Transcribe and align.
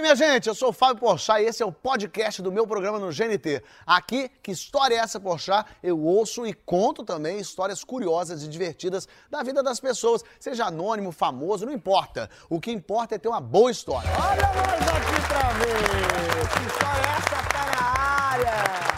aí, 0.00 0.02
minha 0.02 0.16
gente? 0.16 0.48
Eu 0.48 0.54
sou 0.54 0.70
o 0.70 0.72
Fábio 0.72 0.96
Porchat 0.96 1.42
e 1.42 1.46
esse 1.46 1.62
é 1.62 1.66
o 1.66 1.70
podcast 1.70 2.40
do 2.42 2.50
meu 2.50 2.66
programa 2.66 2.98
no 2.98 3.10
GNT. 3.12 3.62
Aqui, 3.86 4.30
que 4.42 4.50
história 4.50 4.94
é 4.94 4.98
essa, 4.98 5.20
Porchat? 5.20 5.68
Eu 5.82 6.00
ouço 6.00 6.46
e 6.46 6.52
conto 6.52 7.04
também 7.04 7.38
histórias 7.38 7.84
curiosas 7.84 8.42
e 8.42 8.48
divertidas 8.48 9.06
da 9.30 9.42
vida 9.42 9.62
das 9.62 9.78
pessoas, 9.78 10.24
seja 10.38 10.64
anônimo, 10.66 11.12
famoso, 11.12 11.66
não 11.66 11.72
importa. 11.72 12.28
O 12.48 12.58
que 12.60 12.72
importa 12.72 13.14
é 13.14 13.18
ter 13.18 13.28
uma 13.28 13.40
boa 13.40 13.70
história. 13.70 14.10
Olha 14.10 14.48
nós 14.54 14.88
aqui 14.88 15.28
pra 15.28 15.48
ver! 15.52 16.48
Que 16.48 16.66
história 16.66 17.00
é 17.00 17.12
essa? 17.18 17.48
Tá 17.50 17.66
na 17.66 17.98
área! 18.00 18.89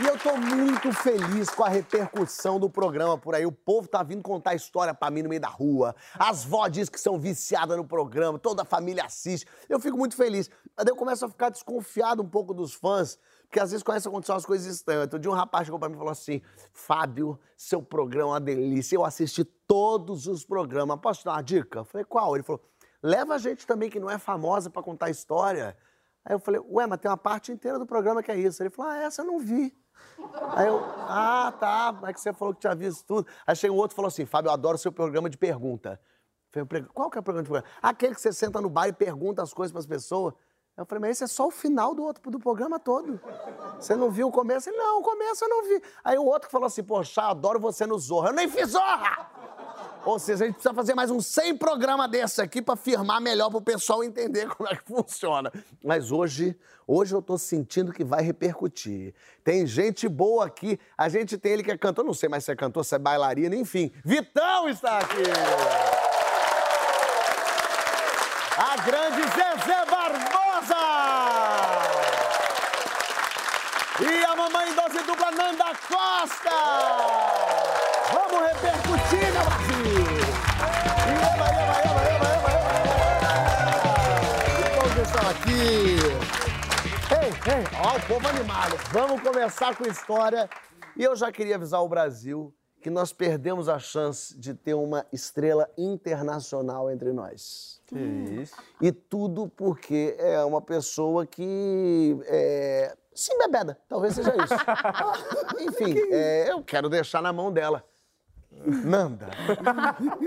E 0.00 0.06
eu 0.06 0.16
tô 0.16 0.36
muito 0.36 0.92
feliz 0.92 1.50
com 1.50 1.64
a 1.64 1.68
repercussão 1.68 2.60
do 2.60 2.70
programa 2.70 3.18
por 3.18 3.34
aí. 3.34 3.44
O 3.44 3.50
povo 3.50 3.88
tá 3.88 4.00
vindo 4.00 4.22
contar 4.22 4.54
história 4.54 4.94
pra 4.94 5.10
mim 5.10 5.22
no 5.22 5.28
meio 5.28 5.40
da 5.40 5.48
rua. 5.48 5.92
As 6.16 6.44
vó 6.44 6.68
diz 6.68 6.88
que 6.88 7.00
são 7.00 7.18
viciadas 7.18 7.76
no 7.76 7.84
programa, 7.84 8.38
toda 8.38 8.62
a 8.62 8.64
família 8.64 9.04
assiste. 9.04 9.44
Eu 9.68 9.80
fico 9.80 9.98
muito 9.98 10.14
feliz. 10.14 10.48
Mas 10.76 10.86
eu 10.86 10.94
começo 10.94 11.24
a 11.24 11.28
ficar 11.28 11.48
desconfiado 11.48 12.22
um 12.22 12.28
pouco 12.28 12.54
dos 12.54 12.74
fãs, 12.74 13.18
porque 13.42 13.58
às 13.58 13.72
vezes 13.72 13.82
começam 13.82 14.08
a 14.08 14.12
acontecer 14.12 14.30
umas 14.30 14.46
coisas 14.46 14.72
estranhas. 14.72 15.02
Outro 15.02 15.18
dia 15.18 15.32
um 15.32 15.34
rapaz 15.34 15.66
chegou 15.66 15.80
pra 15.80 15.88
mim 15.88 15.96
e 15.96 15.98
falou 15.98 16.12
assim: 16.12 16.40
Fábio, 16.72 17.36
seu 17.56 17.82
programa 17.82 18.30
é 18.30 18.32
uma 18.34 18.40
delícia. 18.40 18.94
Eu 18.94 19.04
assisti 19.04 19.42
todos 19.42 20.28
os 20.28 20.44
programas. 20.44 20.96
Posso 21.00 21.22
te 21.22 21.24
dar 21.24 21.32
uma 21.32 21.42
dica? 21.42 21.80
Eu 21.80 21.84
falei, 21.84 22.04
qual? 22.04 22.36
Ele 22.36 22.44
falou: 22.44 22.62
leva 23.02 23.34
a 23.34 23.38
gente 23.38 23.66
também 23.66 23.90
que 23.90 23.98
não 23.98 24.08
é 24.08 24.16
famosa 24.16 24.70
pra 24.70 24.80
contar 24.80 25.10
história. 25.10 25.76
Aí 26.24 26.34
eu 26.34 26.38
falei, 26.38 26.60
ué, 26.70 26.86
mas 26.86 27.00
tem 27.00 27.10
uma 27.10 27.16
parte 27.16 27.50
inteira 27.50 27.78
do 27.78 27.86
programa 27.86 28.22
que 28.22 28.30
é 28.30 28.36
isso. 28.36 28.62
Ele 28.62 28.70
falou, 28.70 28.92
ah, 28.92 28.98
essa 28.98 29.22
eu 29.22 29.26
não 29.26 29.38
vi. 29.38 29.74
Aí 30.54 30.66
eu, 30.66 30.82
ah, 31.08 31.52
tá, 31.58 31.96
mas 32.00 32.14
que 32.14 32.20
você 32.20 32.32
falou 32.32 32.54
que 32.54 32.60
tinha 32.60 32.74
visto 32.74 33.04
tudo. 33.04 33.26
Aí 33.46 33.54
chega 33.54 33.72
um 33.72 33.76
outro 33.76 33.94
e 33.94 33.96
falou 33.96 34.08
assim, 34.08 34.26
Fábio, 34.26 34.48
eu 34.48 34.52
adoro 34.52 34.78
seu 34.78 34.92
programa 34.92 35.28
de 35.30 35.36
pergunta. 35.36 36.00
Eu 36.54 36.66
falei, 36.66 36.84
qual 36.92 37.10
que 37.10 37.18
é 37.18 37.20
o 37.20 37.22
programa 37.22 37.44
de 37.44 37.50
pergunta? 37.50 37.72
Aquele 37.82 38.14
que 38.14 38.20
você 38.20 38.32
senta 38.32 38.60
no 38.60 38.68
bar 38.68 38.88
e 38.88 38.92
pergunta 38.92 39.42
as 39.42 39.52
coisas 39.52 39.72
para 39.72 39.80
as 39.80 39.86
pessoas. 39.86 40.34
Eu 40.76 40.86
falei, 40.86 41.00
mas 41.00 41.10
esse 41.10 41.24
é 41.24 41.26
só 41.26 41.48
o 41.48 41.50
final 41.50 41.94
do 41.94 42.04
outro 42.04 42.30
do 42.30 42.38
programa 42.38 42.78
todo. 42.78 43.20
Você 43.80 43.96
não 43.96 44.10
viu 44.10 44.28
o 44.28 44.32
começo? 44.32 44.70
Ele, 44.70 44.76
não, 44.76 45.00
o 45.00 45.02
começo 45.02 45.44
eu 45.44 45.48
não 45.48 45.64
vi. 45.64 45.82
Aí 46.04 46.16
o 46.16 46.24
outro 46.24 46.48
falou 46.48 46.66
assim, 46.66 46.84
poxa, 46.84 47.22
adoro 47.22 47.58
você 47.58 47.84
no 47.84 47.98
Zorra. 47.98 48.28
Eu 48.28 48.34
nem 48.34 48.48
fiz 48.48 48.70
Zorra! 48.70 49.37
Ou 50.04 50.18
seja, 50.18 50.44
a 50.44 50.46
gente 50.46 50.54
precisa 50.54 50.74
fazer 50.74 50.94
mais 50.94 51.10
uns 51.10 51.26
100 51.26 51.56
programas 51.56 52.10
desse 52.10 52.40
aqui 52.40 52.62
para 52.62 52.76
firmar 52.76 53.20
melhor 53.20 53.50
pro 53.50 53.60
pessoal 53.60 54.02
entender 54.02 54.48
como 54.54 54.68
é 54.68 54.76
que 54.76 54.84
funciona. 54.84 55.52
Mas 55.84 56.10
hoje, 56.10 56.56
hoje 56.86 57.14
eu 57.14 57.20
tô 57.20 57.36
sentindo 57.36 57.92
que 57.92 58.04
vai 58.04 58.22
repercutir. 58.22 59.14
Tem 59.44 59.66
gente 59.66 60.08
boa 60.08 60.46
aqui. 60.46 60.78
A 60.96 61.08
gente 61.08 61.36
tem 61.36 61.52
ele 61.52 61.62
que 61.62 61.70
é 61.70 61.76
cantor, 61.78 62.04
não 62.04 62.14
sei 62.14 62.28
mais 62.28 62.44
se 62.44 62.52
é 62.52 62.56
cantor, 62.56 62.84
se 62.84 62.94
é 62.94 62.98
bailarina, 62.98 63.54
enfim. 63.54 63.92
Vitão 64.04 64.68
está 64.68 64.98
aqui. 64.98 65.22
A 68.56 68.76
grande 68.82 69.22
Zezé 69.22 69.84
Barbosa. 69.86 70.48
E 74.00 74.24
a 74.24 74.36
mamãe 74.36 74.74
dose 74.74 75.02
dupla 75.04 75.30
Nanda 75.32 75.72
Costa. 75.88 76.50
Vamos 78.12 78.48
repercutir, 78.48 78.87
aqui! 85.28 85.98
Ei, 87.10 87.28
ei, 87.52 87.64
ó, 87.84 87.96
o 87.96 88.06
povo 88.06 88.28
animado. 88.28 88.76
Vamos 88.92 89.20
começar 89.20 89.76
com 89.76 89.84
história. 89.84 90.48
E 90.96 91.04
eu 91.04 91.14
já 91.14 91.30
queria 91.30 91.56
avisar 91.56 91.82
o 91.82 91.88
Brasil 91.88 92.54
que 92.80 92.88
nós 92.88 93.12
perdemos 93.12 93.68
a 93.68 93.78
chance 93.78 94.38
de 94.38 94.54
ter 94.54 94.74
uma 94.74 95.04
estrela 95.12 95.68
internacional 95.76 96.90
entre 96.90 97.12
nós. 97.12 97.82
Que 97.86 97.98
isso? 97.98 98.56
E 98.80 98.90
tudo 98.90 99.48
porque 99.48 100.16
é 100.18 100.42
uma 100.44 100.62
pessoa 100.62 101.26
que 101.26 102.18
é, 102.24 102.96
se 103.14 103.32
embebeda, 103.34 103.78
talvez 103.88 104.14
seja 104.14 104.32
isso. 104.36 104.54
Enfim, 105.60 105.94
é, 106.10 106.50
eu 106.50 106.62
quero 106.62 106.88
deixar 106.88 107.20
na 107.20 107.32
mão 107.32 107.52
dela. 107.52 107.84
Nanda. 108.50 109.28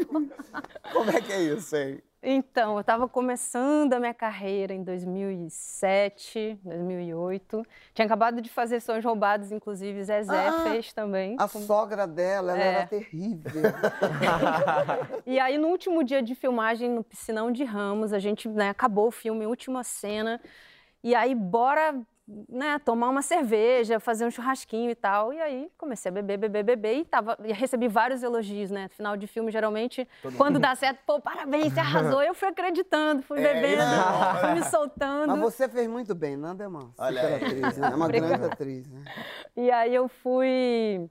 Como 0.94 1.10
é 1.10 1.22
que 1.22 1.34
é 1.34 1.42
isso, 1.42 1.76
hein? 1.76 2.04
Então, 2.24 2.76
eu 2.76 2.82
estava 2.82 3.10
começando 3.10 3.94
a 3.94 4.00
minha 4.00 4.14
carreira 4.14 4.74
em 4.76 4.84
2007, 4.84 6.60
2008. 6.64 7.66
Tinha 7.96 8.06
acabado 8.06 8.40
de 8.42 8.48
fazer 8.50 8.80
Sonhos 8.80 9.04
Roubados, 9.04 9.52
inclusive 9.52 10.04
Zezé 10.04 10.48
Ah, 10.48 10.60
fez 10.70 10.94
também. 10.94 11.36
A 11.40 11.48
sogra 11.48 12.06
dela, 12.06 12.52
ela 12.52 12.62
É. 12.62 12.68
era 12.76 12.86
terrível. 12.88 13.52
E 15.26 15.40
aí, 15.40 15.58
no 15.58 15.70
último 15.70 16.04
dia 16.04 16.22
de 16.22 16.36
filmagem 16.36 16.90
no 16.92 17.04
Piscinão 17.04 17.52
de 17.52 17.64
Ramos, 17.64 18.14
a 18.14 18.20
gente 18.20 18.48
né, 18.50 18.70
acabou 18.70 19.08
o 19.08 19.12
filme, 19.12 19.48
última 19.48 19.84
cena. 19.84 20.40
E 21.04 21.16
aí, 21.16 21.34
bora 21.34 22.00
né, 22.28 22.80
tomar 22.80 23.10
uma 23.10 23.22
cerveja, 23.22 24.00
fazer 24.00 24.26
um 24.26 24.32
churrasquinho 24.32 24.90
e 24.90 24.96
tal. 24.96 25.34
E 25.34 25.42
aí, 25.42 25.72
comecei 25.78 26.10
a 26.10 26.14
beber, 26.14 26.38
beber, 26.38 26.64
beber. 26.64 26.98
E, 26.98 27.06
tava, 27.06 27.38
e 27.44 27.52
recebi 27.52 27.88
vários 27.88 28.24
elogios, 28.24 28.72
né? 28.72 28.88
Final 28.90 29.18
de 29.18 29.28
filme, 29.28 29.52
geralmente, 29.52 30.08
quando 30.38 30.60
dá 30.60 30.74
certo, 30.76 31.00
pô, 31.06 31.20
parabéns, 31.20 31.74
você 31.74 31.80
arrasou. 31.80 32.22
Eu 32.22 32.34
fui 32.34 32.48
acreditando, 32.48 33.22
fui 33.22 33.40
bebendo, 33.42 33.84
fui 34.40 34.52
me 34.54 34.64
soltando. 34.64 35.28
Mas 35.28 35.40
você 35.40 35.68
fez 35.68 35.88
muito 35.88 36.16
bem, 36.16 36.38
Nanda 36.38 36.64
é 36.64 36.68
uma 36.68 36.92
Olha 36.98 37.22
aí. 37.22 37.36
atriz, 37.36 37.78
né? 37.78 37.90
É 37.92 37.96
uma 37.96 38.08
grande 38.08 38.46
atriz, 38.46 38.88
né? 38.90 39.04
E 39.56 39.72
aí 39.72 39.94
eu 39.94 40.08
fui. 40.08 41.10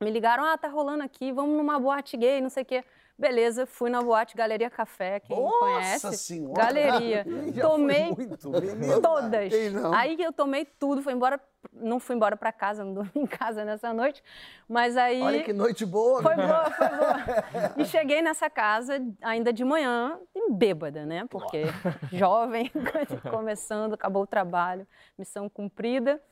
Me 0.00 0.10
ligaram, 0.10 0.44
ah, 0.44 0.56
tá 0.56 0.68
rolando 0.68 1.02
aqui, 1.02 1.32
vamos 1.32 1.56
numa 1.56 1.78
boate 1.80 2.16
gay, 2.16 2.40
não 2.40 2.50
sei 2.50 2.62
o 2.62 2.66
quê. 2.66 2.84
Beleza, 3.18 3.66
fui 3.66 3.90
na 3.90 4.00
boate 4.00 4.36
Galeria 4.36 4.70
Café, 4.70 5.18
quem 5.18 5.36
Nossa 5.36 5.58
conhece. 5.58 6.16
Senhora! 6.18 6.54
Galeria. 6.54 7.26
Tomei 7.60 8.14
muito, 8.14 8.36
todas. 9.02 9.52
Aí 9.92 10.16
eu 10.22 10.32
tomei 10.32 10.64
tudo, 10.64 11.02
fui 11.02 11.14
embora, 11.14 11.40
não 11.72 11.98
fui 11.98 12.14
embora 12.14 12.36
pra 12.36 12.52
casa, 12.52 12.84
não 12.84 12.94
dormi 12.94 13.10
em 13.16 13.26
casa 13.26 13.64
nessa 13.64 13.92
noite, 13.92 14.22
mas 14.68 14.96
aí 14.96 15.20
Olha 15.20 15.42
que 15.42 15.52
noite 15.52 15.84
boa. 15.84 16.22
foi 16.22 16.36
boa, 16.36 16.70
foi 16.70 16.88
boa. 16.88 17.74
E 17.82 17.84
cheguei 17.86 18.22
nessa 18.22 18.48
casa 18.48 19.04
ainda 19.20 19.52
de 19.52 19.64
manhã, 19.64 20.16
bêbada, 20.50 21.04
né? 21.04 21.26
Porque 21.28 21.64
jovem, 22.12 22.70
começando, 23.28 23.94
acabou 23.94 24.22
o 24.22 24.26
trabalho, 24.28 24.86
missão 25.18 25.48
cumprida. 25.48 26.22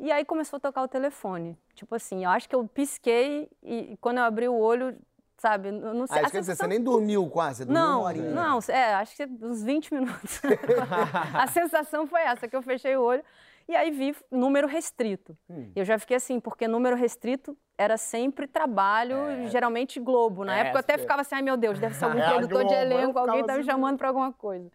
E 0.00 0.10
aí 0.10 0.24
começou 0.24 0.56
a 0.56 0.60
tocar 0.60 0.82
o 0.82 0.88
telefone. 0.88 1.58
Tipo 1.74 1.94
assim, 1.94 2.24
eu 2.24 2.30
acho 2.30 2.48
que 2.48 2.54
eu 2.54 2.66
pisquei 2.66 3.50
e 3.62 3.98
quando 4.00 4.16
eu 4.18 4.24
abri 4.24 4.48
o 4.48 4.56
olho, 4.58 4.96
sabe, 5.42 5.68
eu 5.68 5.92
não 5.92 6.06
sei. 6.06 6.16
Ah, 6.16 6.20
a 6.20 6.22
isso 6.22 6.32
quer 6.32 6.40
dizer, 6.40 6.52
você 6.52 6.62
sensação- 6.62 6.68
nem 6.68 6.80
dormiu 6.80 7.28
quase, 7.28 7.64
dormiu 7.64 7.82
uma 7.82 7.90
não, 7.90 8.02
horinha. 8.02 8.30
não, 8.30 8.58
é, 8.68 8.94
acho 8.94 9.16
que 9.16 9.24
uns 9.42 9.62
20 9.62 9.92
minutos. 9.92 10.40
a 11.34 11.46
sensação 11.48 12.06
foi 12.06 12.22
essa, 12.22 12.46
que 12.48 12.54
eu 12.56 12.62
fechei 12.62 12.96
o 12.96 13.02
olho 13.02 13.22
e 13.68 13.74
aí 13.76 13.90
vi 13.90 14.14
número 14.30 14.66
restrito. 14.66 15.36
Hum. 15.50 15.70
Eu 15.74 15.84
já 15.84 15.98
fiquei 15.98 16.16
assim, 16.16 16.38
porque 16.40 16.66
número 16.68 16.96
restrito 16.96 17.56
era 17.76 17.96
sempre 17.96 18.46
trabalho, 18.46 19.16
geralmente 19.48 19.98
Globo. 20.00 20.44
Na 20.44 20.56
É, 20.56 20.60
época 20.60 20.76
eu 20.76 20.80
até 20.80 20.94
é. 20.94 20.98
ficava 20.98 21.20
assim, 21.22 21.34
ai 21.34 21.42
meu 21.42 21.56
Deus, 21.56 21.78
deve 21.78 21.94
ser 21.94 22.04
algum 22.06 22.18
É, 22.18 22.28
produtor 22.30 22.58
de 22.64 22.68
Globo, 22.68 22.74
eu 22.74 22.80
elenco, 22.80 23.18
alguém 23.18 23.44
tá 23.44 23.52
me 23.54 23.60
assim, 23.60 23.68
chamando 23.70 23.98
para 23.98 24.08
alguma 24.08 24.32
coisa. 24.32 24.70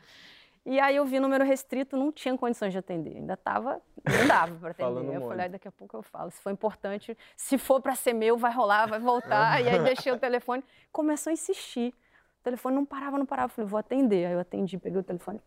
E 0.70 0.82
aí 0.82 0.98
eu 0.98 1.06
vi 1.06 1.18
número 1.18 1.46
restrito, 1.46 1.96
não 1.96 2.12
tinha 2.12 2.38
condições 2.38 2.74
de 2.74 2.78
atender. 2.78 3.16
Ainda 3.16 3.38
tava, 3.38 3.82
não 4.06 4.28
dava 4.28 4.54
para 4.56 4.72
atender. 4.72 4.84
Falando 4.90 5.06
eu 5.06 5.14
muito. 5.14 5.28
falei, 5.30 5.44
"Ai, 5.44 5.50
daqui 5.50 5.66
a 5.66 5.72
pouco 5.72 5.96
eu 5.96 6.02
falo. 6.04 6.30
Se 6.30 6.42
for 6.42 6.52
importante, 6.52 7.18
se 7.38 7.58
for 7.58 7.82
para 7.82 7.96
ser 7.96 8.12
meu, 8.12 8.38
vai 8.38 8.52
rolar, 8.52 8.86
vai 8.86 9.00
voltar. 9.00 9.62
e 9.64 9.70
aí 9.70 9.82
deixei 9.82 10.12
o 10.12 10.20
telefone. 10.20 10.62
Começou 10.92 11.32
a 11.32 11.34
insistir. 11.34 11.94
O 12.42 12.44
telefone 12.44 12.76
não 12.76 12.86
parava, 12.86 13.18
não 13.18 13.26
parava. 13.26 13.46
Eu 13.46 13.56
falei, 13.56 13.70
vou 13.70 13.80
atender. 13.80 14.26
Aí 14.26 14.34
eu 14.34 14.40
atendi, 14.42 14.78
peguei 14.78 15.00
o 15.00 15.04
telefone. 15.04 15.40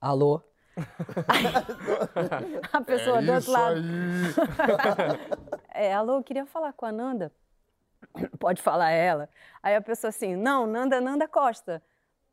Alô? 0.00 0.40
a 2.72 2.80
pessoa 2.80 3.20
do 3.20 3.32
outro 3.32 3.52
lado. 3.52 3.80
É, 5.72 5.94
alô, 5.94 6.16
eu 6.16 6.22
queria 6.22 6.44
falar 6.46 6.72
com 6.72 6.84
a 6.84 6.92
Nanda. 6.92 7.32
Pode 8.40 8.60
falar 8.60 8.90
ela. 8.90 9.28
Aí 9.62 9.74
a 9.76 9.80
pessoa 9.80 10.08
assim, 10.08 10.34
não, 10.36 10.66
Nanda, 10.66 11.00
Nanda 11.00 11.28
Costa. 11.28 11.82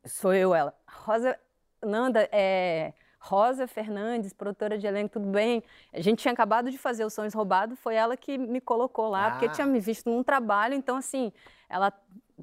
Sou 0.04 0.34
eu, 0.34 0.54
ela. 0.54 0.74
Rosa, 0.86 1.38
Nanda, 1.82 2.28
é... 2.32 2.92
Rosa 3.20 3.66
Fernandes, 3.66 4.32
produtora 4.32 4.78
de 4.78 4.86
elenco, 4.86 5.14
tudo 5.14 5.26
bem? 5.26 5.62
A 5.92 6.00
gente 6.00 6.20
tinha 6.20 6.32
acabado 6.32 6.70
de 6.70 6.78
fazer 6.78 7.04
o 7.04 7.10
Sonhos 7.10 7.34
Roubados, 7.34 7.76
foi 7.80 7.96
ela 7.96 8.16
que 8.16 8.38
me 8.38 8.60
colocou 8.60 9.08
lá, 9.08 9.32
porque 9.32 9.46
Ah. 9.46 9.48
tinha 9.48 9.66
me 9.66 9.80
visto 9.80 10.08
num 10.08 10.22
trabalho, 10.22 10.74
então 10.74 10.96
assim, 10.96 11.32
ela 11.68 11.92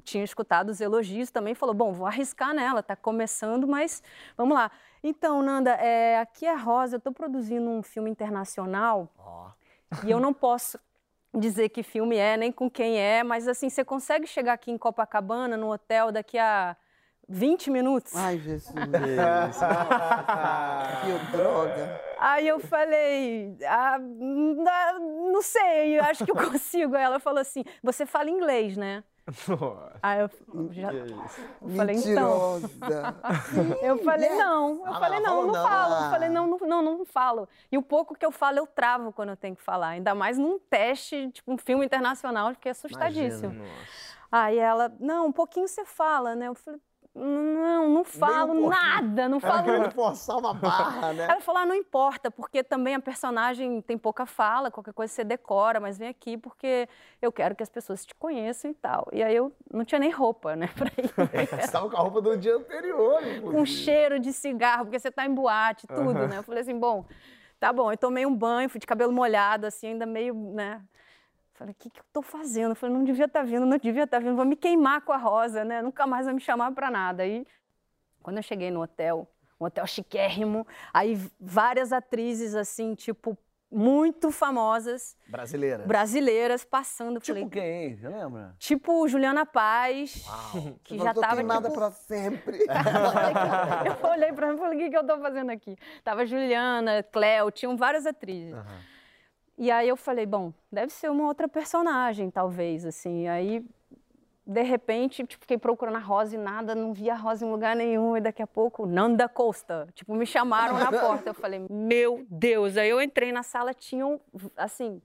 tinha 0.04 0.22
escutado 0.22 0.68
os 0.68 0.80
elogios 0.80 1.30
também, 1.30 1.54
falou, 1.54 1.74
bom, 1.74 1.92
vou 1.92 2.06
arriscar 2.06 2.52
nela, 2.52 2.82
tá 2.82 2.94
começando, 2.94 3.66
mas 3.66 4.02
vamos 4.36 4.54
lá. 4.54 4.70
Então, 5.02 5.42
Nanda, 5.42 5.70
é, 5.70 6.18
aqui 6.18 6.44
é 6.44 6.54
Rosa, 6.54 6.96
eu 6.96 6.98
estou 6.98 7.12
produzindo 7.12 7.68
um 7.70 7.82
filme 7.82 8.10
internacional 8.10 9.08
e 10.04 10.10
eu 10.10 10.20
não 10.20 10.34
posso 10.34 10.78
dizer 11.34 11.70
que 11.70 11.82
filme 11.82 12.16
é, 12.16 12.36
nem 12.36 12.52
com 12.52 12.70
quem 12.70 12.98
é, 12.98 13.22
mas 13.22 13.48
assim, 13.48 13.70
você 13.70 13.82
consegue 13.82 14.26
chegar 14.26 14.52
aqui 14.52 14.70
em 14.70 14.76
Copacabana, 14.76 15.56
no 15.56 15.72
hotel, 15.72 16.12
daqui 16.12 16.38
a 16.38 16.76
20 17.28 17.70
minutos? 17.70 18.14
Ai, 18.14 18.38
Jesus. 18.38 18.72
que 21.02 21.36
droga. 21.36 22.00
Aí 22.18 22.48
eu 22.48 22.58
falei, 22.60 23.56
ah, 23.68 23.98
não 23.98 25.42
sei, 25.42 25.98
eu 25.98 26.04
acho 26.04 26.24
que 26.24 26.30
eu 26.30 26.36
consigo. 26.50 26.96
Aí 26.96 27.02
ela 27.02 27.18
falou 27.20 27.40
assim, 27.40 27.64
você 27.82 28.06
fala 28.06 28.30
inglês, 28.30 28.76
né? 28.76 29.04
Nossa. 29.48 29.98
Aí 30.02 30.20
eu 30.20 30.30
já 30.70 30.92
eu 30.92 31.06
falei, 31.76 31.96
então. 31.96 32.60
Eu 33.82 33.98
falei, 34.04 34.28
não. 34.30 34.86
Eu 34.86 34.94
Ah, 34.94 35.00
falei, 35.00 35.18
não, 35.20 35.46
não 35.46 35.52
não. 35.52 35.68
falo. 35.68 35.94
Ah. 35.94 36.04
Eu 36.04 36.10
falei, 36.10 36.28
não, 36.28 36.46
não, 36.46 36.58
não, 36.58 36.82
não 36.82 37.04
falo. 37.04 37.48
E 37.70 37.76
o 37.76 37.82
pouco 37.82 38.14
que 38.14 38.24
eu 38.24 38.30
falo, 38.30 38.58
eu 38.58 38.66
travo 38.68 39.12
quando 39.12 39.30
eu 39.30 39.36
tenho 39.36 39.56
que 39.56 39.62
falar. 39.62 39.88
Ainda 39.88 40.14
mais 40.14 40.38
num 40.38 40.60
teste, 40.60 41.28
tipo 41.32 41.52
um 41.52 41.58
filme 41.58 41.84
internacional, 41.84 42.50
eu 42.50 42.54
fiquei 42.54 42.70
assustadíssimo. 42.70 43.52
Nossa. 43.52 43.70
Aí 44.30 44.58
ela, 44.58 44.92
não, 45.00 45.26
um 45.26 45.32
pouquinho 45.32 45.66
você 45.66 45.84
fala, 45.84 46.36
né? 46.36 46.46
Eu 46.48 46.54
falei, 46.54 46.80
não, 47.16 47.88
não 47.88 48.04
falo 48.04 48.68
nada, 48.68 49.26
não 49.26 49.38
Ela 49.38 49.52
falo 49.52 49.64
querendo 49.64 49.90
forçar 49.92 50.36
uma 50.36 50.52
barra, 50.52 51.14
né? 51.14 51.24
ela 51.30 51.40
falou, 51.40 51.62
ah, 51.62 51.66
não 51.66 51.74
importa, 51.74 52.30
porque 52.30 52.62
também 52.62 52.94
a 52.94 53.00
personagem 53.00 53.80
tem 53.80 53.96
pouca 53.96 54.26
fala, 54.26 54.70
qualquer 54.70 54.92
coisa 54.92 55.10
você 55.10 55.24
decora, 55.24 55.80
mas 55.80 55.96
vem 55.96 56.08
aqui 56.08 56.36
porque 56.36 56.86
eu 57.22 57.32
quero 57.32 57.54
que 57.54 57.62
as 57.62 57.70
pessoas 57.70 58.04
te 58.04 58.14
conheçam 58.14 58.70
e 58.70 58.74
tal. 58.74 59.08
E 59.12 59.22
aí 59.22 59.34
eu 59.34 59.50
não 59.72 59.82
tinha 59.82 59.98
nem 59.98 60.10
roupa, 60.10 60.54
né, 60.54 60.68
pra 60.76 60.90
ir. 60.98 61.10
Você 61.58 61.72
tava 61.72 61.88
com 61.88 61.96
a 61.96 62.00
roupa 62.00 62.20
do 62.20 62.36
dia 62.36 62.54
anterior. 62.54 63.22
Com 63.40 63.64
cheiro 63.64 64.18
de 64.20 64.32
cigarro, 64.32 64.84
porque 64.84 64.98
você 64.98 65.10
tá 65.10 65.24
em 65.24 65.34
boate, 65.34 65.86
tudo, 65.86 66.28
né? 66.28 66.36
Eu 66.38 66.42
falei 66.42 66.60
assim, 66.60 66.78
bom, 66.78 67.06
tá 67.58 67.72
bom. 67.72 67.90
Eu 67.90 67.96
tomei 67.96 68.26
um 68.26 68.34
banho, 68.34 68.68
fui 68.68 68.78
de 68.78 68.86
cabelo 68.86 69.12
molhado, 69.12 69.66
assim, 69.66 69.88
ainda 69.88 70.04
meio, 70.04 70.34
né? 70.34 70.82
Falei, 71.56 71.72
o 71.72 71.76
que, 71.78 71.88
que 71.88 72.00
eu 72.00 72.04
tô 72.12 72.20
fazendo? 72.20 72.72
Eu 72.72 72.76
falei, 72.76 72.94
não 72.94 73.02
devia 73.02 73.24
estar 73.24 73.42
vindo, 73.42 73.64
não 73.64 73.78
devia 73.78 74.04
estar 74.04 74.18
vindo, 74.18 74.36
vou 74.36 74.44
me 74.44 74.56
queimar 74.56 75.00
com 75.00 75.12
a 75.12 75.16
rosa, 75.16 75.64
né? 75.64 75.80
Nunca 75.80 76.06
mais 76.06 76.26
vai 76.26 76.34
me 76.34 76.40
chamar 76.40 76.70
pra 76.72 76.90
nada. 76.90 77.22
Aí, 77.22 77.46
quando 78.22 78.36
eu 78.36 78.42
cheguei 78.42 78.70
no 78.70 78.82
hotel, 78.82 79.26
um 79.58 79.64
hotel 79.64 79.86
chiquérrimo, 79.86 80.66
aí 80.92 81.18
várias 81.40 81.94
atrizes, 81.94 82.54
assim, 82.54 82.94
tipo, 82.94 83.38
muito 83.70 84.30
famosas, 84.30 85.16
Brasileira. 85.26 85.84
brasileiras, 85.86 86.62
passando. 86.62 87.20
Tipo 87.20 87.38
falei, 87.38 87.48
quem? 87.48 87.96
Você 87.96 88.08
lembra? 88.08 88.54
tipo 88.58 89.08
Juliana 89.08 89.46
Paz, 89.46 90.24
que 90.84 90.94
Eu 90.96 91.04
já 91.04 91.14
tava, 91.14 91.36
queimada 91.36 91.68
tipo, 91.68 91.80
pra 91.80 91.90
sempre. 91.90 92.58
eu 94.02 94.10
olhei 94.10 94.32
pra 94.32 94.48
mim 94.48 94.56
e 94.56 94.58
falei, 94.58 94.76
o 94.76 94.80
que, 94.82 94.90
que 94.90 94.96
eu 94.96 95.06
tô 95.06 95.18
fazendo 95.20 95.50
aqui? 95.50 95.74
Tava 96.04 96.26
Juliana, 96.26 97.02
Cleo, 97.02 97.50
tinham 97.50 97.76
várias 97.78 98.04
atrizes. 98.06 98.54
E 99.58 99.70
aí 99.70 99.88
eu 99.88 99.96
falei, 99.96 100.26
bom, 100.26 100.52
deve 100.70 100.92
ser 100.92 101.10
uma 101.10 101.26
outra 101.26 101.48
personagem, 101.48 102.30
talvez, 102.30 102.84
assim. 102.84 103.26
Aí, 103.26 103.64
de 104.46 104.62
repente, 104.62 105.24
tipo, 105.24 105.40
fiquei 105.40 105.56
procurando 105.56 105.96
a 105.96 106.00
Rosa 106.00 106.34
e 106.36 106.38
nada, 106.38 106.74
não 106.74 106.92
via 106.92 107.14
a 107.14 107.16
Rosa 107.16 107.46
em 107.46 107.50
lugar 107.50 107.74
nenhum. 107.74 108.16
E 108.16 108.20
daqui 108.20 108.42
a 108.42 108.46
pouco, 108.46 108.84
Nanda 108.84 109.28
Costa. 109.28 109.88
Tipo, 109.94 110.14
me 110.14 110.26
chamaram 110.26 110.78
na 110.78 110.92
porta. 110.92 111.30
Eu 111.30 111.34
falei, 111.34 111.64
meu 111.70 112.26
Deus. 112.28 112.76
Aí 112.76 112.90
eu 112.90 113.00
entrei 113.00 113.32
na 113.32 113.42
sala, 113.42 113.72
tinham, 113.72 114.20
assim, 114.58 115.00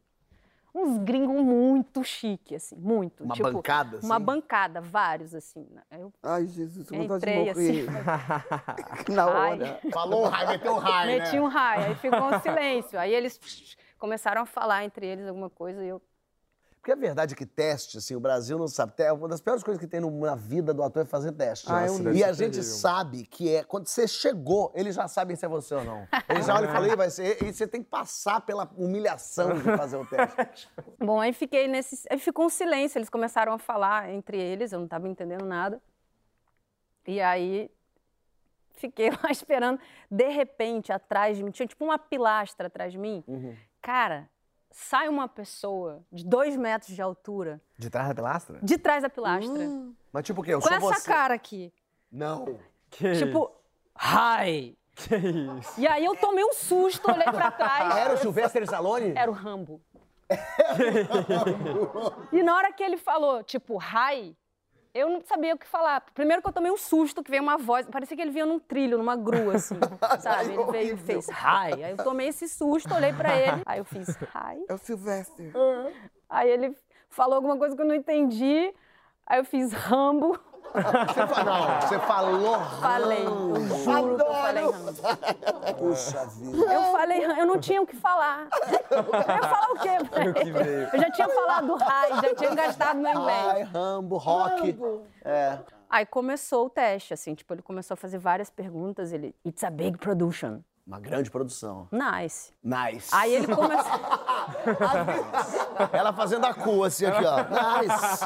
uns 0.76 0.98
gringos 0.98 1.42
muito 1.42 2.04
chique, 2.04 2.56
assim, 2.56 2.76
muito. 2.76 3.24
Uma 3.24 3.36
tipo, 3.36 3.52
bancada, 3.52 3.98
assim? 3.98 4.06
Uma 4.06 4.20
bancada, 4.20 4.82
vários, 4.82 5.34
assim. 5.34 5.66
Eu 5.92 6.12
Ai, 6.24 6.46
Jesus, 6.48 6.90
com 6.90 7.08
vontade 7.08 7.26
de 7.26 7.50
entrei, 7.50 7.50
assim. 7.50 7.84
morrer. 7.84 8.04
Na 9.10 9.26
Ai. 9.26 9.54
hora. 9.54 9.80
Falou 9.92 10.26
um 10.26 10.30
raio, 10.30 10.50
meteu 10.50 10.74
um 10.74 10.78
raio, 10.78 11.20
Meti 11.20 11.36
né? 11.36 11.42
um 11.42 11.48
raio, 11.48 11.86
aí 11.86 11.96
ficou 11.96 12.24
um 12.24 12.40
silêncio. 12.42 13.00
Aí 13.00 13.14
eles 13.14 13.40
começaram 14.02 14.42
a 14.42 14.46
falar 14.48 14.84
entre 14.84 15.06
eles 15.06 15.28
alguma 15.28 15.50
coisa 15.50 15.84
e 15.84 15.88
eu. 15.88 16.02
Porque 16.82 16.92
a 16.92 16.96
verdade 16.96 17.36
é 17.36 17.38
que 17.38 17.46
teste, 17.46 18.00
assim, 18.00 18.16
o 18.16 18.20
Brasil 18.20 18.58
não 18.58 18.68
sabe. 18.68 18.94
É 18.98 19.14
uma 19.14 19.28
das 19.28 19.40
piores 19.40 19.62
coisas 19.62 19.80
que 19.80 19.88
tem 19.88 20.02
na 20.02 20.34
vida 20.34 20.74
do 20.74 20.82
ator 20.82 21.04
é 21.04 21.06
fazer 21.06 21.32
teste. 21.34 21.68
Ah, 21.70 21.82
né? 21.82 21.88
é 21.88 21.92
um 21.92 22.12
e 22.12 22.24
a 22.24 22.34
gente 22.34 22.54
terrível. 22.54 22.64
sabe 22.64 23.24
que 23.28 23.56
é 23.56 23.64
quando 23.64 23.86
você 23.86 24.08
chegou, 24.08 24.72
eles 24.74 24.96
já 24.96 25.08
sabem 25.08 25.36
se 25.36 25.46
é 25.46 25.48
você 25.48 25.76
ou 25.76 25.84
não. 25.84 26.08
Eles 26.28 26.48
já 26.48 26.56
olham 26.56 26.68
e 26.68 26.74
falam, 26.74 26.90
"Ih, 26.90 26.96
vai 26.96 27.12
ser. 27.12 27.44
E 27.44 27.54
você 27.54 27.68
tem 27.68 27.84
que 27.84 27.90
passar 27.90 28.42
pela 28.42 28.68
humilhação 28.76 29.54
de 29.54 29.64
fazer 29.78 29.98
o 29.98 30.06
teste. 30.08 30.72
Bom, 30.98 31.22
aí 31.22 31.32
fiquei 31.34 31.68
nesse. 31.68 32.04
Aí 32.10 32.18
ficou 32.18 32.46
um 32.46 32.50
silêncio, 32.50 32.98
eles 32.98 33.10
começaram 33.10 33.54
a 33.54 33.60
falar 33.60 34.10
entre 34.10 34.42
eles, 34.42 34.72
eu 34.72 34.80
não 34.80 34.86
estava 34.86 35.08
entendendo 35.08 35.46
nada. 35.46 35.80
E 37.06 37.22
aí 37.22 37.70
fiquei 38.72 39.12
lá 39.24 39.30
esperando. 39.30 39.80
De 40.10 40.30
repente, 40.30 40.92
atrás 40.92 41.38
de 41.38 41.44
mim, 41.44 41.52
tinha 41.52 41.68
tipo 41.68 41.86
uma 41.86 42.00
pilastra 42.00 42.66
atrás 42.66 42.92
de 42.92 42.98
mim. 42.98 43.24
Cara, 43.82 44.30
sai 44.70 45.08
uma 45.10 45.28
pessoa 45.28 46.04
de 46.12 46.24
dois 46.26 46.56
metros 46.56 46.96
de 46.96 47.02
altura, 47.02 47.62
De 47.78 47.90
trás 47.90 48.08
da 48.10 48.16
pilastra? 48.16 48.60
de 48.62 48.78
trás 48.78 49.02
da 49.04 49.10
pilastra, 49.10 49.68
Mas 50.14 50.26
tipo 50.26 50.42
o 50.42 50.44
quê? 50.44 50.54
Eu 50.54 50.62
com 50.62 50.68
sou 50.68 50.78
essa 50.78 51.00
você. 51.00 51.12
cara 51.12 51.34
aqui. 51.34 51.74
Não. 52.12 52.60
Que 52.90 53.14
Tipo, 53.16 53.52
hi! 53.96 54.78
Que 54.96 55.16
isso? 55.16 55.80
E 55.80 55.88
aí 55.88 56.04
eu 56.06 56.16
tomei 56.16 56.44
um 56.44 56.54
susto, 56.54 57.10
olhei 57.10 57.24
pra 57.24 57.50
trás. 57.50 57.96
Era 57.96 58.14
o 58.14 58.18
Sylvester 58.18 58.62
Stallone? 58.64 59.14
Era 59.16 59.32
o 59.32 59.34
Rambo. 59.34 59.82
e 62.32 62.44
na 62.44 62.56
hora 62.56 62.72
que 62.72 62.84
ele 62.84 62.98
falou, 62.98 63.44
tipo, 63.44 63.80
hi, 63.82 64.36
eu 64.94 65.10
não 65.10 65.22
sabia 65.22 65.56
o 65.56 65.58
que 65.58 65.68
falar. 65.68 66.02
Primeiro 66.14 66.42
que 66.42 66.48
eu 66.48 66.54
tomei 66.54 66.72
um 66.72 66.78
susto, 66.78 67.24
que 67.24 67.32
veio 67.32 67.44
uma 67.44 67.58
voz, 67.58 67.88
parecia 67.88 68.16
que 68.16 68.22
ele 68.22 68.32
vinha 68.32 68.46
num 68.46 68.60
trilho, 68.60 68.98
numa 68.98 69.16
grua, 69.16 69.56
assim, 69.56 69.80
sabe? 70.20 70.54
Ele 70.54 70.64
veio 70.66 70.94
e 70.96 70.98
fez 70.98 71.28
hi. 71.30 71.84
Aí 71.84 71.92
eu 71.92 71.98
tomei 71.98 72.28
esse 72.28 72.48
susto, 72.48 72.94
olhei 72.94 73.14
pra 73.14 73.36
ele, 73.36 73.62
aí 73.66 73.80
eu 73.80 73.86
fiz 73.86 74.10
hi. 74.10 74.66
É 74.68 74.74
o 74.74 74.78
Silvestre. 74.78 75.52
Aí 76.30 76.50
ele 76.50 76.76
falou 77.10 77.36
alguma 77.36 77.58
coisa 77.58 77.76
que 77.76 77.82
eu 77.82 77.86
não 77.86 77.96
entendi, 77.96 78.74
aí 79.26 79.40
eu 79.40 79.46
fiz 79.46 79.72
Rambo. 79.72 80.40
Você 80.74 81.28
fa- 81.28 81.44
Não, 81.44 81.82
você 81.82 82.00
falou. 82.00 82.60
Falei, 82.80 83.26
eu 83.26 83.56
juro 83.84 84.16
que 84.16 84.22
eu 84.22 84.34
falei 84.34 84.64
Rambo. 84.64 84.94
Puxa 85.78 86.26
vida. 86.28 86.74
Eu 86.74 86.82
falei, 86.92 87.26
eu 87.26 87.46
não 87.46 87.60
tinha 87.60 87.82
o 87.82 87.88
que 87.88 87.96
falar. 87.96 88.48
Eu 88.90 88.98
ia 88.98 89.42
falar 89.42 89.72
o 89.72 89.80
quê? 89.80 89.90
Eu 90.94 91.00
já 91.02 91.12
tinha 91.12 91.28
falado 91.30 91.76
hi, 91.76 92.22
já 92.28 92.36
tinha 92.36 92.56
gastado 92.56 92.98
meu 93.00 93.12
inglês. 93.12 93.70
Rambo, 93.70 94.18
rock. 94.18 94.80
É. 95.24 95.58
Aí 95.90 96.06
começou 96.06 96.68
o 96.68 96.70
teste, 96.70 97.14
assim, 97.14 97.36
tipo, 97.36 97.54
ele 97.54 97.62
começou 97.62 97.96
a 97.96 97.98
fazer 97.98 98.18
várias 98.18 98.50
perguntas, 98.50 99.12
ele, 99.12 99.36
it's 99.46 99.64
a 99.64 99.70
big 99.70 99.98
production. 99.98 100.60
Uma 100.88 101.00
grande 101.00 101.30
produção. 101.30 101.88
Nice. 101.92 102.54
Nice. 102.64 103.10
Aí 103.14 103.36
ele 103.36 103.54
começou, 103.54 103.92
Ela 105.92 106.14
fazendo 106.14 106.46
a 106.46 106.54
cu, 106.54 106.84
assim, 106.84 107.06
aqui, 107.06 107.24
ó. 107.26 107.38
Nice. 107.82 108.26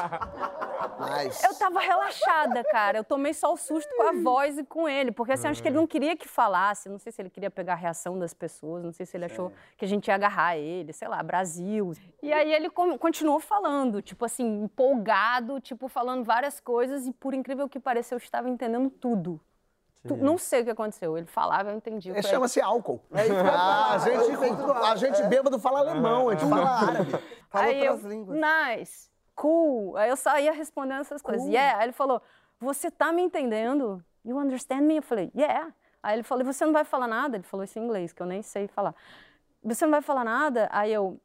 Nice. 0.98 1.44
eu 1.46 1.54
tava 1.58 1.80
relaxada, 1.80 2.64
cara, 2.64 2.98
eu 2.98 3.04
tomei 3.04 3.34
só 3.34 3.52
o 3.52 3.56
susto 3.56 3.88
com 3.96 4.02
a 4.04 4.12
voz 4.12 4.58
e 4.58 4.64
com 4.64 4.88
ele, 4.88 5.12
porque 5.12 5.32
assim, 5.32 5.48
acho 5.48 5.60
que 5.62 5.68
ele 5.68 5.76
não 5.76 5.86
queria 5.86 6.16
que 6.16 6.26
falasse, 6.26 6.88
não 6.88 6.98
sei 6.98 7.12
se 7.12 7.20
ele 7.22 7.30
queria 7.30 7.50
pegar 7.50 7.74
a 7.74 7.76
reação 7.76 8.18
das 8.18 8.32
pessoas, 8.32 8.82
não 8.84 8.92
sei 8.92 9.04
se 9.06 9.16
ele 9.16 9.24
achou 9.26 9.52
que 9.76 9.84
a 9.84 9.88
gente 9.88 10.08
ia 10.08 10.14
agarrar 10.14 10.56
ele, 10.56 10.92
sei 10.92 11.08
lá, 11.08 11.22
Brasil. 11.22 11.92
E 12.22 12.32
aí 12.32 12.52
ele 12.52 12.70
continuou 12.70 13.40
falando, 13.40 14.00
tipo 14.00 14.24
assim, 14.24 14.62
empolgado, 14.64 15.60
tipo, 15.60 15.88
falando 15.88 16.24
várias 16.24 16.60
coisas 16.60 17.06
e 17.06 17.12
por 17.12 17.34
incrível 17.34 17.68
que 17.68 17.78
pareça, 17.80 18.14
eu 18.14 18.18
estava 18.18 18.48
entendendo 18.48 18.88
tudo. 18.90 19.40
Tu- 20.06 20.16
Não 20.16 20.38
sei 20.38 20.60
o 20.60 20.64
que 20.64 20.70
aconteceu. 20.70 21.18
Ele 21.18 21.26
falava, 21.26 21.70
eu 21.70 21.76
entendi. 21.76 22.10
Eu 22.10 22.14
É, 22.14 22.22
Chama-se 22.22 22.60
álcool. 22.60 23.00
Ah, 23.12 23.94
a 23.94 23.98
gente, 23.98 24.30
a 24.70 24.94
gente 24.96 25.22
bêbado 25.28 25.58
fala 25.58 25.80
alemão, 25.80 26.28
a 26.28 26.34
gente 26.36 26.48
fala 26.48 26.70
árabe. 26.70 27.10
Fala 27.50 27.64
aí 27.64 27.84
eu, 27.84 27.92
outras 27.94 28.12
línguas. 28.12 28.38
nice, 28.38 29.10
cool. 29.36 29.96
Aí 29.96 30.08
eu 30.08 30.16
só 30.16 30.38
ia 30.40 30.52
respondendo 30.52 31.02
essas 31.02 31.22
coisas. 31.22 31.46
Yeah. 31.46 31.78
Aí 31.78 31.84
ele 31.84 31.92
falou, 31.92 32.20
você 32.58 32.90
tá 32.90 33.12
me 33.12 33.22
entendendo? 33.22 34.02
You 34.24 34.38
understand 34.38 34.80
me? 34.80 34.96
Eu 34.96 35.02
falei, 35.02 35.30
yeah. 35.36 35.72
Aí 36.02 36.16
ele 36.16 36.22
falou, 36.22 36.44
você 36.44 36.64
não 36.64 36.72
vai 36.72 36.84
falar 36.84 37.06
nada? 37.06 37.36
Ele 37.36 37.44
falou 37.44 37.62
isso 37.62 37.78
em 37.78 37.84
inglês, 37.84 38.12
que 38.12 38.22
eu 38.22 38.26
nem 38.26 38.42
sei 38.42 38.66
falar. 38.66 38.94
Você 39.62 39.84
não 39.84 39.92
vai 39.92 40.02
falar 40.02 40.24
nada? 40.24 40.68
Aí 40.72 40.92
eu, 40.92 41.20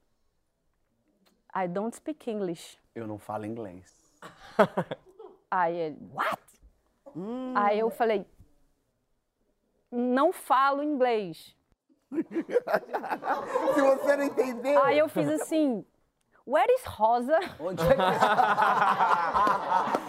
I 1.56 1.68
don't 1.68 1.96
speak 1.96 2.30
English. 2.30 2.78
Eu 2.94 3.08
não 3.08 3.18
falo 3.18 3.46
inglês. 3.46 3.96
Aí 5.50 5.76
ele, 5.76 5.98
what? 6.14 6.42
Aí 7.56 7.80
eu 7.80 7.90
falei, 7.90 8.26
não 9.92 10.32
falo 10.32 10.82
inglês. 10.82 11.56
Se 12.12 13.82
você 13.82 14.18
não 14.18 14.24
entendeu. 14.24 14.84
Aí 14.84 14.98
eu 14.98 15.10
fiz 15.10 15.30
assim, 15.30 15.86
where 16.46 16.74
is 16.74 16.84
Rosa? 16.86 17.40
Onde 17.60 17.82
é 17.84 17.96
que... 17.96 18.02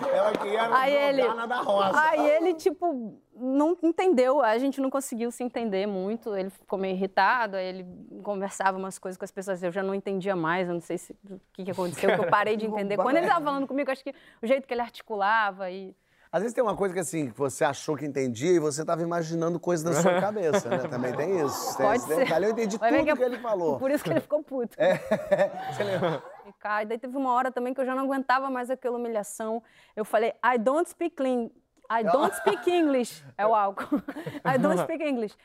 Ela 0.09 0.33
queria 0.33 0.77
Aí 0.77 0.95
ele, 0.95 1.23
da 1.47 1.57
rosa. 1.61 2.01
aí 2.01 2.29
ele, 2.31 2.55
tipo, 2.55 3.19
não 3.35 3.77
entendeu, 3.83 4.41
a 4.41 4.59
gente 4.59 4.81
não 4.81 4.91
conseguiu 4.91 5.31
se 5.31 5.43
entender 5.43 5.87
muito, 5.87 6.35
ele 6.37 6.51
ficou 6.51 6.79
meio 6.79 6.95
irritado, 6.95 7.57
aí 7.57 7.67
ele 7.67 7.87
conversava 8.23 8.79
umas 8.79 8.99
coisas 8.99 9.17
com 9.19 9.25
as 9.25 9.31
pessoas, 9.31 9.63
eu 9.63 9.73
já 9.73 9.83
não 9.83 9.95
entendia 9.95 10.37
mais, 10.37 10.69
eu 10.69 10.75
não 10.75 10.81
sei 10.81 10.99
se, 10.99 11.17
o 11.31 11.41
que, 11.53 11.65
que 11.65 11.71
aconteceu, 11.71 12.15
que 12.15 12.21
eu 12.21 12.29
parei 12.29 12.57
de 12.57 12.67
entender. 12.67 12.97
Quando 12.97 13.17
ele 13.17 13.27
estava 13.27 13.45
falando 13.45 13.67
comigo, 13.67 13.91
acho 13.91 14.05
que 14.05 14.15
o 14.43 14.47
jeito 14.47 14.67
que 14.67 14.75
ele 14.75 14.83
articulava 14.83 15.71
e... 15.71 15.95
Às 16.33 16.41
vezes 16.41 16.55
tem 16.55 16.65
uma 16.65 16.75
coisa 16.75 16.95
que 16.95 17.01
assim, 17.01 17.31
que 17.31 17.37
você 17.39 17.63
achou 17.63 17.95
que 17.95 18.07
entendia 18.07 18.53
e 18.53 18.59
você 18.59 18.81
estava 18.81 19.03
imaginando 19.03 19.61
coisas 19.61 19.85
na 19.85 20.01
sua 20.01 20.19
cabeça, 20.19 20.67
né? 20.67 20.79
Também 20.89 21.15
tem 21.15 21.45
isso. 21.45 21.77
Tem 21.77 21.87
Pode 21.87 21.99
esse 21.99 22.07
ser. 22.07 22.17
detalhe. 22.25 22.47
Eu 22.47 22.51
entendi 22.53 22.79
tudo 22.79 22.87
é 22.87 23.15
que 23.15 23.23
ele 23.23 23.39
falou. 23.39 23.79
Por 23.79 23.91
isso 23.91 24.03
que 24.03 24.09
ele 24.09 24.21
ficou 24.21 24.43
puto. 24.43 24.75
Você 25.71 25.85
lembra? 25.85 26.23
E, 26.47 26.53
cara, 26.55 26.87
daí 26.87 26.97
teve 26.97 27.15
uma 27.19 27.35
hora 27.35 27.53
também 27.53 27.75
que 27.75 27.83
eu 27.83 27.85
já 27.85 27.95
não 27.95 28.05
aguentava 28.05 28.49
mais 28.49 28.71
aquela 28.71 28.97
humilhação. 28.97 29.63
Eu 29.95 30.07
falei, 30.07 30.33
I 30.43 30.57
don't 30.59 30.89
speak 30.89 31.15
clean. 31.17 31.51
I 31.91 32.03
don't 32.03 32.35
speak 32.35 32.71
English. 32.71 33.23
É 33.37 33.47
o 33.47 33.55
álcool. 33.55 33.97
I 34.43 34.57
don't 34.57 34.81
speak 34.81 35.05
English. 35.05 35.37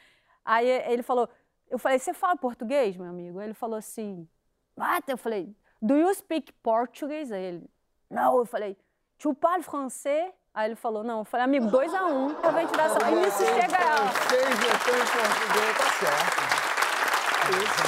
Aí 0.46 0.70
ele 0.70 1.04
falou, 1.04 1.28
eu 1.70 1.78
falei, 1.78 2.00
você 2.00 2.14
fala 2.14 2.38
português, 2.38 2.96
meu 2.96 3.10
amigo? 3.10 3.42
Ele 3.42 3.54
falou 3.54 3.76
assim, 3.76 4.26
what? 4.78 5.04
Eu 5.12 5.18
falei, 5.18 5.54
do 5.82 5.98
you 5.98 6.14
speak 6.16 6.54
Portuguese? 6.64 7.34
Aí 7.34 7.44
ele, 7.44 7.70
não. 8.10 8.38
Eu 8.38 8.46
falei, 8.46 8.78
tu 9.18 9.34
parles 9.34 9.66
français? 9.66 10.32
Aí 10.58 10.70
ele 10.70 10.76
falou, 10.76 11.04
não. 11.04 11.20
Eu 11.20 11.24
falei, 11.24 11.44
amigo, 11.44 11.68
2 11.68 11.94
a 11.94 12.08
1 12.08 12.10
um, 12.10 12.36
eu 12.44 12.52
venho 12.52 12.68
tirar 12.68 12.86
essa... 12.86 13.12
E 13.12 13.16
nisso 13.16 13.46
chega 13.46 13.62
em 13.62 13.70
português, 15.14 15.78
tá 15.78 15.86
certo. 16.00 16.42
Isso. 17.62 17.84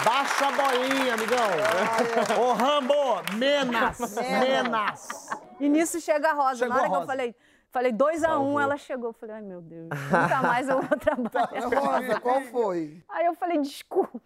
Baixa 0.02 0.46
a 0.46 0.52
bolinha, 0.52 1.12
amigão. 1.12 2.42
Ô, 2.42 2.54
Rambo, 2.54 3.36
menos, 3.36 3.98
menos. 4.16 5.30
E 5.60 5.68
nisso 5.68 6.00
chega 6.00 6.30
a 6.30 6.32
Rosa. 6.32 6.60
Chegou 6.60 6.74
Na 6.74 6.80
hora 6.80 6.90
que 6.90 6.96
eu 6.96 7.06
falei, 7.06 7.36
falei 7.70 7.92
2 7.92 8.24
a 8.24 8.38
1 8.38 8.54
um, 8.54 8.58
ela 8.58 8.78
chegou. 8.78 9.10
Eu 9.10 9.12
falei, 9.12 9.36
ai 9.36 9.42
meu 9.42 9.60
Deus, 9.60 9.90
nunca 9.90 10.42
mais 10.42 10.66
eu 10.66 10.80
vou 10.80 10.98
trabalhar. 10.98 11.68
Rosa, 11.78 12.20
qual 12.20 12.40
foi? 12.40 13.04
Aí 13.06 13.26
eu 13.26 13.34
falei, 13.34 13.58
desculpa. 13.58 14.18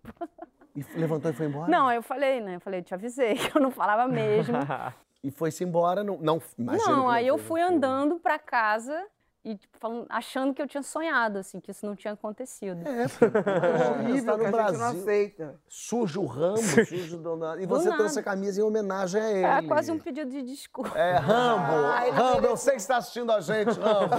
E 0.77 0.85
levantou 0.95 1.33
e 1.33 1.35
foi 1.35 1.47
embora? 1.47 1.69
Não, 1.69 1.89
aí 1.89 1.97
eu 1.97 2.03
falei, 2.03 2.41
né? 2.41 2.55
Eu 2.55 2.61
falei, 2.61 2.81
te 2.81 2.95
avisei 2.95 3.35
que 3.35 3.59
eu 3.59 3.61
não 3.61 3.73
falava 3.73 4.07
mesmo. 4.07 4.57
E 5.25 5.31
foi-se 5.31 5.65
embora, 5.65 6.05
não, 6.05 6.19
não 6.19 6.39
não, 6.59 7.09
aí 7.09 7.27
eu 7.27 7.39
foi, 7.39 7.47
fui 7.47 7.61
né? 7.61 7.67
andando 7.67 8.21
pra 8.21 8.39
casa 8.39 8.95
e 9.45 9.57
tipo, 9.57 9.77
falando- 9.79 10.07
achando 10.09 10.55
que 10.55 10.63
eu 10.63 10.67
tinha 10.67 10.83
sonhado, 10.83 11.39
assim, 11.39 11.61
que 11.61 11.71
isso 11.71 11.85
não 11.85 11.95
tinha 11.95 12.15
acontecido. 12.15 12.81
É, 12.87 13.03
É 13.03 13.05
é 13.05 13.91
horrível 13.91 14.39
no 14.39 14.39
que 14.39 14.45
a 14.47 14.51
gente 14.69 14.73
não 14.73 14.79
Brasil. 14.79 15.01
aceita. 15.01 15.61
Sujo 15.69 16.23
o 16.23 16.27
Rambo, 16.27 16.59
sujo 16.87 17.19
do 17.19 17.37
nada. 17.37 17.61
E 17.63 17.67
você 17.67 17.91
trouxe 17.95 18.19
a 18.19 18.23
camisa 18.23 18.61
em 18.61 18.65
homenagem 18.65 19.21
a 19.21 19.31
ele. 19.31 19.45
É 19.45 19.69
quase 19.69 19.93
um 19.93 19.99
pedido 19.99 20.31
de 20.31 20.43
desculpa. 20.43 20.97
É, 20.99 21.17
Rambo. 21.19 21.87
Ah, 21.93 22.07
ele 22.09 22.17
Rambo, 22.17 22.47
eu 22.47 22.57
sei 22.57 22.75
que 22.75 22.81
você 22.81 22.85
está 22.85 22.97
assistindo 22.97 23.31
a 23.33 23.41
gente, 23.41 23.79
Rambo. 23.79 24.15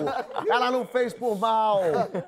Ela 0.49 0.69
não 0.71 0.85
fez 0.85 1.13
por 1.13 1.37
mal. 1.37 1.79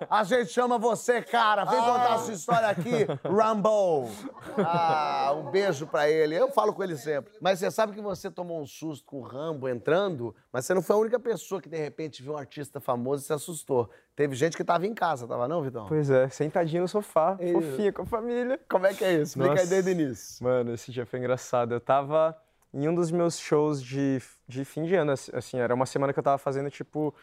A 0.10 0.24
gente 0.24 0.52
chama 0.52 0.78
você, 0.78 1.22
cara. 1.22 1.66
Vem 1.66 1.80
contar 1.80 2.14
a 2.16 2.18
sua 2.20 2.34
história 2.34 2.68
aqui, 2.70 3.06
Rambo. 3.24 4.10
Ah, 4.58 5.34
um 5.36 5.52
beijo 5.52 5.86
pra 5.88 6.10
ele. 6.10 6.36
Eu 6.36 6.50
falo 6.52 6.74
com 6.74 6.84
ele 6.84 6.98
sempre. 6.98 7.34
Mas 7.42 7.60
você 7.60 7.70
sabe 7.70 7.94
que 7.94 8.02
você 8.02 8.30
tomou 8.32 8.62
um 8.62 8.66
susto 8.66 9.06
com 9.06 9.18
o 9.18 9.22
Rambo 9.22 9.68
entrando, 9.70 10.36
mas 10.52 10.66
você 10.66 10.74
não 10.74 10.82
foi 10.82 10.96
a 10.96 11.00
única 11.00 11.20
pessoa 11.20 11.62
que 11.62 11.70
de 11.70 11.78
repente 11.78 12.22
viu 12.24 12.34
um 12.34 12.38
artista 12.38 12.80
famoso 12.88 13.24
e 13.24 13.26
se 13.28 13.34
assustou. 13.34 13.90
Teve 14.16 14.34
gente 14.34 14.56
que 14.56 14.64
tava 14.64 14.88
em 14.88 14.94
casa, 14.94 15.28
tava 15.28 15.46
não, 15.46 15.62
Vitão? 15.62 15.86
Pois 15.88 16.10
é, 16.10 16.30
sentadinho 16.30 16.84
no 16.84 16.88
sofá, 16.88 17.38
Isso. 17.40 17.54
fofinha 17.54 17.92
com 17.92 18.04
a 18.04 18.06
família. 18.06 18.60
Como 18.70 18.88
é 18.88 18.94
que 18.94 19.04
é 19.04 19.14
isso? 19.14 19.38
Explica 19.38 19.52
aí 19.52 19.58
Nossa. 19.58 19.70
desde 19.70 19.90
o 19.90 19.92
início. 19.92 20.44
Mano, 20.44 20.74
esse 20.74 20.92
dia 20.92 21.06
foi 21.06 21.20
engraçado. 21.20 21.74
Eu 21.74 21.82
tava 21.82 22.36
em 22.74 22.88
um 22.88 22.96
dos 22.96 23.12
meus 23.12 23.38
shows 23.38 23.84
de, 23.84 24.22
de 24.48 24.64
fim 24.64 24.84
de 24.84 24.96
ano, 24.96 25.12
assim, 25.12 25.32
assim, 25.36 25.60
era 25.60 25.76
uma 25.76 25.86
semana 25.86 26.14
que 26.14 26.20
eu 26.20 26.24
tava 26.24 26.38
fazendo, 26.38 26.70
tipo, 26.72 27.14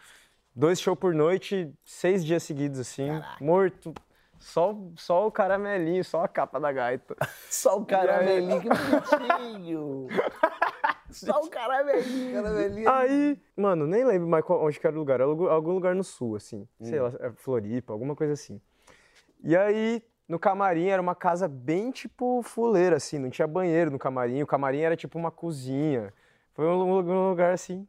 dois 0.55 0.79
shows 0.79 0.97
por 0.97 1.13
noite, 1.15 1.73
seis 1.83 2.23
dias 2.23 2.43
seguidos, 2.43 2.79
assim, 2.79 3.09
morto. 3.41 3.93
Só, 4.39 4.77
só 4.95 5.25
o 5.25 5.31
caramelinho, 5.31 6.03
só 6.03 6.23
a 6.23 6.27
capa 6.27 6.59
da 6.59 6.71
gaita. 6.71 7.15
Só 7.49 7.79
o 7.79 7.85
caramelinho, 7.85 8.61
que 8.61 8.69
bonitinho. 8.69 10.07
Só 11.15 11.41
o 11.43 11.49
caramelinho. 11.49 12.33
Caramelinho. 12.33 12.89
Aí, 12.89 13.39
mano, 13.55 13.87
nem 13.87 14.03
lembro 14.05 14.27
mais 14.27 14.43
qual- 14.43 14.63
onde 14.63 14.79
que 14.79 14.85
era 14.85 14.95
o 14.95 14.99
lugar. 14.99 15.15
Era 15.15 15.23
algum 15.25 15.71
lugar 15.73 15.95
no 15.95 16.03
sul, 16.03 16.35
assim. 16.35 16.67
Sei 16.81 16.99
lá, 16.99 17.13
é 17.19 17.31
Floripa, 17.31 17.93
alguma 17.93 18.15
coisa 18.15 18.33
assim. 18.33 18.59
E 19.43 19.55
aí, 19.55 20.01
no 20.27 20.39
camarim, 20.39 20.87
era 20.87 21.01
uma 21.01 21.15
casa 21.15 21.47
bem, 21.47 21.91
tipo, 21.91 22.41
fuleira, 22.43 22.95
assim. 22.97 23.17
Não 23.19 23.29
tinha 23.29 23.47
banheiro 23.47 23.91
no 23.91 23.99
camarim. 23.99 24.41
O 24.41 24.47
camarim 24.47 24.79
era, 24.79 24.95
tipo, 24.95 25.17
uma 25.17 25.31
cozinha. 25.31 26.13
Foi 26.53 26.65
um, 26.65 26.81
um 26.83 27.29
lugar, 27.29 27.53
assim, 27.53 27.87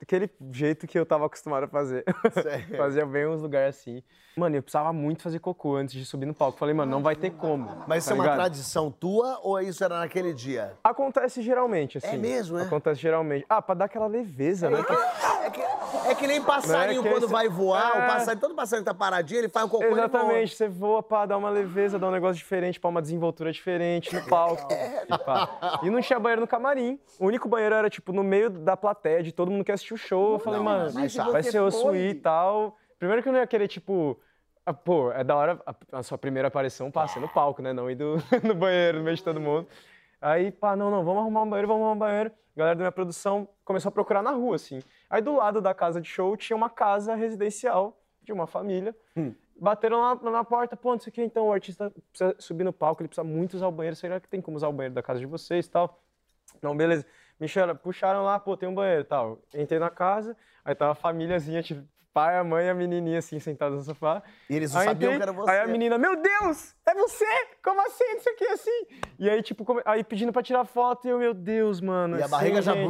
daquele 0.00 0.30
jeito 0.50 0.86
que 0.86 0.98
eu 0.98 1.04
tava 1.04 1.26
acostumado 1.26 1.64
a 1.64 1.68
fazer. 1.68 2.04
Sério? 2.32 2.74
Fazia 2.78 3.04
bem 3.06 3.26
uns 3.26 3.42
lugares 3.42 3.76
assim. 3.76 4.02
Mano, 4.36 4.56
eu 4.56 4.62
precisava 4.62 4.92
muito 4.92 5.22
fazer 5.22 5.40
cocô 5.40 5.74
antes 5.74 5.94
de 5.94 6.04
subir 6.06 6.24
no 6.24 6.32
palco. 6.32 6.56
Falei, 6.56 6.72
mano, 6.74 6.90
não 6.90 7.02
vai 7.02 7.16
ter 7.16 7.30
como. 7.32 7.84
Mas 7.86 8.04
isso 8.04 8.08
tá 8.10 8.14
é 8.14 8.18
uma 8.18 8.24
ligado? 8.24 8.36
tradição 8.38 8.90
tua 8.90 9.38
ou 9.42 9.60
isso 9.60 9.82
era 9.84 9.98
naquele 9.98 10.32
dia? 10.32 10.72
Acontece 10.82 11.42
geralmente, 11.42 11.98
assim. 11.98 12.16
mesmo, 12.16 12.56
é? 12.58 12.62
Acontece 12.62 13.00
geralmente. 13.00 13.44
Ah, 13.48 13.60
pra 13.60 13.74
dar 13.74 13.84
aquela 13.86 14.06
leveza, 14.06 14.70
né? 14.70 14.78
É 15.44 15.50
que, 15.50 15.60
é 16.10 16.14
que 16.14 16.26
nem 16.28 16.40
passarinho 16.40 17.00
é 17.00 17.02
que 17.02 17.08
quando 17.10 17.24
esse- 17.24 17.32
vai 17.32 17.48
voar, 17.48 17.96
o 17.96 17.98
É. 18.02 18.06
passarinho, 18.06 18.40
todo 18.40 18.54
passarinho 18.54 18.84
tá 18.84 18.94
paradinho, 18.94 19.40
ele 19.40 19.48
faz 19.48 19.66
um 19.66 19.68
cocô 19.68 19.84
e. 19.84 19.90
Exatamente, 19.92 20.54
você 20.56 20.68
voa 20.68 21.02
pra 21.02 21.26
dar 21.26 21.36
uma 21.36 21.50
leveza, 21.50 21.98
dar 21.98 22.06
um 22.08 22.12
negócio 22.12 22.36
diferente, 22.36 22.78
pra 22.78 22.88
uma 22.88 23.02
desenvoltura 23.02 23.50
diferente 23.52 24.14
no 24.14 24.22
palco. 24.26 24.68
e, 25.10 25.18
pá. 25.18 25.80
E 25.82 25.90
não 25.90 26.00
tinha 26.00 26.20
banheiro 26.20 26.40
no 26.40 26.46
camarim. 26.46 26.98
O 27.18 27.26
único 27.26 27.48
banheiro 27.48 27.74
era, 27.74 27.90
tipo, 27.90 28.12
no 28.12 28.22
meio 28.22 28.48
da 28.48 28.76
plateia, 28.76 29.22
de 29.24 29.32
todo 29.32 29.50
mundo 29.50 29.64
que 29.64 29.72
assistiu 29.72 29.89
o 29.94 29.96
show. 29.96 30.34
Eu 30.34 30.38
falei, 30.38 30.60
mano, 30.60 30.90
mas 30.94 31.14
vai 31.16 31.42
ser 31.42 31.60
osso 31.60 31.82
foi? 31.82 31.98
ir 31.98 32.10
e 32.10 32.14
tal. 32.14 32.76
Primeiro 32.98 33.22
que 33.22 33.28
eu 33.28 33.32
não 33.32 33.40
ia 33.40 33.46
querer, 33.46 33.68
tipo. 33.68 34.18
ah, 34.66 34.72
Pô, 34.74 35.10
é 35.12 35.24
da 35.24 35.34
hora 35.36 35.60
a, 35.66 35.98
a 35.98 36.02
sua 36.02 36.18
primeira 36.18 36.48
aparição 36.48 36.90
passa 36.90 37.18
no 37.20 37.28
palco, 37.28 37.62
né? 37.62 37.72
Não 37.72 37.90
ir 37.90 37.94
do- 37.94 38.16
no 38.46 38.54
banheiro, 38.54 38.98
no 38.98 39.04
meio 39.04 39.16
de 39.16 39.24
todo 39.24 39.40
mundo. 39.40 39.66
Aí, 40.20 40.50
pá, 40.50 40.76
não, 40.76 40.90
não, 40.90 41.02
vamos 41.04 41.22
arrumar 41.22 41.42
um 41.42 41.48
banheiro, 41.48 41.68
vamos 41.68 41.82
arrumar 41.82 41.94
um 41.96 41.98
banheiro. 41.98 42.30
A 42.54 42.58
galera 42.58 42.76
da 42.76 42.82
minha 42.82 42.92
produção 42.92 43.48
começou 43.64 43.88
a 43.88 43.92
procurar 43.92 44.22
na 44.22 44.32
rua, 44.32 44.56
assim. 44.56 44.80
Aí 45.08 45.22
do 45.22 45.34
lado 45.36 45.60
da 45.62 45.72
casa 45.72 46.00
de 46.00 46.08
show 46.08 46.36
tinha 46.36 46.56
uma 46.56 46.68
casa 46.68 47.14
residencial 47.14 47.98
de 48.22 48.32
uma 48.32 48.46
família. 48.46 48.94
Bateram 49.58 50.00
lá 50.00 50.14
na 50.30 50.44
porta, 50.44 50.76
pô, 50.76 50.92
não 50.92 50.98
sei 50.98 51.10
o 51.10 51.12
que, 51.14 51.22
então 51.22 51.46
o 51.48 51.52
artista 51.52 51.90
precisa 52.10 52.34
subir 52.38 52.64
no 52.64 52.72
palco, 52.72 53.02
ele 53.02 53.08
precisa 53.08 53.24
muito 53.24 53.54
usar 53.54 53.66
o 53.68 53.72
banheiro, 53.72 53.94
será 53.96 54.18
que 54.20 54.28
tem 54.28 54.40
como 54.40 54.56
usar 54.56 54.68
o 54.68 54.72
banheiro 54.72 54.94
da 54.94 55.02
casa 55.02 55.20
de 55.20 55.26
vocês 55.26 55.66
e 55.66 55.70
tal? 55.70 56.02
Não, 56.62 56.76
beleza. 56.76 57.06
Me 57.40 57.48
chamaram, 57.48 57.74
puxaram 57.76 58.22
lá, 58.22 58.38
pô, 58.38 58.54
tem 58.56 58.68
um 58.68 58.74
banheiro 58.74 59.00
e 59.00 59.04
tal. 59.04 59.38
Entrei 59.54 59.78
na 59.80 59.88
casa, 59.88 60.36
aí 60.62 60.74
tava 60.74 60.92
a 60.92 60.94
famíliazinha, 60.94 61.62
tipo, 61.62 61.82
pai, 62.12 62.36
a 62.36 62.44
mãe 62.44 62.66
e 62.66 62.68
a 62.68 62.74
menininha, 62.74 63.18
assim, 63.18 63.40
sentados 63.40 63.78
no 63.78 63.84
sofá. 63.84 64.22
E 64.48 64.56
eles 64.56 64.74
não 64.74 64.80
Aí 64.80 64.88
sabiam 64.88 65.12
entrei, 65.14 65.16
que 65.16 65.22
era 65.22 65.32
você. 65.32 65.50
Aí 65.50 65.60
a 65.60 65.66
menina, 65.66 65.96
meu 65.96 66.20
Deus, 66.20 66.76
é 66.86 66.94
você? 66.94 67.24
Como 67.64 67.80
assim? 67.86 68.04
Isso 68.16 68.28
aqui 68.28 68.46
assim? 68.48 68.86
E 69.18 69.30
aí, 69.30 69.42
tipo, 69.42 69.64
come- 69.64 69.80
aí 69.86 70.04
pedindo 70.04 70.32
pra 70.32 70.42
tirar 70.42 70.66
foto 70.66 71.06
e 71.06 71.10
eu, 71.10 71.18
meu 71.18 71.32
Deus, 71.32 71.80
mano. 71.80 72.18
E 72.18 72.22
a 72.22 72.28
sem 72.28 72.30
barriga 72.38 72.60
já... 72.62 72.74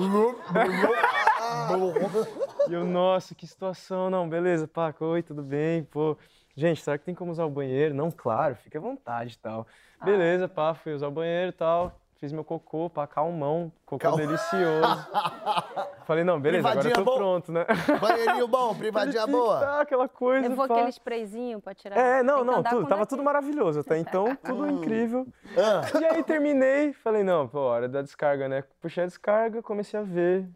E 2.69 2.73
eu, 2.73 2.85
nossa, 2.85 3.35
que 3.35 3.47
situação. 3.47 4.11
Não, 4.11 4.29
beleza, 4.29 4.67
pá, 4.67 4.93
oi, 5.01 5.23
tudo 5.23 5.43
bem, 5.43 5.85
pô. 5.85 6.17
Gente, 6.57 6.83
será 6.83 6.99
que 6.99 7.05
tem 7.05 7.15
como 7.15 7.31
usar 7.31 7.45
o 7.45 7.51
banheiro? 7.51 7.95
Não, 7.95 8.11
claro, 8.11 8.55
fica 8.57 8.79
à 8.79 8.83
vontade 8.83 9.35
e 9.35 9.39
tal. 9.39 9.67
Beleza, 10.05 10.49
pá, 10.49 10.75
fui 10.75 10.93
usar 10.93 11.09
o 11.09 11.11
banheiro 11.13 11.51
e 11.51 11.53
tal. 11.53 11.99
Fiz 12.21 12.33
meu 12.33 12.45
cocô, 12.45 12.91
pá, 12.91 13.07
calmão, 13.07 13.73
cocô 13.87 13.99
Cal- 13.99 14.15
delicioso. 14.17 15.09
Falei, 16.07 16.23
não, 16.23 16.39
beleza, 16.39 16.69
agora 16.69 16.87
eu 16.87 16.93
Privadinha 16.93 16.95
tô 16.97 17.05
boa. 17.05 17.17
pronto, 17.17 17.51
né? 17.51 17.65
Banheirinho 17.99 18.47
bom, 18.47 18.75
privadinha 18.77 19.27
boa. 19.27 19.59
Tá, 19.61 19.81
aquela 19.81 20.07
coisa, 20.07 20.47
Levou 20.47 20.69
pá. 20.69 20.75
aquele 20.75 20.91
sprayzinho 20.91 21.61
pra 21.63 21.73
tirar. 21.75 21.97
É, 21.97 22.23
não, 22.23 22.35
Tem 22.37 22.45
que 22.45 22.51
não, 22.51 22.59
andar 22.59 22.71
tudo, 22.71 22.83
com 22.83 22.89
tava 22.89 23.07
tudo 23.07 23.23
maravilhoso 23.23 23.81
até 23.81 23.97
então, 23.97 24.37
tudo 24.45 24.69
incrível. 24.69 25.27
Ah, 25.57 25.99
E 25.99 26.05
aí 26.05 26.23
terminei, 26.23 26.93
falei, 26.93 27.23
não, 27.23 27.49
pô, 27.49 27.61
hora 27.61 27.89
da 27.89 28.03
descarga, 28.03 28.49
né? 28.49 28.65
Puxei 28.83 29.05
a 29.05 29.07
descarga, 29.07 29.63
comecei 29.63 29.99
a 29.99 30.03
ver 30.03 30.47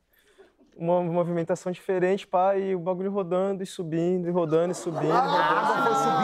uma 0.77 1.01
movimentação 1.03 1.73
diferente, 1.73 2.27
pá, 2.27 2.57
e 2.59 2.75
o 2.75 2.79
bagulho 2.81 3.11
rodando 3.11 3.63
e 3.63 3.67
subindo, 3.67 4.29
e 4.29 4.31
rodando 4.31 4.73
e 4.73 4.75
subindo, 4.75 5.13
a 5.13 5.63
rodando. 5.63 5.83
foi 5.83 5.95
subindo. 5.95 6.24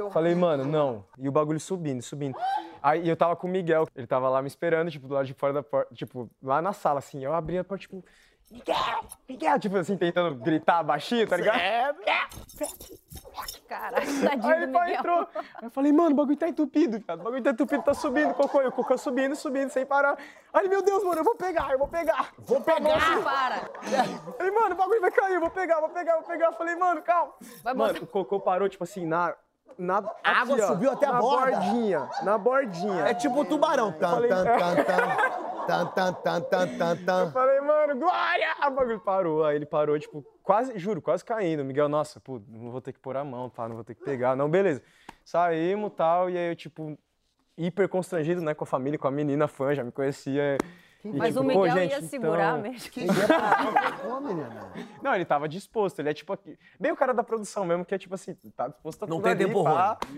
Horror. 0.00 0.12
Falei, 0.12 0.34
mano, 0.34 0.64
não. 0.64 1.04
E 1.18 1.28
o 1.28 1.32
bagulho 1.32 1.60
subindo, 1.60 2.02
subindo. 2.02 2.36
Aí 2.82 3.08
eu 3.08 3.16
tava 3.16 3.36
com 3.36 3.46
o 3.46 3.50
Miguel, 3.50 3.86
ele 3.94 4.06
tava 4.06 4.28
lá 4.28 4.40
me 4.40 4.48
esperando, 4.48 4.90
tipo, 4.90 5.06
do 5.06 5.14
lado 5.14 5.26
de 5.26 5.34
fora 5.34 5.52
da 5.52 5.62
porta, 5.62 5.94
tipo, 5.94 6.30
lá 6.42 6.62
na 6.62 6.72
sala, 6.72 6.98
assim. 6.98 7.22
Eu 7.22 7.34
abri 7.34 7.58
a 7.58 7.64
porta, 7.64 7.82
tipo, 7.82 8.02
Miguel, 8.50 9.04
Miguel, 9.28 9.60
tipo 9.60 9.76
assim, 9.76 9.96
tentando 9.96 10.34
gritar 10.34 10.82
baixinho, 10.82 11.24
tá 11.28 11.36
ligado? 11.36 11.96
Caraca, 13.68 14.04
tadinho 14.04 14.78
Aí 14.78 14.90
ele 14.90 14.98
entrou. 14.98 15.28
Aí 15.34 15.44
eu 15.62 15.70
falei, 15.70 15.92
mano, 15.92 16.10
o 16.10 16.14
bagulho 16.14 16.36
tá 16.36 16.48
entupido, 16.48 17.00
cara. 17.00 17.20
O 17.20 17.22
bagulho 17.22 17.44
tá 17.44 17.50
entupido, 17.50 17.84
tá 17.84 17.94
subindo, 17.94 18.34
cocô. 18.34 18.60
E 18.60 18.66
o 18.66 18.72
cocô 18.72 18.98
subindo, 18.98 19.36
subindo, 19.36 19.70
sem 19.70 19.86
parar. 19.86 20.18
Aí, 20.52 20.68
meu 20.68 20.82
Deus, 20.82 21.04
mano, 21.04 21.20
eu 21.20 21.24
vou 21.24 21.36
pegar, 21.36 21.70
eu 21.70 21.78
vou 21.78 21.86
pegar. 21.86 22.32
Vou 22.38 22.60
pegar. 22.60 23.22
Para. 23.22 23.70
Falei, 24.36 24.52
mano, 24.52 24.74
o 24.74 24.78
bagulho 24.78 25.00
vai 25.00 25.12
cair, 25.12 25.34
eu 25.34 25.40
vou 25.40 25.50
pegar, 25.50 25.78
vou 25.78 25.90
pegar, 25.90 26.14
vou 26.14 26.24
pegar. 26.24 26.52
Falei, 26.52 26.74
mano, 26.74 27.02
calma. 27.02 27.32
Vai 27.62 27.74
mano, 27.74 28.02
o 28.02 28.06
cocô 28.08 28.40
parou, 28.40 28.68
tipo 28.68 28.82
assim, 28.82 29.06
na. 29.06 29.36
Na 29.80 29.98
A 30.22 30.40
água 30.42 30.54
aqui, 30.56 30.62
ó, 30.64 30.66
subiu 30.68 30.90
até 30.92 31.06
a 31.06 31.12
na 31.12 31.18
borda. 31.20 31.50
bordinha, 31.56 32.08
na 32.22 32.38
bordinha. 32.38 33.04
É 33.06 33.14
tipo 33.14 33.40
um 33.40 33.44
tubarão. 33.44 33.92
Tan, 33.92 34.10
Falei- 34.10 34.28
tan, 34.30 34.44
tan, 34.44 34.84
tan. 34.84 35.40
Tan, 35.66 35.86
tan, 35.86 36.12
tan, 36.14 36.40
tan, 36.42 36.68
tan, 36.78 36.96
tan. 37.04 37.30
Falei, 37.32 37.60
mano, 37.60 37.96
Glória! 37.98 38.54
O 38.66 38.70
bagulho 38.70 39.00
parou. 39.00 39.44
Aí 39.44 39.56
ele 39.56 39.66
parou, 39.66 39.98
tipo, 39.98 40.24
quase, 40.42 40.76
juro, 40.78 41.00
quase 41.00 41.24
caindo. 41.24 41.64
Miguel, 41.64 41.88
nossa, 41.88 42.18
pô, 42.20 42.40
não 42.48 42.70
vou 42.70 42.80
ter 42.80 42.92
que 42.92 42.98
pôr 42.98 43.16
a 43.16 43.24
mão, 43.24 43.48
tá? 43.48 43.68
Não 43.68 43.74
vou 43.76 43.84
ter 43.84 43.94
que 43.94 44.02
pegar. 44.04 44.34
Não, 44.36 44.48
beleza. 44.50 44.82
Saímos 45.24 45.92
e 45.92 45.94
tal, 45.94 46.28
e 46.30 46.36
aí 46.36 46.50
eu, 46.50 46.56
tipo, 46.56 46.98
hiper 47.56 47.88
constrangido, 47.88 48.40
né, 48.40 48.52
com 48.54 48.64
a 48.64 48.66
família, 48.66 48.98
com 48.98 49.06
a 49.06 49.10
menina 49.10 49.46
fã, 49.46 49.74
já 49.74 49.84
me 49.84 49.92
conhecia. 49.92 50.56
E, 51.02 51.08
Mas 51.16 51.28
tipo, 51.28 51.40
o 51.40 51.44
Miguel 51.44 51.70
gente, 51.70 51.90
ia 51.92 52.02
segurar 52.02 52.58
então- 52.58 52.70
mesmo. 52.70 52.90
Menina. 54.20 54.72
Não, 55.02 55.14
ele 55.14 55.24
tava 55.24 55.48
disposto, 55.48 55.98
ele 55.98 56.10
é 56.10 56.14
tipo 56.14 56.32
aqui, 56.32 56.58
bem 56.78 56.92
o 56.92 56.96
cara 56.96 57.14
da 57.14 57.22
produção 57.22 57.64
mesmo, 57.64 57.84
que 57.86 57.94
é 57.94 57.98
tipo 57.98 58.14
assim, 58.14 58.34
tá 58.54 58.68
disposto 58.68 59.04
a 59.04 59.06
Não 59.06 59.16
tudo 59.16 59.24
tem 59.24 59.36
tempo. 59.46 59.64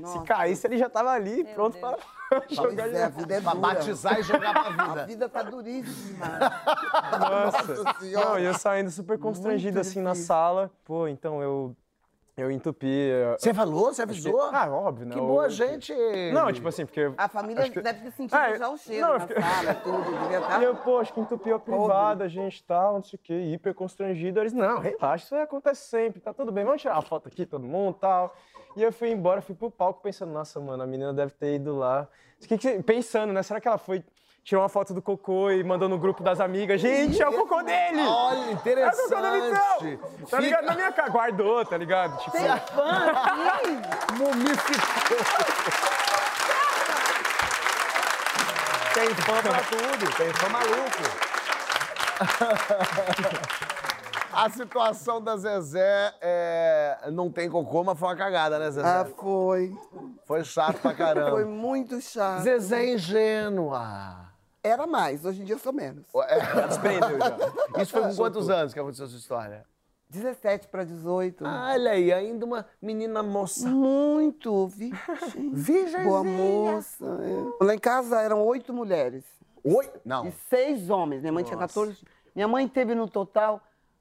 Se 0.06 0.20
caísse, 0.24 0.66
ele 0.66 0.76
já 0.78 0.88
tava 0.88 1.10
ali, 1.10 1.44
Meu 1.44 1.54
pronto 1.54 1.78
Deus. 1.78 1.96
para 2.28 2.42
jogar 2.50 2.88
é, 2.92 3.04
a 3.04 3.08
vida 3.08 3.34
é 3.34 3.40
Pra 3.40 3.52
dura. 3.54 3.74
batizar 3.74 4.18
e 4.18 4.22
jogar 4.24 4.52
pra 4.52 4.84
A 4.84 4.88
vida. 4.88 5.06
vida 5.06 5.28
tá 5.28 5.42
duríssima. 5.42 6.26
Nossa. 7.20 7.74
Nossa 7.74 7.98
Senhora. 8.00 8.26
Não, 8.30 8.38
e 8.38 8.44
eu 8.44 8.54
saindo 8.54 8.90
super 8.90 9.18
constrangido 9.18 9.74
Muito 9.76 9.86
assim 9.88 10.00
na 10.00 10.10
difícil. 10.10 10.26
sala. 10.26 10.70
Pô, 10.84 11.06
então 11.06 11.40
eu 11.42 11.76
Eu 12.34 12.50
entupi. 12.50 12.86
eu- 12.86 13.36
Você 13.38 13.52
falou? 13.52 13.92
Você 13.92 14.02
avisou? 14.02 14.40
Ah, 14.52 14.66
óbvio, 14.70 15.06
né? 15.06 15.12
que 15.12 15.18
Eu- 15.20 15.26
boa 15.26 15.50
gente. 15.50 15.92
Não, 16.32 16.50
tipo 16.50 16.66
assim, 16.66 16.86
porque. 16.86 17.12
A 17.18 17.28
família 17.28 17.68
que- 17.68 17.80
deve 17.80 18.00
ter 18.04 18.10
sentido 18.12 18.34
Ah, 18.38 18.56
já 18.56 18.68
o 18.70 18.76
cheiro 18.78 19.06
não, 19.06 19.12
eu 19.14 19.18
na 19.18 19.26
fiquei- 19.26 19.42
sala, 19.42 19.74
tudo. 19.74 20.02
Devia 20.02 20.40
tá 20.40 20.46
estar... 20.46 20.60
E 20.62 20.64
eu, 20.64 20.74
pô, 20.76 20.98
acho 20.98 21.12
que 21.12 21.20
entupiu 21.20 21.56
a 21.56 21.60
privada, 21.60 22.24
a 22.24 22.28
gente 22.28 22.64
tal, 22.64 22.94
não 22.94 23.02
sei 23.02 23.18
o 23.18 23.20
quê, 23.22 23.34
hiper 23.52 23.74
constrangido. 23.74 24.40
Eles, 24.40 24.54
não, 24.54 24.78
relaxa, 24.78 25.24
isso 25.26 25.34
aí 25.34 25.42
acontece 25.42 25.82
sempre, 25.88 26.20
tá 26.20 26.32
tudo 26.32 26.50
bem, 26.50 26.64
vamos 26.64 26.80
tirar 26.80 26.94
uma 26.94 27.02
foto 27.02 27.28
aqui, 27.28 27.44
todo 27.44 27.66
mundo 27.66 27.96
tal. 28.00 28.34
E 28.74 28.82
eu 28.82 28.90
fui 28.90 29.10
embora, 29.10 29.42
fui 29.42 29.54
pro 29.54 29.70
palco 29.70 30.00
pensando, 30.02 30.32
nossa, 30.32 30.58
mano, 30.58 30.82
a 30.82 30.86
menina 30.86 31.12
deve 31.12 31.32
ter 31.32 31.56
ido 31.56 31.76
lá. 31.76 32.08
Que 32.48 32.56
que- 32.56 32.82
pensando, 32.82 33.30
né, 33.32 33.42
será 33.42 33.60
que 33.60 33.68
ela 33.68 33.76
foi, 33.78 34.02
tirou 34.44 34.62
uma 34.62 34.68
foto 34.68 34.92
do 34.92 35.00
cocô 35.00 35.50
e 35.50 35.62
mandou 35.64 35.88
no 35.88 35.98
grupo 35.98 36.22
das 36.22 36.40
amigas? 36.40 36.80
Gente, 36.80 37.22
é 37.22 37.28
o 37.28 37.32
cocô 37.32 37.62
dele! 37.62 38.00
Olha, 38.00 38.38
É 38.38 38.46
o 38.48 38.52
interessante. 38.52 39.08
cocô 39.08 39.20
da 39.22 39.30
Vitão! 39.32 39.98
Tá 40.30 40.40
ligado? 40.40 40.64
Na 40.66 40.74
minha 40.74 40.92
cara, 40.92 41.08
guardou, 41.10 41.64
tá 41.64 41.76
ligado? 41.76 42.16
Tipo, 42.18 42.32
Tem 42.32 42.42
fã 42.48 43.12
aqui? 43.12 44.12
Mumificou. 44.18 45.18
Tem 48.94 49.08
fã 49.14 49.40
pra 49.42 49.60
tudo, 49.62 50.16
tem 50.16 50.32
fã 50.34 50.48
maluco. 50.48 51.02
A 54.34 54.48
situação 54.48 55.20
da 55.22 55.36
Zezé 55.36 56.14
é, 56.22 56.98
não 57.12 57.30
tem 57.30 57.50
cocô, 57.50 57.84
mas 57.84 57.98
foi 57.98 58.08
uma 58.08 58.16
cagada, 58.16 58.58
né, 58.58 58.70
Zezé? 58.70 58.88
Ah, 58.88 59.04
foi. 59.04 59.76
Foi 60.24 60.42
chato 60.42 60.78
pra 60.80 60.90
Foi 60.92 60.94
caramba. 60.94 61.44
muito 61.44 62.00
chato. 62.00 62.40
Zezé 62.40 62.82
é 62.82 62.94
ingênua. 62.94 64.31
Era 64.62 64.86
mais, 64.86 65.24
hoje 65.24 65.42
em 65.42 65.44
dia 65.44 65.56
eu 65.56 65.58
sou 65.58 65.72
menos. 65.72 66.04
É, 66.28 66.38
desprendeu 66.68 67.18
já. 67.18 67.82
Isso 67.82 67.92
foi 67.92 68.02
com 68.02 68.14
quantos 68.16 68.48
anos 68.48 68.72
que 68.72 68.78
aconteceu 68.78 69.06
essa 69.06 69.16
história? 69.16 69.66
17 70.08 70.68
para 70.68 70.84
18. 70.84 71.42
Olha 71.44 71.90
aí, 71.90 72.12
ainda 72.12 72.44
uma 72.44 72.66
menina 72.80 73.22
moça. 73.22 73.68
Muito, 73.68 74.68
vi. 74.68 74.92
Virgem. 75.52 76.04
Boa 76.04 76.22
moça. 76.22 77.04
é. 77.60 77.64
Lá 77.64 77.74
em 77.74 77.78
casa 77.78 78.20
eram 78.20 78.44
oito 78.44 78.72
mulheres 78.74 79.24
Oi? 79.64 79.90
Não. 80.04 80.26
e 80.26 80.32
seis 80.50 80.90
homens. 80.90 81.22
Minha 81.22 81.32
mãe 81.32 81.42
tinha 81.44 81.56
14. 81.56 81.96
Minha 82.34 82.46
mãe 82.46 82.68
teve 82.68 82.94
no 82.94 83.08
total, 83.08 83.60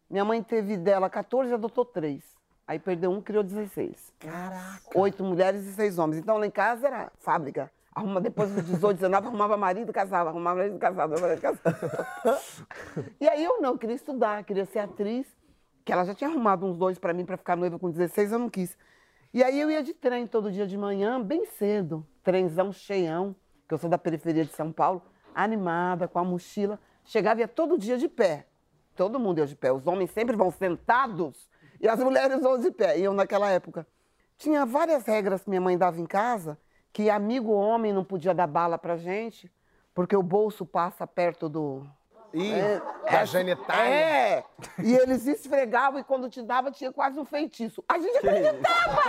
minha 0.09 0.23
mãe 0.23 0.41
teve 0.43 0.77
dela 0.77 1.09
14 1.09 1.51
e 1.51 1.53
adotou 1.53 1.83
três. 1.85 2.23
Aí 2.67 2.77
perdeu 2.79 3.09
um, 3.11 3.21
criou 3.21 3.43
16. 3.43 4.13
Caraca. 4.19 4.81
Oito 4.95 5.23
mulheres 5.23 5.65
e 5.65 5.73
seis 5.73 5.97
homens. 5.97 6.19
Então 6.19 6.37
lá 6.37 6.45
em 6.45 6.51
casa 6.51 6.87
era 6.87 7.11
fábrica. 7.19 7.71
Arruma, 7.93 8.21
depois 8.21 8.49
dos 8.51 8.65
18, 8.65 8.97
19, 8.97 9.27
arrumava 9.27 9.57
marido, 9.57 9.91
casava, 9.91 10.29
arrumava 10.29 10.59
marido, 10.59 10.79
casava, 10.79 11.19
marido, 11.19 11.41
casava. 11.41 12.39
e 13.19 13.27
aí 13.27 13.43
eu 13.43 13.61
não, 13.61 13.77
queria 13.77 13.95
estudar, 13.95 14.43
queria 14.45 14.65
ser 14.65 14.79
atriz, 14.79 15.27
que 15.83 15.91
ela 15.91 16.05
já 16.05 16.15
tinha 16.15 16.29
arrumado 16.29 16.65
uns 16.65 16.77
dois 16.77 16.97
pra 16.97 17.13
mim 17.13 17.25
pra 17.25 17.35
ficar 17.35 17.57
noiva 17.57 17.77
com 17.77 17.89
16, 17.89 18.31
eu 18.31 18.39
não 18.39 18.49
quis. 18.49 18.77
E 19.33 19.43
aí 19.43 19.59
eu 19.59 19.69
ia 19.69 19.83
de 19.83 19.93
trem 19.93 20.25
todo 20.25 20.51
dia 20.51 20.65
de 20.65 20.77
manhã, 20.77 21.21
bem 21.21 21.45
cedo, 21.45 22.05
trenzão 22.23 22.71
cheião, 22.71 23.35
que 23.67 23.73
eu 23.73 23.77
sou 23.77 23.89
da 23.89 23.97
periferia 23.97 24.45
de 24.45 24.51
São 24.51 24.71
Paulo, 24.71 25.01
animada, 25.33 26.07
com 26.07 26.19
a 26.19 26.23
mochila. 26.23 26.79
Chegava 27.05 27.39
ia 27.39 27.47
todo 27.47 27.77
dia 27.77 27.97
de 27.97 28.07
pé. 28.07 28.45
Todo 28.95 29.19
mundo 29.19 29.39
ia 29.39 29.45
de 29.45 29.55
pé. 29.55 29.71
Os 29.71 29.87
homens 29.87 30.11
sempre 30.11 30.35
vão 30.35 30.51
sentados 30.51 31.49
e 31.79 31.87
as 31.87 31.99
mulheres 31.99 32.41
vão 32.41 32.59
de 32.59 32.71
pé. 32.71 32.99
Eu, 32.99 33.13
naquela 33.13 33.49
época, 33.49 33.87
tinha 34.37 34.65
várias 34.65 35.05
regras 35.05 35.43
que 35.43 35.49
minha 35.49 35.61
mãe 35.61 35.77
dava 35.77 35.99
em 35.99 36.05
casa, 36.05 36.57
que 36.93 37.09
amigo 37.09 37.51
homem 37.51 37.93
não 37.93 38.03
podia 38.03 38.33
dar 38.33 38.47
bala 38.47 38.77
pra 38.77 38.97
gente, 38.97 39.51
porque 39.93 40.15
o 40.15 40.23
bolso 40.23 40.65
passa 40.65 41.07
perto 41.07 41.47
do... 41.47 41.85
Ih, 42.33 42.53
É, 42.53 42.79
da 42.79 43.19
é, 43.19 43.25
genitália. 43.25 43.93
É! 43.93 44.43
E 44.81 44.95
eles 44.95 45.27
esfregavam 45.27 45.99
e 45.99 46.03
quando 46.03 46.29
te 46.29 46.41
dava 46.41 46.71
tinha 46.71 46.91
quase 46.91 47.19
um 47.19 47.25
feitiço. 47.25 47.83
A 47.89 47.99
gente 47.99 48.17
acreditava! 48.17 49.01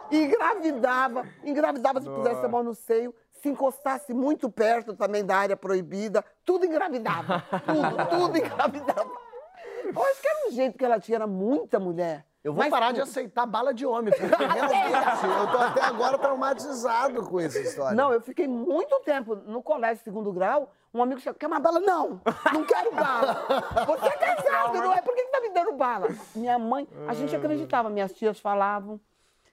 engravidava, 0.10 1.28
engravidava 1.44 2.00
se 2.00 2.08
pusesse 2.08 2.46
a 2.46 2.48
mão 2.48 2.62
no 2.62 2.74
seio, 2.74 3.14
se 3.42 3.50
encostasse 3.50 4.14
muito 4.14 4.50
perto 4.50 4.94
também 4.94 5.24
da 5.24 5.36
área 5.36 5.56
proibida, 5.56 6.24
tudo 6.46 6.64
engravidava. 6.64 7.44
Tudo, 7.66 8.06
tudo 8.08 8.38
engravidava. 8.40 9.10
Eu 9.84 10.02
acho 10.02 10.20
que 10.20 10.28
era 10.28 10.48
um 10.48 10.50
jeito 10.52 10.78
que 10.78 10.84
ela 10.84 11.00
tinha, 11.00 11.16
era 11.16 11.26
muita 11.26 11.78
mulher. 11.78 12.24
Eu 12.42 12.54
vou 12.54 12.62
Mas 12.64 12.70
parar 12.70 12.88
tu- 12.88 12.94
de 12.94 13.00
aceitar 13.02 13.44
bala 13.44 13.74
de 13.74 13.84
homem, 13.84 14.12
porque 14.12 14.24
realmente 14.34 15.24
eu 15.24 15.50
tô 15.52 15.58
até 15.58 15.82
agora 15.82 16.16
traumatizado 16.18 17.22
com 17.28 17.38
essa 17.38 17.58
história. 17.60 17.94
Não, 17.94 18.12
eu 18.12 18.20
fiquei 18.20 18.48
muito 18.48 18.98
tempo 19.00 19.34
no 19.36 19.62
colégio 19.62 20.02
segundo 20.02 20.32
grau. 20.32 20.72
Um 20.92 21.02
amigo 21.02 21.20
chegou, 21.20 21.38
quer 21.38 21.46
uma 21.46 21.60
bala? 21.60 21.78
Não, 21.80 22.20
não 22.52 22.64
quero 22.64 22.92
bala. 22.92 23.46
Você 23.86 24.06
é 24.06 24.16
casado, 24.16 24.78
não 24.78 24.92
é? 24.92 25.02
Por 25.02 25.14
que 25.14 25.22
que 25.24 25.30
tá 25.30 25.40
me 25.40 25.50
dando 25.50 25.72
bala? 25.72 26.08
Minha 26.34 26.58
mãe, 26.58 26.88
a 27.06 27.14
gente 27.14 27.36
acreditava, 27.36 27.90
minhas 27.90 28.12
tias 28.12 28.40
falavam. 28.40 28.98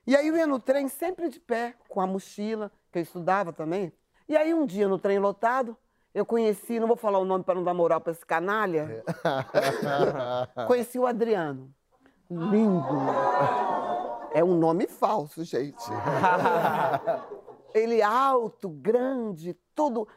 E 0.06 0.16
aí 0.16 0.28
eu 0.30 0.38
ia 0.38 0.48
no 0.48 0.58
trem 0.58 0.88
sempre 0.88 1.28
de 1.30 1.40
pé, 1.40 1.74
com 1.90 2.00
a 2.00 2.08
mochila, 2.08 2.72
que 2.92 3.00
eu 3.00 3.04
estudava 3.04 3.52
também. 3.52 3.92
E 4.30 4.36
aí 4.38 4.54
um 4.54 4.66
dia 4.66 4.88
no 4.88 4.98
trem 4.98 5.20
lotado, 5.20 5.78
eu 6.14 6.26
conheci, 6.26 6.80
não 6.80 6.88
vou 6.88 6.96
falar 6.98 7.20
o 7.20 7.26
nome 7.26 7.44
para 7.44 7.56
não 7.56 7.64
dar 7.64 7.74
moral 7.74 8.00
para 8.00 8.14
esse 8.14 8.26
canalha, 8.26 9.04
conheci 10.68 10.98
o 10.98 11.06
Adriano. 11.06 11.74
Lindo. 12.30 12.98
É 14.34 14.44
um 14.44 14.56
nome 14.58 14.88
falso, 14.88 15.44
gente. 15.44 15.84
Ele 17.74 18.02
alto, 18.02 18.70
grande, 18.70 19.56
tudo. 19.76 20.08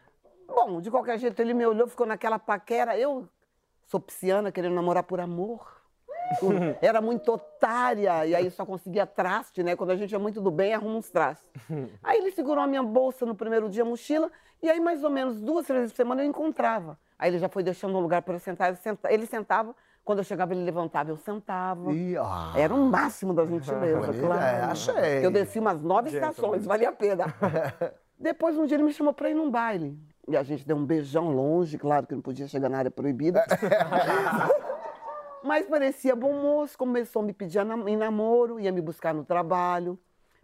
Bom, 0.46 0.80
de 0.80 0.90
qualquer 0.90 1.18
jeito, 1.18 1.40
ele 1.40 1.52
me 1.54 1.64
olhou, 1.66 1.86
ficou 1.86 2.06
naquela 2.06 2.38
paquera. 2.38 2.96
Eu 2.98 3.28
sou 3.86 4.00
pisciana, 4.00 4.50
querendo 4.50 4.74
namorar 4.74 5.02
por 5.02 5.20
amor. 5.20 5.80
Era 6.80 7.00
muito 7.00 7.32
otária, 7.32 8.24
e 8.26 8.34
aí 8.34 8.50
só 8.50 8.64
conseguia 8.64 9.04
traste, 9.06 9.62
né? 9.62 9.76
Quando 9.76 9.90
a 9.90 9.96
gente 9.96 10.14
é 10.14 10.18
muito 10.18 10.40
do 10.40 10.50
bem, 10.50 10.72
arruma 10.72 10.96
uns 10.96 11.10
trastes. 11.10 11.46
Aí 12.02 12.18
ele 12.18 12.30
segurou 12.30 12.62
a 12.62 12.66
minha 12.68 12.82
bolsa 12.84 13.26
no 13.26 13.34
primeiro 13.34 13.68
dia, 13.68 13.82
a 13.82 13.86
mochila, 13.86 14.30
e 14.62 14.70
aí 14.70 14.78
mais 14.80 15.02
ou 15.02 15.10
menos 15.10 15.40
duas, 15.40 15.66
três 15.66 15.80
vezes 15.82 15.92
por 15.92 15.96
semana 15.96 16.22
eu 16.22 16.26
encontrava. 16.28 16.96
Aí 17.18 17.30
ele 17.30 17.38
já 17.38 17.48
foi 17.48 17.62
deixando 17.64 17.96
um 17.96 18.00
lugar 18.00 18.22
para 18.22 18.34
eu 18.34 18.38
sentar. 18.38 18.70
eu 18.70 18.76
senta- 18.76 19.12
Ele 19.12 19.26
sentava, 19.26 19.74
quando 20.04 20.18
eu 20.18 20.24
chegava, 20.24 20.52
ele 20.54 20.64
levantava, 20.64 21.10
eu 21.10 21.16
sentava. 21.16 21.92
Ih, 21.92 22.16
ó. 22.16 22.56
Era 22.56 22.74
o 22.74 22.78
máximo 22.84 23.32
da 23.34 23.44
gentileza, 23.46 24.00
Bonita, 24.06 24.26
claro. 24.26 24.42
é, 24.42 24.60
achei. 24.62 25.24
Eu 25.26 25.30
desci 25.30 25.58
umas 25.58 25.80
nove 25.82 26.10
estações, 26.10 26.64
valia 26.66 26.88
a 26.88 26.92
pena. 26.92 27.26
Depois, 28.18 28.56
um 28.58 28.66
dia, 28.66 28.76
ele 28.76 28.82
me 28.84 28.92
chamou 28.92 29.12
para 29.14 29.30
ir 29.30 29.34
num 29.34 29.50
baile. 29.50 29.98
E 30.28 30.36
a 30.36 30.42
gente 30.42 30.66
deu 30.66 30.76
um 30.76 30.84
beijão 30.84 31.30
longe, 31.30 31.78
claro 31.78 32.06
que 32.06 32.14
não 32.14 32.20
podia 32.22 32.46
chegar 32.46 32.68
na 32.68 32.78
área 32.78 32.90
proibida. 32.90 33.44
Mas 35.42 35.66
parecia 35.66 36.14
bom 36.14 36.32
moço, 36.34 36.76
começou 36.76 37.22
a 37.22 37.24
me 37.24 37.32
pedir 37.32 37.60
em 37.86 37.96
namoro, 37.96 38.60
ia 38.60 38.70
me 38.70 38.80
buscar 38.82 39.14
no 39.14 39.24
trabalho, 39.24 39.98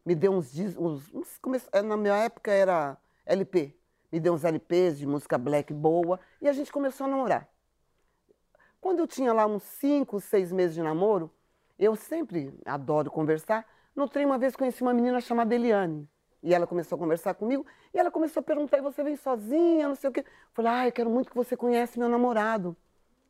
me 0.05 0.14
deu 0.14 0.33
uns, 0.33 0.51
dis- 0.51 0.77
uns, 0.77 1.12
uns 1.14 1.37
come- 1.38 1.61
eh, 1.73 1.83
na 1.83 1.97
minha 1.97 2.14
época 2.16 2.51
era 2.51 2.97
LP, 3.27 3.77
me 4.11 4.19
deu 4.19 4.33
uns 4.33 4.42
LPs 4.45 4.97
de 4.99 5.07
música 5.07 5.37
black 5.37 5.73
boa 5.75 6.19
e 6.40 6.49
a 6.49 6.53
gente 6.53 6.73
começou 6.73 7.07
a 7.07 7.11
namorar. 7.11 7.47
Quando 8.87 9.01
eu 9.01 9.07
tinha 9.09 9.33
lá 9.33 9.46
uns 9.46 9.64
cinco, 9.64 10.20
seis 10.20 10.53
meses 10.53 10.77
de 10.77 10.81
namoro, 10.81 11.29
eu 11.77 11.96
sempre 11.96 12.55
adoro 12.64 13.11
conversar. 13.11 13.66
No 13.96 14.09
trem, 14.09 14.25
uma 14.25 14.38
vez 14.38 14.55
conheci 14.55 14.81
uma 14.81 14.94
menina 14.94 15.20
chamada 15.20 15.53
Eliane. 15.53 16.09
E 16.40 16.55
ela 16.55 16.68
começou 16.68 16.94
a 16.94 16.99
conversar 17.01 17.35
comigo. 17.35 17.66
E 17.92 17.99
ela 17.99 18.12
começou 18.12 18.42
a 18.42 18.44
perguntar: 18.44 18.79
e 18.79 18.81
você 18.81 19.03
vem 19.03 19.16
sozinha? 19.16 19.88
Não 19.88 19.96
sei 19.96 20.09
o 20.09 20.12
quê. 20.12 20.20
Eu 20.20 20.25
falei: 20.53 20.70
ah, 20.70 20.87
eu 20.87 20.92
quero 20.92 21.11
muito 21.11 21.31
que 21.31 21.35
você 21.35 21.57
conhece 21.57 21.99
meu 21.99 22.09
namorado, 22.09 22.77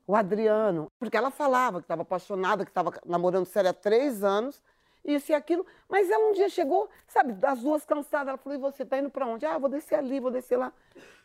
o 0.06 0.14
Adriano. 0.14 0.92
Porque 0.98 1.16
ela 1.16 1.30
falava 1.30 1.78
que 1.78 1.84
estava 1.84 2.02
apaixonada, 2.02 2.62
que 2.62 2.70
estava 2.70 2.92
namorando 3.06 3.46
sério 3.46 3.70
há 3.70 3.72
três 3.72 4.22
anos, 4.22 4.62
isso 5.02 5.32
e 5.32 5.34
aquilo. 5.34 5.64
Mas 5.88 6.10
ela 6.10 6.28
um 6.28 6.32
dia 6.32 6.50
chegou, 6.50 6.90
sabe, 7.08 7.32
das 7.32 7.60
duas 7.60 7.82
cansadas. 7.82 8.28
Ela 8.28 8.36
falou: 8.36 8.58
e 8.58 8.60
você 8.60 8.82
está 8.82 8.98
indo 8.98 9.08
para 9.08 9.26
onde? 9.26 9.46
Ah, 9.46 9.56
vou 9.56 9.70
descer 9.70 9.94
ali, 9.94 10.20
vou 10.20 10.30
descer 10.30 10.58
lá. 10.58 10.70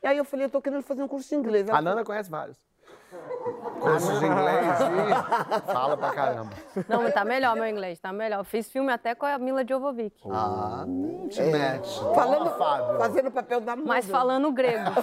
E 0.02 0.08
aí 0.08 0.18
eu 0.18 0.24
falei: 0.24 0.46
eu 0.46 0.48
estou 0.48 0.62
querendo 0.62 0.84
fazer 0.84 1.04
um 1.04 1.08
curso 1.10 1.28
de 1.28 1.36
inglês. 1.36 1.68
Ela 1.68 1.80
A 1.80 1.82
Nana 1.82 2.06
conhece 2.06 2.32
vários. 2.32 2.71
Cursos 3.80 4.20
de 4.20 4.26
inglês 4.26 4.66
e 5.70 5.74
fala 5.74 5.98
pra 5.98 6.12
caramba. 6.12 6.52
Não, 6.88 7.02
mas 7.02 7.14
tá 7.14 7.26
melhor 7.26 7.56
meu 7.56 7.68
inglês, 7.68 8.00
tá 8.00 8.14
melhor. 8.14 8.44
Fiz 8.44 8.72
filme 8.72 8.92
até 8.92 9.16
com 9.16 9.26
a 9.26 9.38
Mila 9.38 9.66
Jovovich. 9.68 10.16
Ah, 10.30 10.86
não 10.88 11.28
te 11.28 11.42
mete. 11.42 12.00
Falando, 12.14 12.52
Fábio. 12.58 13.00
fazendo 13.00 13.28
o 13.28 13.32
papel 13.32 13.60
da 13.60 13.76
muda. 13.76 13.88
Mas 13.88 14.06
falando 14.06 14.52
grego. 14.52 14.92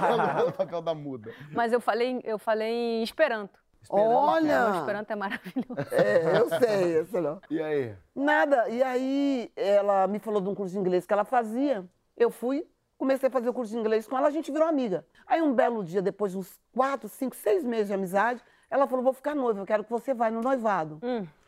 Falando 0.00 0.48
o 0.48 0.52
papel 0.52 0.82
da 0.82 0.94
muda. 0.94 1.32
Mas 1.52 1.72
eu 1.72 1.80
falei, 1.80 2.20
eu 2.24 2.38
falei 2.38 2.70
em 2.70 3.02
Esperanto. 3.02 3.60
O 3.90 3.98
Olha! 3.98 4.78
Esperanto 4.78 5.10
é 5.10 5.16
maravilhoso. 5.16 5.74
É, 5.90 6.38
eu 6.38 6.48
sei, 6.48 6.98
eu 6.98 7.06
sei 7.06 7.20
não. 7.20 7.40
E 7.50 7.60
aí? 7.60 7.94
Nada. 8.14 8.68
E 8.68 8.82
aí 8.82 9.52
ela 9.56 10.06
me 10.06 10.18
falou 10.18 10.40
de 10.40 10.48
um 10.48 10.54
curso 10.54 10.72
de 10.72 10.78
inglês 10.78 11.04
que 11.04 11.12
ela 11.12 11.24
fazia. 11.24 11.84
Eu 12.16 12.30
fui, 12.30 12.66
comecei 13.02 13.28
a 13.28 13.32
fazer 13.32 13.48
o 13.48 13.52
curso 13.52 13.72
de 13.72 13.78
inglês 13.78 14.06
com 14.06 14.16
ela, 14.16 14.28
a 14.28 14.30
gente 14.30 14.52
virou 14.52 14.68
amiga. 14.68 15.04
Aí 15.26 15.42
um 15.42 15.52
belo 15.52 15.82
dia, 15.82 16.00
depois 16.00 16.30
de 16.30 16.38
uns 16.38 16.60
quatro, 16.72 17.08
cinco, 17.08 17.34
seis 17.34 17.64
meses 17.64 17.88
de 17.88 17.94
amizade, 17.94 18.40
ela 18.70 18.86
falou: 18.86 19.02
vou 19.02 19.12
ficar 19.12 19.34
noiva, 19.34 19.60
eu 19.60 19.66
quero 19.66 19.82
que 19.82 19.90
você 19.90 20.14
vá 20.14 20.30
no 20.30 20.40
noivado. 20.40 21.00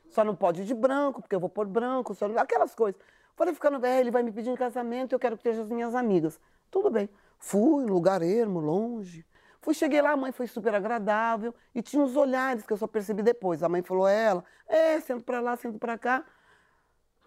Só 0.08 0.24
não 0.24 0.34
pode 0.34 0.62
ir 0.62 0.64
de 0.64 0.74
branco, 0.74 1.22
porque 1.22 1.34
eu 1.34 1.38
vou 1.38 1.48
pôr 1.48 1.66
branco, 1.66 2.12
só 2.12 2.26
aquelas 2.38 2.74
coisas. 2.74 3.00
Falei, 3.36 3.54
ficar 3.54 3.70
no 3.70 3.84
ele 3.86 4.10
vai 4.10 4.24
me 4.24 4.32
pedir 4.32 4.50
em 4.50 4.56
casamento, 4.56 5.12
eu 5.12 5.18
quero 5.18 5.36
que 5.36 5.48
esteja 5.48 5.62
as 5.62 5.70
minhas 5.70 5.94
amigas. 5.94 6.40
Tudo 6.72 6.90
bem. 6.90 7.08
Fui, 7.38 7.84
lugar 7.86 8.20
ermo, 8.20 8.58
longe. 8.58 9.24
Fui, 9.60 9.74
cheguei 9.74 10.02
lá, 10.02 10.10
a 10.10 10.16
mãe 10.16 10.32
foi 10.32 10.48
super 10.48 10.74
agradável 10.74 11.54
e 11.72 11.82
tinha 11.82 12.02
uns 12.02 12.16
olhares 12.16 12.66
que 12.66 12.72
eu 12.72 12.76
só 12.76 12.88
percebi 12.88 13.22
depois. 13.22 13.62
A 13.62 13.68
mãe 13.68 13.80
falou, 13.80 14.08
ela, 14.08 14.44
é, 14.66 14.98
sento 15.00 15.24
pra 15.24 15.40
lá, 15.40 15.56
sento 15.56 15.78
pra 15.78 15.96
cá. 15.96 16.24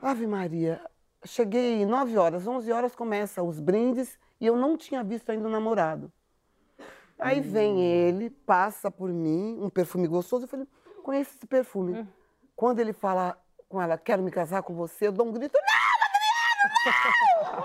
Ave 0.01 0.27
Maria, 0.27 0.81
cheguei 1.27 1.85
9 1.85 2.17
horas, 2.17 2.47
11 2.47 2.71
horas 2.71 2.95
começa 2.95 3.43
os 3.43 3.59
brindes 3.59 4.17
e 4.39 4.45
eu 4.45 4.55
não 4.55 4.77
tinha 4.77 5.03
visto 5.03 5.29
ainda 5.31 5.47
o 5.47 5.51
namorado. 5.51 6.11
Aí 7.19 7.41
vem 7.41 7.81
ele, 7.81 8.29
passa 8.29 8.91
por 8.91 9.09
mim, 9.09 9.57
um 9.59 9.69
perfume 9.69 10.07
gostoso. 10.07 10.45
Eu 10.45 10.47
falei, 10.47 10.67
conheço 11.03 11.31
esse 11.35 11.47
perfume. 11.47 12.07
Quando 12.55 12.79
ele 12.79 12.93
fala 12.93 13.37
com 13.67 13.81
ela, 13.81 13.97
quero 13.97 14.21
me 14.21 14.31
casar 14.31 14.61
com 14.63 14.73
você, 14.73 15.07
eu 15.07 15.11
dou 15.11 15.27
um 15.27 15.31
grito, 15.31 15.57
não, 15.57 15.67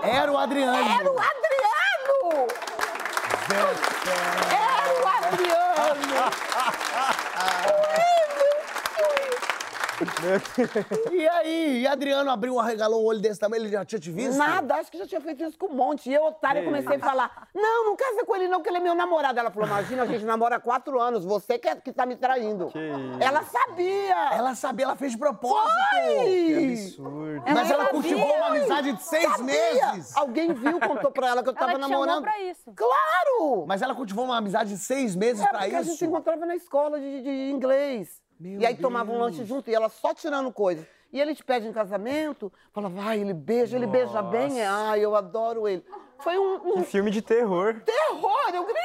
Era 0.03 0.31
o 0.31 0.37
Adriano. 0.37 0.77
era 0.77 1.11
o 1.11 1.19
Adriano! 1.19 2.47
Era 4.51 5.03
o 5.03 5.07
Adriano! 5.07 6.03
E 11.11 11.27
aí? 11.27 11.81
E 11.81 11.87
Adriano 11.87 12.29
abriu, 12.29 12.59
arregalou 12.59 13.01
o 13.03 13.05
olho 13.05 13.19
desse 13.19 13.39
tamanho, 13.39 13.63
ele 13.63 13.69
já 13.71 13.83
tinha 13.85 13.99
te 13.99 14.11
visto? 14.11 14.37
Nada, 14.37 14.75
acho 14.75 14.91
que 14.91 14.97
já 14.97 15.05
tinha 15.07 15.21
feito 15.21 15.43
isso 15.43 15.57
com 15.57 15.67
um 15.67 15.75
monte. 15.75 16.09
E 16.09 16.13
eu, 16.13 16.23
otária, 16.25 16.63
comecei 16.63 16.95
a 16.95 16.99
falar: 16.99 17.47
não, 17.53 17.85
não 17.85 17.95
casa 17.95 18.25
com 18.25 18.35
ele, 18.35 18.47
não, 18.47 18.61
que 18.61 18.69
ele 18.69 18.77
é 18.77 18.81
meu 18.81 18.95
namorado. 18.95 19.39
Ela 19.39 19.51
falou: 19.51 19.67
imagina, 19.67 20.03
a 20.03 20.05
gente 20.05 20.25
namora 20.25 20.55
há 20.55 20.59
quatro 20.59 20.99
anos, 20.99 21.23
você 21.25 21.57
que, 21.59 21.67
é, 21.67 21.75
que 21.75 21.91
tá 21.93 22.05
me 22.05 22.15
traindo. 22.15 22.71
Ela 23.19 23.43
sabia! 23.43 24.15
Ela 24.33 24.55
sabia, 24.55 24.85
ela 24.85 24.95
fez 24.95 25.11
de 25.13 25.17
propósito. 25.17 25.73
Foi! 25.93 26.73
Absurdo. 26.73 27.43
Mas 27.47 27.69
ela 27.71 27.85
sabia. 27.85 27.89
cultivou 28.01 28.33
uma 28.35 28.47
amizade 28.47 28.91
de 28.93 29.03
seis 29.03 29.23
Sabia! 29.31 29.45
meses. 29.45 30.17
Alguém 30.17 30.53
viu, 30.53 30.79
contou 30.79 31.11
pra 31.11 31.27
ela 31.29 31.43
que 31.43 31.49
eu 31.49 31.53
tava 31.53 31.71
Ela 31.73 31.79
te 31.83 31.89
namorando. 31.89 32.23
pra 32.23 32.39
isso. 32.41 32.71
Claro! 32.75 33.65
Mas 33.67 33.81
ela 33.81 33.93
cultivou 33.95 34.25
uma 34.25 34.37
amizade 34.37 34.69
de 34.71 34.77
seis 34.77 35.15
meses 35.15 35.41
É 35.43 35.47
pra 35.47 35.59
porque 35.59 35.75
a 35.75 35.81
gente 35.81 35.89
se 35.89 35.95
isso. 35.95 36.05
encontrava 36.05 36.45
na 36.45 36.55
escola 36.55 36.99
de, 36.99 37.21
de 37.21 37.51
inglês. 37.51 38.21
Meu 38.39 38.59
e 38.59 38.65
aí 38.65 38.75
tomava 38.75 39.11
um 39.11 39.17
lanche 39.17 39.37
Deus. 39.37 39.49
junto 39.49 39.69
e 39.69 39.75
ela 39.75 39.89
só 39.89 40.13
tirando 40.13 40.51
coisa. 40.51 40.87
E 41.11 41.21
ele 41.21 41.35
te 41.35 41.43
pede 41.43 41.67
em 41.67 41.73
casamento, 41.73 42.51
fala, 42.71 42.89
vai, 42.89 43.19
ele 43.19 43.33
beija, 43.33 43.77
ele 43.77 43.85
beija 43.85 44.21
bem. 44.21 44.63
Ai, 44.63 44.99
eu 44.99 45.15
adoro 45.15 45.67
ele. 45.67 45.85
Foi 46.19 46.37
um, 46.37 46.79
um 46.79 46.83
filme 46.83 47.11
de 47.11 47.21
terror. 47.21 47.79
terror! 47.85 48.49
Eu 48.53 48.63
gritei, 48.63 48.83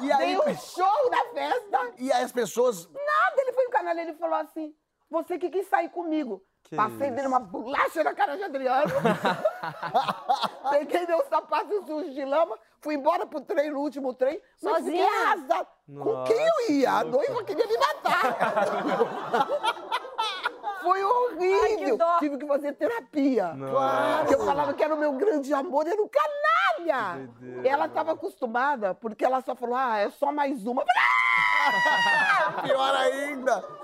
E 0.00 0.12
aí, 0.12 0.36
dei 0.36 0.38
um 0.38 0.56
show 0.56 1.10
na 1.10 1.24
festa. 1.32 1.92
e 1.98 2.12
aí 2.12 2.22
as 2.24 2.32
pessoas. 2.32 2.86
Nada, 2.90 3.42
ele 3.42 3.52
foi 3.52 3.64
no 3.64 3.70
canal 3.70 3.96
e 3.96 4.00
ele 4.00 4.14
falou 4.14 4.36
assim, 4.36 4.74
você 5.10 5.38
que 5.38 5.48
quis 5.50 5.66
sair 5.68 5.88
comigo. 5.90 6.42
Que 6.64 6.76
Passei 6.76 7.10
dele 7.10 7.28
uma 7.28 7.40
bolacha 7.40 8.02
na 8.02 8.14
cara 8.14 8.36
de 8.36 8.42
Adriano. 8.42 8.90
Peguei 10.70 11.06
meu 11.06 11.22
sapato 11.28 11.84
sujo 11.86 12.10
de 12.10 12.24
lama, 12.24 12.58
fui 12.80 12.94
embora 12.94 13.26
pro 13.26 13.40
trem, 13.42 13.70
no 13.70 13.80
último 13.80 14.14
trem. 14.14 14.40
Mas 14.62 14.76
fiquei 14.84 14.98
Sozinha? 15.02 15.22
arrasada. 15.26 15.66
Com 16.02 16.24
quem 16.24 16.36
eu 16.40 16.70
ia? 16.74 16.90
A 16.92 17.04
que 17.04 17.10
noiva 17.10 17.44
queria 17.44 17.66
me 17.66 17.76
matar. 17.76 18.22
Foi 20.82 21.02
horrível. 21.02 21.62
Ai, 21.62 21.76
que. 21.76 22.18
Tive 22.18 22.38
que 22.38 22.46
fazer 22.46 22.72
terapia. 22.74 23.54
Nossa. 23.54 24.18
Porque 24.18 24.34
eu 24.34 24.44
falava 24.44 24.74
que 24.74 24.82
era 24.84 24.94
o 24.94 24.98
meu 24.98 25.12
grande 25.14 25.52
amor, 25.54 25.86
era 25.86 26.00
o 26.02 26.08
canalha. 26.08 27.26
doideira. 27.26 27.68
Ela 27.68 27.86
estava 27.86 28.12
acostumada, 28.12 28.94
porque 28.94 29.24
ela 29.24 29.40
só 29.40 29.54
falou, 29.54 29.76
ah, 29.76 29.98
é 29.98 30.10
só 30.10 30.30
mais 30.30 30.66
uma. 30.66 30.84
Falei, 30.84 32.62
Pior 32.68 32.94
ainda. 32.96 33.83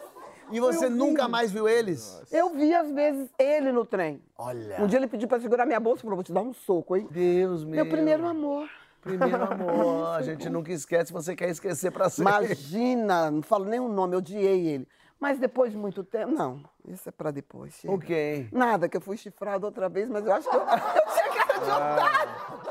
E 0.51 0.61
você 0.61 0.89
nunca 0.89 1.29
mais 1.29 1.53
viu 1.53 1.69
eles? 1.69 2.23
Eu 2.33 2.51
vi, 2.51 2.75
às 2.75 2.91
vezes, 2.91 3.29
ele 3.39 3.73
no 3.73 3.85
trem. 3.85 4.23
Olha. 4.37 4.81
Um 4.81 4.87
dia 4.87 4.99
ele 4.99 5.07
pediu 5.07 5.29
pra 5.29 5.41
segurar 5.41 5.67
minha 5.67 5.81
bolsa 5.81 6.01
e 6.01 6.03
falou: 6.03 6.17
vou 6.17 6.25
te 6.25 6.33
dar 6.33 6.43
um 6.43 6.53
soco, 6.53 6.97
hein? 6.97 7.07
Deus 7.11 7.65
meu. 7.65 7.85
Meu 7.85 7.87
primeiro 7.87 8.27
amor. 8.27 8.69
Primeiro 9.01 9.43
amor. 9.51 10.15
A 10.15 10.23
gente 10.23 10.49
nunca 10.49 10.73
esquece, 10.73 11.13
você 11.13 11.35
quer 11.35 11.49
esquecer 11.49 11.91
pra 11.91 12.09
sempre. 12.11 12.33
Imagina, 12.33 13.31
não 13.31 13.43
falo 13.43 13.65
nem 13.65 13.81
o 13.81 13.89
nome, 13.89 14.15
eu 14.15 14.19
odiei 14.19 14.67
ele. 14.67 14.89
Mas 15.19 15.39
depois 15.39 15.71
de 15.71 15.77
muito 15.77 16.03
tempo. 16.03 16.33
Não, 16.33 16.63
isso 16.89 17.07
é 17.09 17.13
pra 17.13 17.31
depois. 17.31 17.75
chega. 17.75 17.93
Ok. 17.93 18.49
Nada, 18.51 18.89
que 18.89 18.97
eu 18.97 19.01
fui 19.03 19.19
chifrado 19.19 19.67
outra 19.67 19.87
vez, 19.89 20.09
mas 20.09 20.25
eu 20.25 20.33
acho 20.33 20.49
que 20.49 20.57
eu, 20.57 20.61
eu 20.65 20.67
tinha 20.67 21.45
cara 21.45 21.59
de 21.59 21.71
otário. 21.71 22.70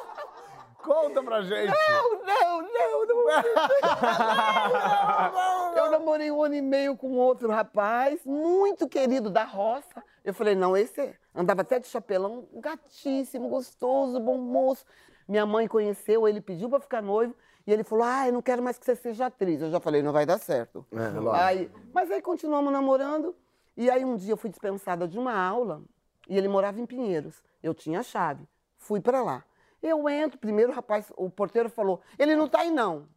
Conta 0.90 1.22
pra 1.22 1.44
gente. 1.44 1.68
Não, 1.68 2.26
não, 2.26 2.62
não, 2.64 3.06
não. 3.06 3.22
Eu 5.78 5.92
namorei 5.92 6.32
um 6.32 6.42
ano 6.42 6.56
e 6.56 6.62
meio 6.64 6.98
com 6.98 7.12
outro 7.12 7.48
rapaz, 7.48 8.26
muito 8.26 8.90
querido 8.90 9.30
da 9.30 9.44
roça. 9.44 10.04
Eu 10.26 10.34
falei, 10.34 10.56
não, 10.56 10.76
esse 10.76 11.16
andava 11.36 11.62
até 11.62 11.78
de 11.78 11.86
chapelão, 11.86 12.48
gatíssimo, 12.54 13.50
gostoso, 13.50 14.20
bom 14.20 14.40
moço. 14.40 14.84
Minha 15.28 15.46
mãe 15.46 15.68
conheceu, 15.68 16.28
ele 16.28 16.42
pediu 16.42 16.68
pra 16.68 16.80
ficar 16.80 17.04
noivo 17.04 17.36
e 17.68 17.72
ele 17.72 17.84
falou, 17.84 18.06
ah, 18.06 18.26
eu 18.26 18.34
não 18.34 18.42
quero 18.42 18.64
mais 18.64 18.80
que 18.80 18.86
você 18.86 18.96
seja 18.96 19.28
atriz. 19.28 19.62
Eu 19.62 19.70
já 19.70 19.80
falei, 19.80 20.02
não 20.02 20.12
vai 20.12 20.26
dar 20.26 20.40
certo. 20.40 20.84
É, 20.92 21.20
lógico. 21.20 21.46
Aí, 21.46 21.72
mas 21.94 22.10
aí 22.10 22.20
continuamos 22.20 22.74
namorando 22.74 23.36
e 23.78 23.92
aí 23.92 24.04
um 24.04 24.16
dia 24.16 24.34
eu 24.34 24.38
fui 24.38 24.50
dispensada 24.50 25.08
de 25.08 25.20
uma 25.20 25.40
aula 25.40 25.84
e 26.28 26.36
ele 26.36 26.48
morava 26.48 26.82
em 26.82 26.86
Pinheiros. 26.88 27.44
Eu 27.62 27.76
tinha 27.76 28.00
a 28.00 28.04
chave, 28.04 28.50
fui 28.80 29.00
pra 29.00 29.22
lá. 29.22 29.44
Eu 29.82 30.10
entro, 30.10 30.38
primeiro 30.38 30.72
o 30.72 30.76
rapaz, 30.76 31.12
o 31.16 31.30
porteiro 31.30 31.70
falou, 31.70 32.02
ele 32.18 32.36
não 32.36 32.48
tá 32.48 32.62
aí 32.62 32.72
não. 32.72 33.08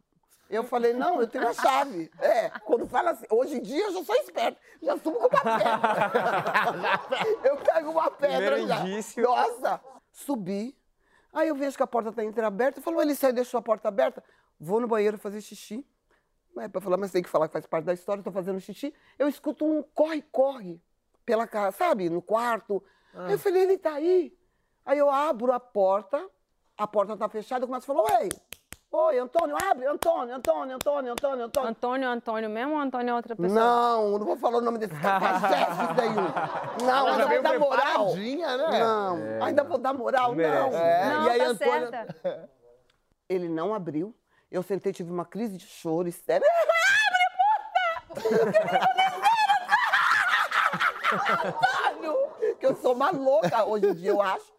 Eu 0.49 0.63
falei, 0.63 0.93
não, 0.93 1.19
eu 1.19 1.27
tenho 1.27 1.47
a 1.47 1.53
chave. 1.53 2.11
É, 2.19 2.49
quando 2.59 2.85
fala 2.87 3.11
assim, 3.11 3.25
hoje 3.29 3.57
em 3.57 3.61
dia 3.61 3.85
eu 3.85 3.93
já 3.93 4.03
sou 4.03 4.15
esperto, 4.15 4.59
já 4.81 4.97
subo 4.97 5.17
com 5.17 5.27
uma 5.27 5.29
pedra. 5.29 7.01
eu 7.49 7.57
pego 7.57 7.91
uma 7.91 8.11
pedra 8.11 8.51
Primeiro 8.51 8.67
já. 8.67 8.79
indício. 8.81 9.23
Nossa, 9.23 9.81
subi. 10.11 10.77
Aí 11.33 11.47
eu 11.47 11.55
vejo 11.55 11.75
que 11.75 11.81
a 11.83 11.87
porta 11.87 12.09
está 12.09 12.23
entreaberta. 12.23 12.79
Eu 12.79 12.83
falo, 12.83 13.01
ele 13.01 13.15
saiu 13.15 13.31
e 13.31 13.33
deixou 13.33 13.57
a 13.57 13.63
porta 13.63 13.87
aberta. 13.87 14.23
Vou 14.59 14.79
no 14.79 14.87
banheiro 14.87 15.17
fazer 15.17 15.41
xixi. 15.41 15.85
É 16.57 16.67
para 16.67 16.79
falar, 16.79 16.97
mas 16.97 17.11
tem 17.11 17.23
que 17.23 17.29
falar 17.29 17.47
que 17.47 17.53
faz 17.53 17.65
parte 17.65 17.85
da 17.85 17.93
história. 17.93 18.19
Estou 18.19 18.31
fazendo 18.31 18.59
xixi. 18.59 18.93
Eu 19.17 19.27
escuto 19.27 19.65
um 19.65 19.81
corre-corre 19.81 20.79
pela 21.25 21.47
casa, 21.47 21.75
sabe? 21.75 22.09
No 22.09 22.21
quarto. 22.21 22.83
Aí 23.13 23.31
eu 23.31 23.39
falei, 23.39 23.63
ele 23.63 23.77
tá 23.79 23.93
aí. 23.93 24.37
Aí 24.85 24.99
eu 24.99 25.09
abro 25.09 25.51
a 25.51 25.59
porta, 25.59 26.29
a 26.77 26.87
porta 26.87 27.15
tá 27.17 27.29
fechada. 27.29 27.63
Eu 27.63 27.67
começo 27.67 27.89
a 27.91 27.95
falar, 27.95 28.19
oi, 28.19 28.29
oi, 28.91 29.19
Antônio, 29.19 29.55
abre, 29.69 29.85
Antônio, 29.85 30.35
Antônio, 30.35 30.75
Antônio, 30.75 31.11
Antônio, 31.13 31.45
Antônio. 31.45 31.69
Antônio, 31.69 32.09
Antônio 32.09 32.49
mesmo 32.49 32.73
ou 32.73 32.79
Antônio 32.79 33.11
é 33.11 33.15
outra 33.15 33.35
pessoa? 33.35 33.59
Não, 33.59 34.17
não 34.19 34.25
vou 34.25 34.37
falar 34.37 34.57
o 34.57 34.61
nome 34.61 34.77
desse 34.79 34.95
cara, 34.95 35.39
Jéssica 35.39 35.83
isso 35.83 35.93
daí. 35.93 36.13
Não, 36.85 37.07
ainda 37.07 37.27
vou 37.27 37.41
dar 37.41 37.59
moral. 37.59 38.15
né? 38.15 38.79
Não, 38.79 39.43
ainda 39.43 39.63
vou 39.63 39.77
dar 39.77 39.93
moral, 39.93 40.35
não. 40.35 40.43
É, 40.43 41.09
Não, 41.09 41.25
e 41.25 41.29
aí 41.29 41.39
tá 41.39 41.45
Antônio. 41.45 41.89
certa. 41.89 42.49
Ele 43.29 43.47
não 43.49 43.73
abriu. 43.73 44.13
Eu 44.51 44.61
sentei, 44.61 44.91
tive 44.93 45.09
uma 45.11 45.25
crise 45.25 45.57
de 45.57 45.65
choro 45.65 46.07
histérica. 46.07 46.47
Abre 48.13 48.29
a 48.29 48.39
porta! 51.09 51.49
Antônio! 51.49 52.13
Que 52.59 52.65
eu 52.65 52.75
sou 52.75 52.93
uma 52.93 53.09
louca 53.11 53.65
hoje 53.65 53.87
em 53.87 53.93
dia, 53.95 54.09
eu 54.11 54.21
acho. 54.21 54.52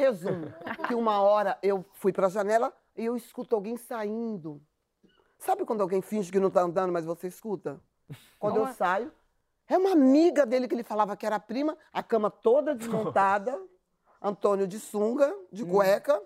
Resumo, 0.00 0.52
que 0.88 0.94
uma 0.94 1.20
hora 1.20 1.58
eu 1.62 1.84
fui 1.92 2.12
pra 2.12 2.28
janela 2.28 2.72
e 2.96 3.04
eu 3.04 3.16
escuto 3.16 3.54
alguém 3.54 3.76
saindo. 3.76 4.60
Sabe 5.38 5.64
quando 5.64 5.82
alguém 5.82 6.00
finge 6.00 6.32
que 6.32 6.40
não 6.40 6.50
tá 6.50 6.62
andando, 6.62 6.92
mas 6.92 7.04
você 7.04 7.28
escuta? 7.28 7.80
Quando 8.38 8.56
eu 8.56 8.66
saio, 8.68 9.12
é 9.68 9.78
uma 9.78 9.92
amiga 9.92 10.44
dele 10.44 10.66
que 10.66 10.74
ele 10.74 10.82
falava 10.82 11.16
que 11.16 11.24
era 11.24 11.38
prima, 11.38 11.76
a 11.92 12.02
cama 12.02 12.30
toda 12.30 12.74
desmontada, 12.74 13.60
Antônio 14.20 14.66
de 14.66 14.78
sunga, 14.78 15.34
de 15.52 15.64
cueca. 15.64 16.20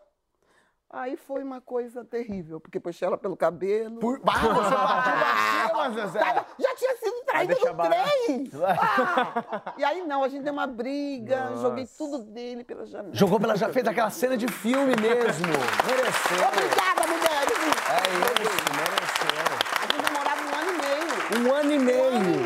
Aí 0.88 1.16
foi 1.16 1.42
uma 1.42 1.60
coisa 1.60 2.04
terrível, 2.04 2.60
porque 2.60 2.78
puxei 2.78 3.06
ela 3.06 3.18
pelo 3.18 3.36
cabelo. 3.36 3.98
Por... 3.98 4.20
Ah, 4.26 4.48
você 4.48 4.74
partiu 4.76 5.12
pra 5.18 5.90
cima, 5.90 5.90
Zezé. 6.06 6.46
Já 6.58 6.74
tinha 6.76 6.96
sido 6.96 7.23
no 7.68 7.74
barato. 7.74 8.00
trem! 8.26 8.50
Ah! 8.62 9.74
E 9.76 9.84
aí 9.84 10.02
não, 10.06 10.22
a 10.22 10.28
gente 10.28 10.42
deu 10.42 10.52
uma 10.52 10.66
briga, 10.66 11.52
joguei 11.60 11.86
tudo 11.98 12.18
dele 12.18 12.64
pela 12.64 12.86
janela. 12.86 13.14
Jogou 13.14 13.40
pela 13.40 13.56
já 13.56 13.68
fez 13.70 13.86
aquela 13.86 14.10
cena 14.10 14.36
de 14.36 14.46
filme 14.48 14.94
mesmo. 15.00 15.46
Mereceu. 15.86 16.48
Obrigada, 16.48 17.06
mulheres! 17.06 17.58
É 17.90 18.00
isso, 18.42 18.64
mereceu. 18.76 19.44
A 19.80 19.86
gente 19.86 20.02
namorava 20.02 20.40
um 20.42 20.52
ano 20.54 20.70
e 20.70 20.76
meio. 20.82 21.14
Um 21.40 21.54
ano 21.54 21.72
e 21.72 21.78
Um 21.78 21.80
ano 21.80 22.16
e 22.16 22.18
meio. 22.18 22.43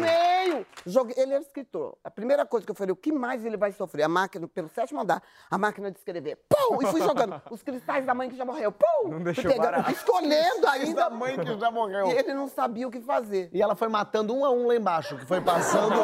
Joguei, 0.88 1.14
ele 1.18 1.35
era 1.35 1.42
escritor. 1.42 1.96
A 2.03 2.11
primeira 2.11 2.46
coisa 2.46 2.64
que 2.64 2.70
eu 2.70 2.74
falei, 2.74 2.92
o 2.92 2.96
que 2.96 3.12
mais 3.12 3.44
ele 3.44 3.57
vai 3.57 3.72
sofrer? 3.72 4.05
A 4.05 4.09
máquina, 4.09 4.48
pelo 4.48 4.68
sétimo 4.68 5.01
andar, 5.01 5.22
a 5.51 5.59
máquina 5.59 5.90
de 5.90 5.98
escrever. 5.98 6.38
Pum! 6.48 6.83
E 6.83 6.87
fui 6.87 7.01
jogando. 7.03 7.40
Os 7.51 7.62
cristais 7.62 8.07
da 8.07 8.14
mãe 8.14 8.29
que 8.29 8.37
já 8.37 8.44
morreu. 8.44 8.72
Pum! 8.72 9.09
Não 9.09 9.22
deixou 9.22 9.44
pegando, 9.44 9.62
barato. 9.62 9.90
Escolhendo 9.90 10.66
ainda. 10.66 10.94
Da 11.03 11.11
mãe 11.11 11.38
que 11.38 11.59
já 11.59 11.70
morreu. 11.70 12.09
E 12.09 12.12
ele 12.12 12.33
não 12.35 12.48
sabia 12.48 12.88
o 12.88 12.90
que 12.90 13.01
fazer. 13.01 13.51
E 13.53 13.61
ela 13.62 13.77
foi 13.77 13.88
matando 13.88 14.35
um 14.35 14.44
a 14.44 14.51
um 14.51 14.66
lá 14.66 14.74
embaixo, 14.74 15.16
que 15.16 15.27
foi 15.27 15.40
passando 15.40 15.94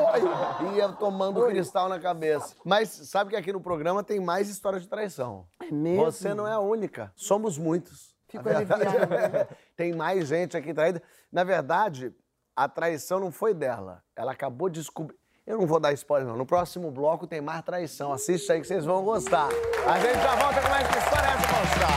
e 0.71 0.77
ia 0.77 0.89
tomando 0.93 1.45
cristal 1.47 1.89
na 1.89 1.99
cabeça. 1.99 2.55
Mas 2.65 2.91
sabe 2.91 3.31
que 3.31 3.37
aqui 3.37 3.53
no 3.53 3.61
programa 3.61 4.03
tem 4.05 4.21
mais 4.21 4.49
histórias 4.49 4.83
de 4.83 4.89
traição. 4.89 5.47
É 5.61 5.71
mesmo? 5.73 6.05
Você 6.05 6.35
não 6.35 6.47
é 6.47 6.53
a 6.53 6.61
única. 6.61 7.13
Somos 7.17 7.59
muitos. 7.59 8.15
Fico 8.29 8.49
aliviada. 8.49 8.85
é, 8.85 9.49
tem 9.77 9.93
mais 9.93 10.27
gente 10.27 10.57
aqui 10.57 10.75
traída. 10.75 11.03
Na 11.31 11.45
verdade, 11.45 12.13
a 12.57 12.69
traição 12.69 13.19
não 13.19 13.33
foi 13.33 13.53
dela. 13.53 14.03
Ela 14.15 14.33
acabou 14.33 14.69
de 14.69 14.81
descobrir. 14.81 15.17
Eu 15.47 15.59
não 15.59 15.67
vou 15.67 15.79
dar 15.79 15.93
spoiler, 15.93 16.27
não. 16.27 16.37
No 16.37 16.47
próximo 16.47 16.91
bloco 16.91 17.27
tem 17.27 17.41
mais 17.41 17.63
traição. 17.63 18.13
Assiste 18.13 18.51
aí 18.51 18.61
que 18.61 18.67
vocês 18.67 18.85
vão 18.85 19.05
gostar. 19.05 19.49
A 19.87 19.99
gente 19.99 20.23
já 20.23 20.37
volta 20.37 20.63
com 20.63 20.69
mais 20.69 20.89
história 20.89 21.27
é 21.27 21.33
essa, 21.33 21.49
Faustão. 21.49 21.89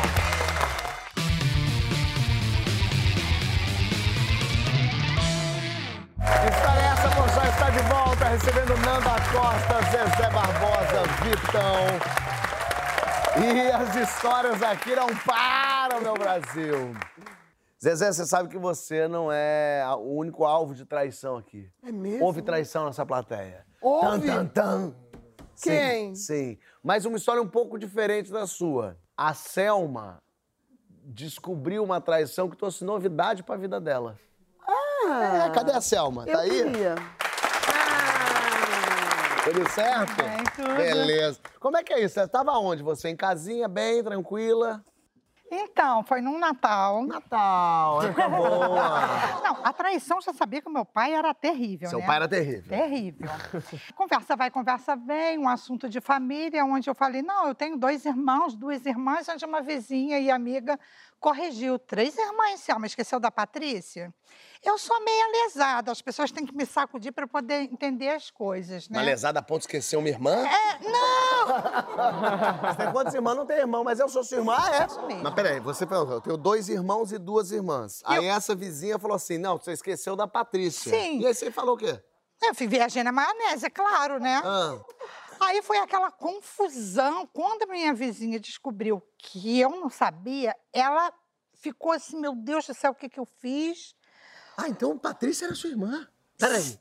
História 6.49 6.81
essa, 6.81 7.07
está 7.49 7.69
de 7.69 7.79
volta, 7.83 8.25
recebendo 8.25 8.77
Nanda 8.77 9.15
Costa, 9.31 9.81
Zezé 9.91 10.29
Barbosa, 10.29 11.03
Vitão. 11.23 11.87
E 13.39 13.71
as 13.71 13.95
histórias 13.95 14.61
aqui 14.63 14.95
não 14.95 15.07
param, 15.25 16.01
meu 16.01 16.15
Brasil. 16.15 16.93
Zezé, 17.95 18.11
você 18.11 18.25
sabe 18.25 18.49
que 18.49 18.57
você 18.57 19.07
não 19.07 19.31
é 19.31 19.81
o 19.97 20.15
único 20.17 20.43
alvo 20.43 20.75
de 20.75 20.83
traição 20.85 21.37
aqui. 21.37 21.69
É 21.83 21.91
mesmo? 21.91 22.25
Houve 22.25 22.41
traição 22.41 22.85
nessa 22.85 23.05
plateia. 23.05 23.65
Houve? 23.81 24.27
Tan, 24.27 24.45
tan, 24.45 24.45
tan. 24.47 24.95
Sim, 25.55 25.69
Quem? 25.69 26.15
Sim. 26.15 26.57
Mas 26.83 27.05
uma 27.05 27.15
história 27.17 27.41
um 27.41 27.47
pouco 27.47 27.79
diferente 27.79 28.31
da 28.31 28.45
sua. 28.45 28.97
A 29.15 29.33
Selma 29.33 30.21
descobriu 31.03 31.81
uma 31.83 32.01
traição 32.01 32.49
que 32.49 32.57
trouxe 32.57 32.83
novidade 32.83 33.41
pra 33.41 33.55
vida 33.55 33.79
dela. 33.79 34.19
Ah, 34.67 35.45
É, 35.47 35.49
cadê 35.51 35.71
a 35.71 35.79
Selma? 35.79 36.25
eu 36.27 36.33
Tá 36.33 36.39
aí? 36.41 36.49
queria. 36.49 36.95
Tudo 39.45 39.69
certo? 39.71 40.15
Bem, 40.17 40.43
tudo. 40.55 40.75
Beleza. 40.75 41.39
Como 41.59 41.77
é 41.77 41.83
que 41.83 41.93
é 41.93 42.01
isso? 42.03 42.15
Você 42.15 42.27
tava 42.27 42.51
onde? 42.59 42.83
Você 42.83 43.07
em 43.07 43.15
casinha, 43.15 43.69
bem, 43.69 44.03
tranquila? 44.03 44.83
Então, 45.49 46.03
foi 46.03 46.21
num 46.21 46.37
Natal. 46.37 47.05
Natal, 47.05 48.03
época 48.03 48.27
boa. 48.29 49.39
Não, 49.43 49.65
a 49.65 49.71
traição 49.71 50.19
já 50.21 50.33
sabia 50.33 50.61
que 50.61 50.67
o 50.67 50.71
meu 50.71 50.85
pai 50.85 51.13
era 51.13 51.33
terrível, 51.33 51.89
Seu 51.89 51.99
né? 51.99 52.05
pai 52.05 52.15
era 52.17 52.27
terrível. 52.27 52.77
Terrível. 52.77 53.29
conversa 53.95 54.35
vai, 54.35 54.51
conversa 54.51 54.95
vem, 54.95 55.37
um 55.37 55.47
assunto 55.47 55.87
de 55.87 56.01
família, 56.01 56.65
onde 56.65 56.89
eu 56.89 56.95
falei, 56.95 57.21
não, 57.21 57.47
eu 57.47 57.55
tenho 57.55 57.77
dois 57.77 58.05
irmãos, 58.05 58.55
duas 58.55 58.85
irmãs, 58.85 59.27
onde 59.29 59.45
uma 59.45 59.61
vizinha 59.61 60.19
e 60.19 60.29
amiga 60.29 60.77
corrigiu. 61.19 61.79
Três 61.79 62.17
irmãs, 62.17 62.59
Selma, 62.59 62.85
esqueceu 62.85 63.19
da 63.19 63.31
Patrícia? 63.31 64.13
Eu 64.63 64.77
sou 64.77 64.99
meia 65.03 65.27
lesada, 65.43 65.91
as 65.91 66.01
pessoas 66.01 66.31
têm 66.31 66.45
que 66.45 66.55
me 66.55 66.65
sacudir 66.65 67.11
para 67.11 67.27
poder 67.27 67.61
entender 67.61 68.09
as 68.09 68.29
coisas, 68.31 68.89
né? 68.89 68.97
Uma 68.99 69.05
lesada 69.05 69.39
a 69.39 69.41
ponto 69.41 69.59
de 69.59 69.63
esquecer 69.65 69.97
uma 69.97 70.09
irmã? 70.09 70.35
É, 70.35 70.79
não! 70.83 71.47
Você 72.67 72.77
tem 72.77 72.91
quantos 72.91 73.13
irmãos? 73.13 73.35
Não 73.35 73.45
tem 73.45 73.57
irmão, 73.57 73.83
mas 73.83 73.99
eu 73.99 74.09
sou 74.09 74.23
sua 74.23 74.37
irmã. 74.39 74.55
Ah, 74.57 74.83
é? 74.83 74.85
Isso 74.85 75.01
mesmo. 75.05 75.23
Mas 75.23 75.33
peraí, 75.33 75.59
você 75.59 75.85
perguntou, 75.85 76.15
eu 76.15 76.21
tenho 76.21 76.37
dois 76.37 76.69
irmãos 76.69 77.11
e 77.11 77.17
duas 77.17 77.51
irmãs. 77.51 78.01
Aí 78.05 78.25
essa 78.25 78.55
vizinha 78.55 78.97
falou 78.97 79.15
assim, 79.15 79.37
não, 79.37 79.57
você 79.57 79.71
esqueceu 79.71 80.15
da 80.15 80.27
Patrícia. 80.27 80.91
Sim. 80.91 81.19
E 81.19 81.27
aí 81.27 81.33
você 81.33 81.51
falou 81.51 81.75
o 81.75 81.77
quê? 81.77 82.01
Eu 82.41 82.53
fui 82.53 82.67
viajei 82.67 83.03
na 83.03 83.11
maionese, 83.11 83.65
é 83.65 83.69
claro, 83.69 84.19
né? 84.19 84.41
Ah, 84.43 84.77
Aí 85.39 85.61
foi 85.61 85.77
aquela 85.77 86.11
confusão. 86.11 87.27
Quando 87.27 87.63
a 87.63 87.67
minha 87.67 87.93
vizinha 87.93 88.39
descobriu 88.39 89.01
que 89.19 89.59
eu 89.59 89.69
não 89.69 89.89
sabia, 89.89 90.55
ela 90.73 91.11
ficou 91.53 91.91
assim, 91.91 92.19
meu 92.19 92.35
Deus 92.35 92.65
do 92.65 92.73
céu, 92.73 92.91
o 92.91 92.95
que, 92.95 93.09
que 93.09 93.19
eu 93.19 93.25
fiz? 93.25 93.95
Ah, 94.57 94.67
então 94.67 94.97
Patrícia 94.97 95.45
era 95.45 95.53
sua 95.53 95.69
irmã. 95.69 96.07
Peraí. 96.37 96.79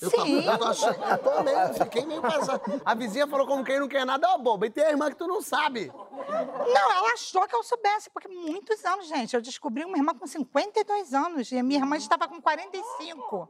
Eu 0.00 0.10
tô, 0.10 0.22
Sim. 0.22 0.44
eu 0.44 0.58
tô 0.58 0.64
achando, 0.64 1.04
eu 1.04 1.18
tô 1.18 1.42
meio, 1.44 1.74
fiquei 1.74 2.04
meio 2.04 2.20
pensando. 2.20 2.60
A 2.84 2.94
vizinha 2.94 3.28
falou 3.28 3.46
como 3.46 3.62
quem 3.62 3.78
não 3.78 3.86
quer 3.86 4.04
nada, 4.04 4.28
ó, 4.28 4.38
boba. 4.38 4.66
E 4.66 4.70
tem 4.70 4.82
a 4.84 4.90
irmã 4.90 5.08
que 5.08 5.16
tu 5.16 5.28
não 5.28 5.40
sabe. 5.40 5.86
Não, 5.86 6.92
ela 6.92 7.12
achou 7.12 7.46
que 7.46 7.54
eu 7.54 7.62
soubesse, 7.62 8.10
porque 8.10 8.26
muitos 8.26 8.84
anos, 8.84 9.06
gente. 9.06 9.36
Eu 9.36 9.40
descobri 9.40 9.84
uma 9.84 9.96
irmã 9.96 10.12
com 10.12 10.26
52 10.26 11.14
anos 11.14 11.52
e 11.52 11.58
a 11.58 11.62
minha 11.62 11.78
irmã 11.78 11.96
estava 11.96 12.26
com 12.26 12.42
45. 12.42 13.48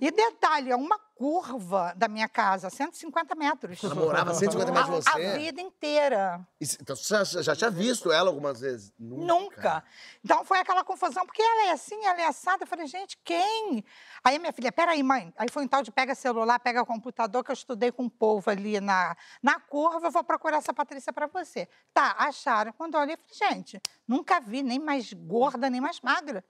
E 0.00 0.10
detalhe, 0.10 0.70
é 0.70 0.76
uma 0.76 0.98
curva 1.14 1.92
da 1.96 2.08
minha 2.08 2.28
casa, 2.28 2.68
150 2.68 3.34
metros. 3.36 3.82
Ela 3.84 3.94
morava 3.94 4.32
a 4.32 4.34
150 4.34 4.72
metros 4.72 5.04
de 5.04 5.08
A- 5.10 5.12
você? 5.12 5.26
A 5.26 5.38
vida 5.38 5.60
inteira. 5.60 6.46
E 6.60 6.64
Então 6.80 6.96
você 6.96 7.42
já, 7.42 7.54
tinha 7.54 7.70
visto 7.70 8.10
ela 8.10 8.28
algumas 8.28 8.60
vezes? 8.60 8.92
Nunca. 8.98 9.84
Então 10.24 10.44
foi 10.44 10.58
aquela 10.58 10.82
confusão, 10.82 11.24
porque 11.24 11.40
ela 11.40 11.68
é 11.68 11.70
assim, 11.72 12.04
ela 12.04 12.20
é 12.20 12.26
assada. 12.26 12.64
Eu 12.64 12.66
falei, 12.66 12.86
gente, 12.86 13.16
quem? 13.24 13.84
Aí 14.24 14.36
a 14.36 14.38
minha 14.38 14.52
filha, 14.52 14.72
peraí, 14.72 15.02
mãe. 15.02 15.32
Aí 15.36 15.48
foi 15.50 15.64
um 15.64 15.68
tal 15.68 15.82
de 15.82 15.92
pega 15.92 16.14
celular, 16.14 16.58
pega 16.58 16.84
computador, 16.84 17.44
que 17.44 17.50
eu 17.50 17.54
estudei 17.54 17.92
com 17.92 18.06
o 18.06 18.10
povo 18.10 18.50
ali 18.50 18.80
na, 18.80 19.16
na 19.42 19.60
curva, 19.60 20.08
eu 20.08 20.10
vou 20.10 20.24
procurar 20.24 20.56
essa 20.58 20.74
Patrícia 20.74 21.12
para 21.12 21.26
você. 21.28 21.68
Tá, 21.92 22.16
acharam. 22.18 22.72
Quando 22.72 22.94
eu 22.96 23.00
olhei, 23.00 23.14
eu 23.14 23.18
falei, 23.18 23.54
gente, 23.54 23.80
nunca 24.08 24.40
vi 24.40 24.62
nem 24.62 24.78
mais 24.80 25.12
gorda, 25.12 25.70
nem 25.70 25.80
mais 25.80 26.00
magra. 26.00 26.44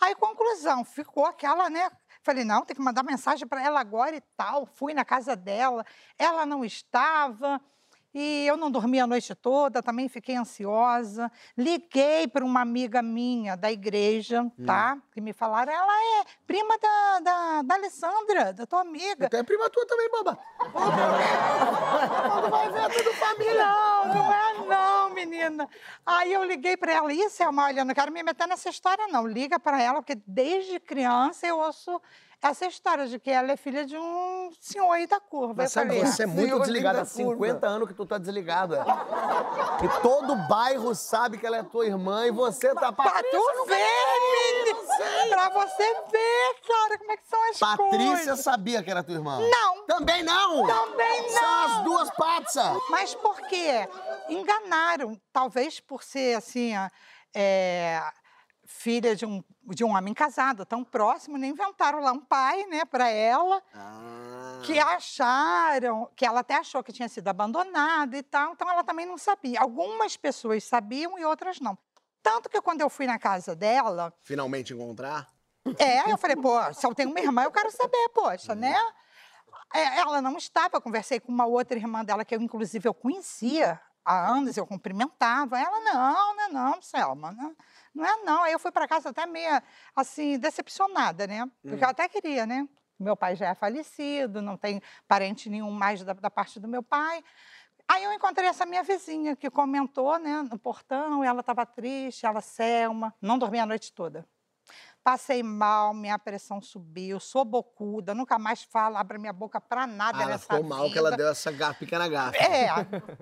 Aí, 0.00 0.14
conclusão, 0.16 0.84
ficou 0.84 1.24
aquela, 1.24 1.70
né? 1.70 1.90
Falei, 2.22 2.44
não, 2.44 2.64
tem 2.64 2.76
que 2.76 2.82
mandar 2.82 3.02
mensagem 3.02 3.46
para 3.46 3.62
ela 3.62 3.80
agora 3.80 4.14
e 4.16 4.20
tal. 4.36 4.64
Fui 4.64 4.94
na 4.94 5.04
casa 5.04 5.34
dela, 5.34 5.84
ela 6.16 6.46
não 6.46 6.64
estava. 6.64 7.60
E 8.14 8.46
eu 8.46 8.58
não 8.58 8.70
dormi 8.70 9.00
a 9.00 9.06
noite 9.06 9.34
toda, 9.34 9.82
também 9.82 10.06
fiquei 10.06 10.36
ansiosa. 10.36 11.32
Liguei 11.56 12.28
para 12.28 12.44
uma 12.44 12.60
amiga 12.60 13.00
minha 13.00 13.56
da 13.56 13.72
igreja, 13.72 14.44
tá? 14.66 14.98
Que 15.12 15.20
me 15.20 15.32
falaram, 15.32 15.72
ela 15.72 16.20
é 16.20 16.24
prima 16.46 16.76
da, 16.78 17.20
da, 17.20 17.62
da 17.62 17.74
Alessandra, 17.74 18.52
da 18.52 18.66
tua 18.66 18.82
amiga. 18.82 19.26
Até 19.26 19.42
prima 19.42 19.70
tua 19.70 19.86
também, 19.86 20.10
boba. 20.10 20.38
Quando 20.60 22.50
vai 22.50 22.70
ver, 22.70 22.80
é 22.80 22.88
tudo 22.90 23.14
família. 23.14 23.66
Não, 23.66 24.08
não 24.08 24.32
é 24.32 24.42
não, 24.58 25.01
menina. 25.26 25.68
Aí 26.04 26.32
eu 26.32 26.44
liguei 26.44 26.76
para 26.76 26.92
ela, 26.92 27.12
isso 27.12 27.42
uma, 27.48 27.64
olha, 27.64 27.84
não 27.84 27.94
quero 27.94 28.12
me 28.12 28.22
meter 28.22 28.46
nessa 28.46 28.68
história 28.68 29.06
não. 29.08 29.26
Liga 29.26 29.58
para 29.58 29.80
ela, 29.80 30.02
porque 30.02 30.20
desde 30.26 30.80
criança 30.80 31.46
eu 31.46 31.58
ouço 31.58 32.00
essa 32.42 32.66
história 32.66 33.06
de 33.06 33.20
que 33.20 33.30
ela 33.30 33.52
é 33.52 33.56
filha 33.56 33.86
de 33.86 33.96
um 33.96 34.50
senhor 34.60 34.90
aí 34.90 35.06
da 35.06 35.20
curva. 35.20 35.54
Mas 35.58 35.70
sabe, 35.70 35.90
falei, 35.90 36.04
você 36.04 36.24
é 36.24 36.26
muito 36.26 36.42
Senhor 36.48 36.60
desligada. 36.60 36.98
Há 37.00 37.04
da 37.04 37.10
curva. 37.10 37.46
50 37.46 37.66
anos 37.68 37.88
que 37.88 37.94
tu 37.94 38.04
tá 38.04 38.18
desligada. 38.18 38.84
E 39.82 40.02
todo 40.02 40.34
bairro 40.48 40.92
sabe 40.92 41.38
que 41.38 41.46
ela 41.46 41.58
é 41.58 41.62
tua 41.62 41.86
irmã 41.86 42.26
e 42.26 42.32
você 42.32 42.74
tá... 42.74 42.90
Pra 42.92 43.22
tu 43.22 43.64
ver, 43.66 43.86
menina! 44.32 45.28
Pra 45.28 45.48
você 45.50 45.94
ver, 46.10 46.54
cara, 46.66 46.98
como 46.98 47.12
é 47.12 47.16
que 47.16 47.28
são 47.28 47.50
as 47.50 47.58
Patrícia 47.58 48.16
coisas. 48.16 48.40
sabia 48.40 48.82
que 48.82 48.90
era 48.90 49.04
tua 49.04 49.14
irmã? 49.14 49.38
Não. 49.40 49.86
Também 49.86 50.24
não! 50.24 50.66
Também 50.66 51.28
São 51.30 51.42
não. 51.42 51.64
as 51.64 51.84
duas 51.84 52.10
patsas! 52.10 52.76
Mas 52.90 53.14
por 53.14 53.40
quê? 53.42 53.88
Enganaram. 54.28 55.16
Talvez 55.32 55.78
por 55.78 56.02
ser, 56.02 56.34
assim, 56.34 56.72
é, 57.34 58.02
filha 58.72 59.14
de 59.14 59.24
um, 59.24 59.42
de 59.66 59.84
um 59.84 59.94
homem 59.94 60.12
casado 60.14 60.64
tão 60.64 60.82
próximo, 60.82 61.36
nem 61.38 61.50
inventaram 61.50 62.00
lá 62.00 62.12
um 62.12 62.20
pai, 62.20 62.64
né, 62.66 62.84
para 62.84 63.08
ela, 63.08 63.62
Ah. 63.74 64.60
que 64.64 64.78
acharam, 64.78 66.10
que 66.16 66.24
ela 66.24 66.40
até 66.40 66.56
achou 66.56 66.82
que 66.82 66.92
tinha 66.92 67.08
sido 67.08 67.28
abandonada 67.28 68.16
e 68.16 68.22
tal, 68.22 68.52
então 68.52 68.68
ela 68.68 68.82
também 68.82 69.06
não 69.06 69.18
sabia. 69.18 69.60
Algumas 69.60 70.16
pessoas 70.16 70.64
sabiam 70.64 71.18
e 71.18 71.24
outras 71.24 71.60
não. 71.60 71.76
Tanto 72.22 72.48
que 72.48 72.60
quando 72.60 72.80
eu 72.80 72.88
fui 72.90 73.06
na 73.06 73.18
casa 73.18 73.54
dela, 73.54 74.12
Finalmente 74.22 74.72
encontrar? 74.72 75.28
É, 75.78 76.10
eu 76.10 76.18
falei, 76.18 76.36
pô, 76.36 76.58
se 76.74 76.84
eu 76.86 76.94
tenho 76.94 77.10
uma 77.10 77.20
irmã, 77.20 77.44
eu 77.44 77.52
quero 77.52 77.70
saber, 77.70 78.08
poxa, 78.12 78.54
né? 78.54 78.74
É, 79.74 80.00
ela 80.00 80.20
não 80.20 80.36
estava, 80.36 80.76
eu 80.76 80.80
conversei 80.82 81.20
com 81.20 81.30
uma 81.30 81.46
outra 81.46 81.78
irmã 81.78 82.04
dela, 82.04 82.24
que 82.24 82.34
eu, 82.34 82.40
inclusive, 82.40 82.88
eu 82.88 82.92
conhecia 82.94 83.80
há 84.04 84.28
anos, 84.30 84.56
eu 84.56 84.66
cumprimentava. 84.66 85.58
Ela, 85.58 85.80
não, 85.80 86.36
não 86.36 86.52
não, 86.52 86.82
Selma, 86.82 87.32
não, 87.32 87.54
não 87.94 88.04
é 88.04 88.16
não. 88.24 88.42
Aí 88.42 88.52
eu 88.52 88.58
fui 88.58 88.70
para 88.72 88.88
casa 88.88 89.10
até 89.10 89.26
meio, 89.26 89.60
assim, 89.94 90.38
decepcionada, 90.38 91.26
né? 91.26 91.50
Porque 91.62 91.84
eu 91.84 91.88
até 91.88 92.08
queria, 92.08 92.46
né? 92.46 92.68
Meu 92.98 93.16
pai 93.16 93.34
já 93.34 93.48
é 93.48 93.54
falecido, 93.54 94.40
não 94.40 94.56
tem 94.56 94.80
parente 95.08 95.50
nenhum 95.50 95.70
mais 95.70 96.04
da, 96.04 96.12
da 96.12 96.30
parte 96.30 96.60
do 96.60 96.68
meu 96.68 96.82
pai. 96.82 97.22
Aí 97.88 98.04
eu 98.04 98.12
encontrei 98.12 98.48
essa 98.48 98.64
minha 98.64 98.82
vizinha 98.82 99.34
que 99.36 99.50
comentou, 99.50 100.18
né, 100.18 100.42
no 100.50 100.58
portão, 100.58 101.24
e 101.24 101.26
ela 101.26 101.40
estava 101.40 101.66
triste, 101.66 102.24
ela, 102.24 102.40
Selma, 102.40 103.14
não 103.20 103.38
dormia 103.38 103.64
a 103.64 103.66
noite 103.66 103.92
toda. 103.92 104.26
Passei 105.04 105.42
mal, 105.42 105.92
minha 105.92 106.16
pressão 106.16 106.60
subiu, 106.62 107.18
sou 107.18 107.44
bocuda, 107.44 108.14
nunca 108.14 108.38
mais 108.38 108.62
falo, 108.62 108.96
abro 108.96 109.18
minha 109.20 109.32
boca 109.32 109.60
pra 109.60 109.84
nada 109.84 110.18
Ah, 110.18 110.22
ela 110.22 110.38
ficou 110.38 110.62
mal 110.62 110.88
que 110.92 110.96
ela 110.96 111.10
vida. 111.10 111.24
deu 111.24 111.32
essa 111.32 111.50
ga- 111.50 111.74
pequena 111.74 112.06
gafa. 112.08 112.36
É. 112.36 112.68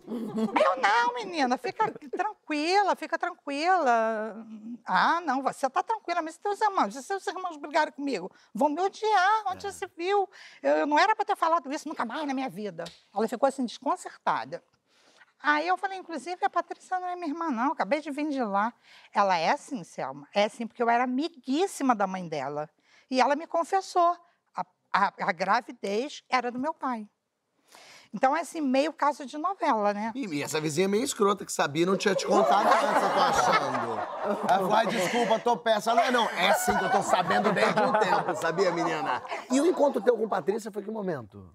Eu 0.06 0.76
não, 0.82 1.14
menina, 1.14 1.56
fica 1.56 1.90
tranquila, 2.10 2.94
fica 2.94 3.18
tranquila. 3.18 4.46
Ah, 4.84 5.22
não, 5.22 5.42
você 5.42 5.70
tá 5.70 5.82
tranquila, 5.82 6.20
mas 6.20 6.34
e 6.36 6.40
teus 6.40 6.60
irmãos? 6.60 6.94
E 6.94 7.02
seus 7.02 7.26
irmãos 7.26 7.56
brigaram 7.56 7.92
comigo? 7.92 8.30
Vão 8.54 8.68
me 8.68 8.82
odiar, 8.82 9.44
onde 9.46 9.62
já 9.62 9.72
se 9.72 9.86
viu? 9.96 10.28
Eu, 10.62 10.76
eu 10.78 10.86
não 10.86 10.98
era 10.98 11.16
para 11.16 11.24
ter 11.24 11.36
falado 11.36 11.72
isso 11.72 11.88
nunca 11.88 12.04
mais 12.04 12.26
na 12.26 12.34
minha 12.34 12.50
vida. 12.50 12.84
Ela 13.14 13.26
ficou 13.26 13.46
assim, 13.48 13.64
desconcertada. 13.64 14.62
Aí 15.42 15.66
eu 15.68 15.76
falei, 15.76 15.98
inclusive, 15.98 16.44
a 16.44 16.50
Patrícia 16.50 17.00
não 17.00 17.08
é 17.08 17.16
minha 17.16 17.28
irmã, 17.28 17.50
não. 17.50 17.72
Acabei 17.72 18.00
de 18.00 18.10
vir 18.10 18.28
de 18.28 18.42
lá. 18.42 18.72
Ela 19.12 19.38
é 19.38 19.50
assim, 19.50 19.82
Selma. 19.84 20.28
É 20.34 20.44
assim, 20.44 20.66
porque 20.66 20.82
eu 20.82 20.90
era 20.90 21.04
amiguíssima 21.04 21.94
da 21.94 22.06
mãe 22.06 22.28
dela. 22.28 22.68
E 23.10 23.20
ela 23.20 23.34
me 23.34 23.46
confessou. 23.46 24.16
A, 24.54 24.64
a- 24.92 25.12
a 25.18 25.32
gravidez 25.32 26.22
era 26.28 26.50
do 26.50 26.58
meu 26.58 26.74
pai. 26.74 27.08
Então, 28.12 28.36
é 28.36 28.40
assim, 28.40 28.60
meio 28.60 28.92
caso 28.92 29.24
de 29.24 29.38
novela, 29.38 29.94
né? 29.94 30.10
E, 30.16 30.26
e 30.26 30.42
essa 30.42 30.60
vizinha 30.60 30.86
é 30.86 30.88
meio 30.88 31.04
escrota 31.04 31.44
que 31.46 31.52
sabia 31.52 31.86
não 31.86 31.96
tinha 31.96 32.12
te 32.14 32.26
contado 32.26 32.66
antes, 32.66 33.02
eu 33.02 33.14
tô 33.14 33.20
achando. 33.20 34.00
Ela 34.50 34.68
falou, 34.68 34.86
desculpa, 34.86 35.38
tô 35.38 35.56
peça. 35.56 35.94
Não 35.94 36.02
é 36.02 36.10
não, 36.10 36.28
é 36.30 36.52
sim 36.54 36.76
que 36.76 36.84
eu 36.84 36.90
tô 36.90 37.02
sabendo 37.04 37.52
desde 37.52 37.80
um 37.80 37.92
tempo, 37.92 38.34
sabia, 38.34 38.72
menina? 38.72 39.22
E 39.50 39.60
o 39.60 39.66
encontro 39.66 40.00
teu 40.02 40.18
com 40.18 40.28
Patrícia 40.28 40.72
foi 40.72 40.82
que 40.82 40.90
momento? 40.90 41.54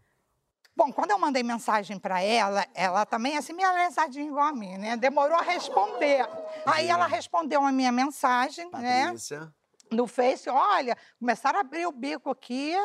Bom, 0.75 0.91
quando 0.91 1.11
eu 1.11 1.17
mandei 1.17 1.41
mensagem 1.41 1.97
para 1.97 2.21
ela, 2.21 2.65
ela 2.73 3.05
também, 3.05 3.37
assim, 3.37 3.53
meio 3.53 3.71
lesadinha 3.73 4.27
igual 4.27 4.47
a 4.47 4.51
mim, 4.51 4.77
né? 4.77 4.97
Demorou 4.97 5.37
a 5.37 5.41
responder. 5.41 6.27
Aí 6.65 6.89
ela 6.89 7.07
respondeu 7.07 7.63
a 7.63 7.71
minha 7.71 7.91
mensagem, 7.93 8.69
né? 8.71 9.05
Patrícia. 9.05 9.53
no 9.89 10.05
Face, 10.05 10.49
olha, 10.49 10.97
começaram 11.17 11.59
a 11.59 11.61
abrir 11.61 11.85
o 11.85 11.91
bico 11.91 12.29
aqui 12.29 12.75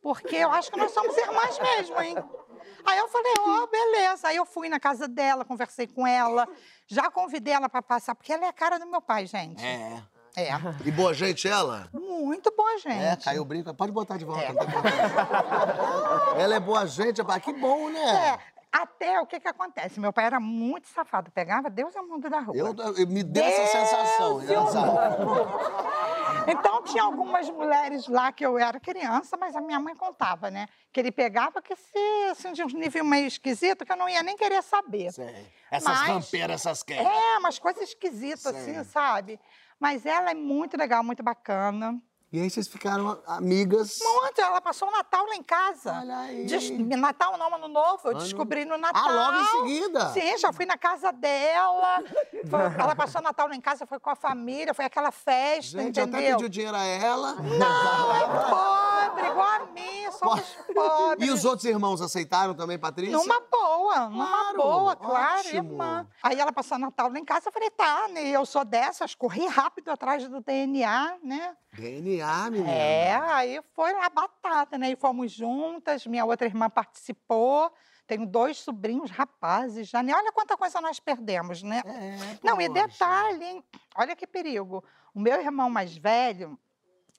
porque 0.00 0.36
eu 0.36 0.50
acho 0.50 0.70
que 0.70 0.78
nós 0.78 0.92
somos 0.92 1.16
irmãs 1.16 1.58
mesmo, 1.58 2.00
hein? 2.00 2.14
Aí 2.84 2.98
eu 2.98 3.08
falei, 3.08 3.32
ó, 3.40 3.66
beleza. 3.66 4.28
Aí 4.28 4.36
eu 4.36 4.44
fui 4.44 4.68
na 4.68 4.78
casa 4.78 5.08
dela, 5.08 5.46
conversei 5.46 5.86
com 5.86 6.06
ela, 6.06 6.46
já 6.86 7.10
convidei 7.10 7.54
ela 7.54 7.70
para 7.70 7.80
passar, 7.80 8.14
porque 8.14 8.32
ela 8.32 8.44
é 8.44 8.48
a 8.48 8.52
cara 8.52 8.78
do 8.78 8.86
meu 8.86 9.00
pai, 9.00 9.26
gente. 9.26 9.64
É. 9.64 10.02
É. 10.36 10.48
E 10.84 10.90
boa 10.90 11.14
gente 11.14 11.46
ela? 11.48 11.88
Muito 11.92 12.52
boa, 12.56 12.76
gente. 12.78 13.02
É, 13.04 13.16
caiu 13.16 13.42
o 13.42 13.44
brinco. 13.44 13.72
Pode 13.74 13.92
botar 13.92 14.16
de 14.16 14.24
volta. 14.24 14.42
É. 14.42 14.52
problema. 14.52 16.34
ela 16.38 16.54
é 16.56 16.60
boa 16.60 16.86
gente, 16.86 17.18
rapaz. 17.20 17.42
Que 17.42 17.52
bom, 17.52 17.88
né? 17.90 18.00
É, 18.30 18.38
até 18.72 19.20
o 19.20 19.26
que 19.26 19.38
que 19.38 19.46
acontece? 19.46 20.00
Meu 20.00 20.12
pai 20.12 20.24
era 20.24 20.40
muito 20.40 20.88
safado, 20.88 21.30
pegava 21.30 21.70
Deus 21.70 21.94
é 21.94 22.00
o 22.00 22.08
mundo 22.08 22.28
da 22.28 22.40
rua. 22.40 22.56
Eu, 22.56 22.74
eu- 22.96 23.06
me 23.06 23.22
deu 23.22 23.44
essa 23.44 23.66
sensação. 23.78 24.40
Deus 24.40 24.50
e 24.74 24.76
o 24.76 24.80
engraçado. 24.80 26.44
Então 26.48 26.82
tinha 26.82 27.02
algumas 27.04 27.48
mulheres 27.48 28.06
lá 28.08 28.32
que 28.32 28.44
eu 28.44 28.58
era 28.58 28.78
criança, 28.80 29.36
mas 29.36 29.54
a 29.56 29.60
minha 29.60 29.78
mãe 29.78 29.94
contava, 29.94 30.50
né? 30.50 30.66
Que 30.92 31.00
ele 31.00 31.12
pegava 31.12 31.62
que 31.62 31.74
se 31.76 31.98
assim, 32.30 32.52
de 32.52 32.62
um 32.62 32.66
nível 32.66 33.04
meio 33.04 33.26
esquisito 33.26 33.84
que 33.84 33.92
eu 33.92 33.96
não 33.96 34.08
ia 34.08 34.22
nem 34.22 34.36
querer 34.36 34.62
saber. 34.62 35.12
Sei. 35.12 35.46
Essas 35.70 35.88
Mas- 36.00 36.08
rampeiras, 36.08 36.60
essas 36.60 36.82
quedas. 36.82 37.06
É, 37.06 37.38
umas 37.38 37.58
coisas 37.58 37.82
esquisitas, 37.84 38.46
assim, 38.46 38.74
Sei. 38.74 38.84
sabe? 38.84 39.40
Mas 39.84 40.06
ela 40.06 40.30
é 40.30 40.34
muito 40.34 40.78
legal, 40.78 41.04
muito 41.04 41.22
bacana. 41.22 42.02
E 42.34 42.40
aí 42.40 42.50
vocês 42.50 42.66
ficaram 42.66 43.16
amigas. 43.28 44.00
Ontem 44.02 44.42
ela 44.42 44.60
passou 44.60 44.88
o 44.88 44.90
Natal 44.90 45.24
lá 45.24 45.36
em 45.36 45.42
casa. 45.44 45.92
Olha 46.00 46.18
aí. 46.18 46.46
Des- 46.46 46.68
Natal 46.98 47.38
não, 47.38 47.54
ano 47.54 47.68
novo. 47.68 48.00
Eu 48.06 48.10
Ano- 48.10 48.18
descobri 48.18 48.64
no 48.64 48.76
Natal. 48.76 49.04
Ah, 49.06 49.12
logo 49.30 49.38
em 49.38 49.46
seguida? 49.78 50.08
Sim, 50.12 50.36
já 50.38 50.52
fui 50.52 50.66
na 50.66 50.76
casa 50.76 51.12
dela. 51.12 52.02
Foi- 52.50 52.60
ela 52.90 52.96
passou 52.96 53.20
o 53.20 53.24
Natal 53.24 53.46
lá 53.46 53.54
em 53.54 53.60
casa, 53.60 53.86
foi 53.86 54.00
com 54.00 54.10
a 54.10 54.16
família, 54.16 54.74
foi 54.74 54.84
aquela 54.84 55.12
festa, 55.12 55.78
Gente, 55.80 55.96
eu 56.00 56.06
até 56.06 56.16
entendeu? 56.18 56.36
pediu 56.38 56.48
dinheiro 56.48 56.76
a 56.76 56.82
ela. 56.84 57.34
Não, 57.34 58.16
é 58.16 58.50
pobre, 58.50 59.26
igual 59.28 59.48
a 59.48 59.66
mim, 59.66 60.10
somos 60.18 60.40
pobres. 60.74 61.28
E 61.28 61.30
os 61.30 61.44
outros 61.44 61.64
irmãos 61.66 62.00
aceitaram 62.02 62.52
também, 62.52 62.76
Patrícia? 62.80 63.16
Numa 63.16 63.40
boa, 63.48 64.08
numa 64.08 64.26
Claro, 64.26 64.56
boa, 64.56 64.96
claro, 64.96 65.38
ótimo. 65.38 65.54
irmã. 65.72 66.06
Aí 66.20 66.40
ela 66.40 66.52
passou 66.52 66.76
o 66.78 66.80
Natal 66.80 67.08
lá 67.12 67.18
em 67.20 67.24
casa, 67.24 67.48
eu 67.48 67.52
falei, 67.52 67.70
tá, 67.70 68.08
né? 68.08 68.28
Eu 68.30 68.44
sou 68.44 68.64
dessas, 68.64 69.14
corri 69.14 69.46
rápido 69.46 69.90
atrás 69.92 70.26
do 70.26 70.40
DNA, 70.40 71.14
né? 71.22 71.56
DNA, 71.74 72.50
menina. 72.50 72.70
É, 72.70 73.12
aí 73.14 73.60
foi 73.74 73.92
lá 73.92 74.08
batata, 74.08 74.78
né? 74.78 74.90
E 74.90 74.96
fomos 74.96 75.32
juntas, 75.32 76.06
minha 76.06 76.24
outra 76.24 76.46
irmã 76.46 76.70
participou. 76.70 77.72
Tenho 78.06 78.26
dois 78.26 78.58
sobrinhos 78.58 79.10
rapazes 79.10 79.88
já, 79.88 80.02
né? 80.02 80.14
Olha 80.14 80.30
quanta 80.32 80.56
coisa 80.56 80.80
nós 80.80 81.00
perdemos, 81.00 81.62
né? 81.62 81.82
É, 81.86 82.38
Não, 82.42 82.60
e 82.60 82.68
detalhe, 82.68 83.44
hein? 83.44 83.64
Olha 83.96 84.14
que 84.14 84.26
perigo. 84.26 84.84
O 85.14 85.20
meu 85.20 85.40
irmão 85.40 85.70
mais 85.70 85.96
velho, 85.96 86.58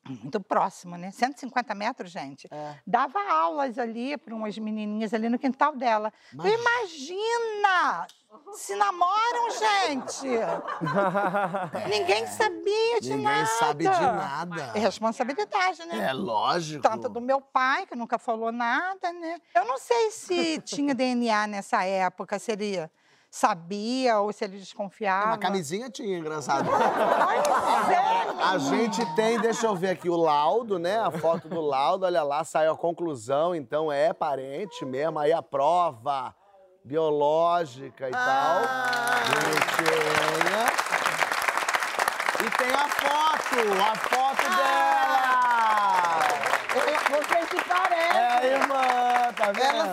muito 0.07 0.39
próximo, 0.39 0.95
né? 0.95 1.09
150 1.09 1.73
metros, 1.73 2.11
gente. 2.11 2.47
É. 2.51 2.79
Dava 2.85 3.19
aulas 3.31 3.79
ali 3.79 4.15
para 4.17 4.35
umas 4.35 4.57
menininhas 4.57 5.13
ali 5.13 5.27
no 5.27 5.39
quintal 5.39 5.75
dela. 5.75 6.13
Tu 6.29 6.47
imagina! 6.47 8.07
Se 8.53 8.75
namoram, 8.75 9.49
gente! 9.51 10.27
Ninguém 11.89 12.25
sabia 12.27 13.01
de 13.01 13.09
Ninguém 13.09 13.23
nada. 13.23 13.45
sabe 13.45 13.83
de 13.83 14.01
nada. 14.01 14.71
É 14.73 14.79
responsabilidade, 14.79 15.85
né? 15.85 16.07
É 16.09 16.13
lógico. 16.13 16.81
Tanto 16.81 17.09
do 17.09 17.19
meu 17.21 17.41
pai, 17.41 17.85
que 17.85 17.95
nunca 17.95 18.17
falou 18.17 18.51
nada, 18.51 19.11
né? 19.13 19.37
Eu 19.53 19.65
não 19.65 19.77
sei 19.77 20.11
se 20.11 20.61
tinha 20.61 20.93
DNA 20.95 21.47
nessa 21.47 21.83
época, 21.83 22.39
se 22.39 22.51
ele 22.51 22.89
sabia 23.29 24.19
ou 24.21 24.31
se 24.31 24.45
ele 24.45 24.57
desconfiava. 24.57 25.27
Uma 25.27 25.37
camisinha 25.37 25.89
tinha, 25.89 26.17
engraçado. 26.17 26.69
Pois 26.69 27.89
é, 27.89 28.43
A 28.43 28.57
gente 28.57 29.05
tem, 29.15 29.37
deixa 29.39 29.67
eu 29.67 29.75
ver 29.75 29.89
aqui, 29.89 30.09
o 30.09 30.15
laudo, 30.15 30.79
né? 30.79 30.97
A 30.99 31.11
foto 31.11 31.49
do 31.49 31.59
laudo, 31.59 32.05
olha 32.05 32.23
lá, 32.23 32.45
saiu 32.45 32.71
a 32.71 32.77
conclusão, 32.77 33.53
então 33.53 33.91
é 33.91 34.13
parente 34.13 34.85
mesmo. 34.85 35.19
Aí 35.19 35.33
a 35.33 35.41
prova 35.41 36.33
biológica 36.85 38.07
e 38.07 38.11
tal. 38.11 38.61
Bonitinha. 39.31 40.65
E 42.45 42.49
tem 42.57 42.71
a 42.73 42.87
foto, 42.87 43.55
a 43.81 43.95
foto 43.95 44.43
dela! 44.55 45.25
Você 47.09 47.39
se 47.47 47.57
É 47.57 47.63
parece. 47.67 48.17
a 48.19 48.45
irmã, 48.45 49.33
tá 49.35 49.51
vendo? 49.51 49.85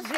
Esse 0.00 0.09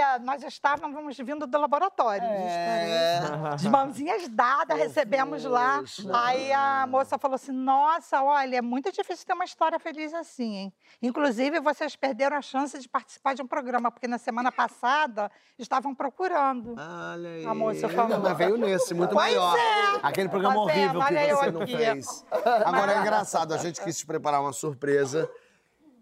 dia, 0.00 0.18
nós 0.20 0.42
estávamos 0.42 1.16
vindo 1.18 1.46
do 1.46 1.58
laboratório. 1.58 2.24
É. 2.26 3.20
De 3.58 3.68
mãozinhas 3.68 4.28
dadas, 4.28 4.78
recebemos 4.78 5.44
lá. 5.44 5.82
Aí 6.12 6.52
a 6.52 6.86
moça 6.86 7.18
falou 7.18 7.34
assim: 7.34 7.52
Nossa, 7.52 8.22
olha, 8.22 8.56
é 8.56 8.62
muito 8.62 8.90
difícil 8.90 9.26
ter 9.26 9.34
uma 9.34 9.44
história 9.44 9.78
feliz 9.78 10.12
assim, 10.14 10.56
hein? 10.56 10.72
Inclusive, 11.02 11.60
vocês 11.60 11.94
perderam 11.96 12.36
a 12.36 12.42
chance 12.42 12.78
de 12.78 12.88
participar 12.88 13.34
de 13.34 13.42
um 13.42 13.46
programa, 13.46 13.90
porque 13.90 14.08
na 14.08 14.18
semana 14.18 14.50
passada 14.50 15.30
estavam 15.58 15.94
procurando. 15.94 16.74
Olha 16.78 17.28
aí. 17.28 17.46
A 17.46 17.54
moça 17.54 17.88
falou. 17.88 18.18
Mas 18.20 18.36
veio 18.38 18.56
nesse, 18.56 18.94
muito 18.94 19.14
Pois 19.14 19.34
maior. 19.34 19.56
é. 19.56 20.00
Aquele 20.02 20.28
programa 20.28 20.50
Tá 20.66 20.72
vendo? 20.72 20.78
horrível 20.96 21.00
que 21.00 21.06
Olha 21.06 21.28
eu 21.28 21.36
você 21.36 21.50
não 21.50 21.62
aqui. 21.62 21.76
fez. 21.76 22.24
Agora 22.64 22.92
é 22.94 22.98
engraçado, 23.00 23.52
a 23.54 23.58
gente 23.58 23.80
quis 23.82 23.98
te 23.98 24.06
preparar 24.06 24.40
uma 24.40 24.52
surpresa. 24.52 25.30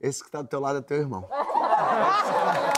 Esse 0.00 0.22
que 0.22 0.30
tá 0.30 0.40
do 0.42 0.48
teu 0.48 0.60
lado 0.60 0.78
é 0.78 0.82
teu 0.82 0.96
irmão. 0.98 1.28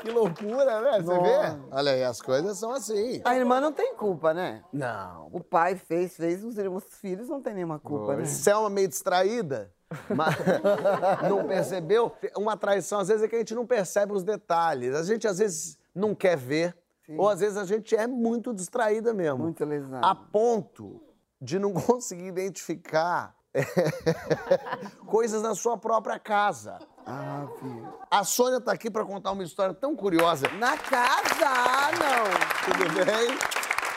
Que 0.00 0.10
loucura, 0.10 0.80
né? 0.80 1.00
Você 1.00 1.14
Vê? 1.14 1.20
vê? 1.22 1.58
Olha 1.70 1.92
aí, 1.92 2.04
as 2.04 2.20
coisas 2.20 2.56
são 2.56 2.72
assim. 2.72 3.20
A 3.24 3.34
irmã 3.34 3.60
não 3.60 3.72
tem 3.72 3.94
culpa, 3.96 4.32
né? 4.32 4.62
Não. 4.72 5.28
O 5.32 5.40
pai 5.40 5.74
fez, 5.74 6.16
fez, 6.16 6.44
os, 6.44 6.56
os 6.56 6.84
filhos 7.00 7.28
não 7.28 7.42
tem 7.42 7.54
nenhuma 7.54 7.80
culpa, 7.80 8.14
né? 8.16 8.24
Selma 8.24 8.70
meio 8.70 8.86
distraída, 8.86 9.72
mas 10.08 10.36
não 11.28 11.44
percebeu? 11.46 12.12
Uma 12.36 12.56
traição, 12.56 13.00
às 13.00 13.08
vezes, 13.08 13.24
é 13.24 13.28
que 13.28 13.34
a 13.34 13.38
gente 13.38 13.54
não 13.54 13.66
percebe 13.66 14.12
os 14.12 14.22
detalhes. 14.22 14.94
A 14.94 15.02
gente, 15.02 15.26
às 15.26 15.38
vezes, 15.38 15.76
não 15.92 16.14
quer 16.14 16.36
ver, 16.36 16.76
ou 17.18 17.28
às 17.28 17.40
vezes 17.40 17.56
a 17.56 17.64
gente 17.64 17.96
é 17.96 18.06
muito 18.06 18.54
distraída 18.54 19.12
mesmo. 19.12 19.38
Muito 19.38 19.64
lesado. 19.64 20.04
A 20.04 20.14
ponto 20.14 21.02
de 21.40 21.58
não 21.58 21.72
conseguir 21.74 22.26
identificar 22.26 23.34
coisas 25.06 25.42
na 25.42 25.54
sua 25.54 25.76
própria 25.76 26.18
casa. 26.18 26.78
Ah, 27.06 27.46
filho. 27.58 27.92
A 28.10 28.24
Sônia 28.24 28.60
tá 28.60 28.72
aqui 28.72 28.90
pra 28.90 29.04
contar 29.04 29.32
uma 29.32 29.42
história 29.42 29.74
tão 29.74 29.94
curiosa. 29.96 30.48
Na 30.58 30.76
casa, 30.76 31.46
ah, 31.46 31.90
não. 31.92 32.72
Tudo 32.72 33.04
bem? 33.04 33.38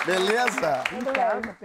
Beleza? 0.05 0.83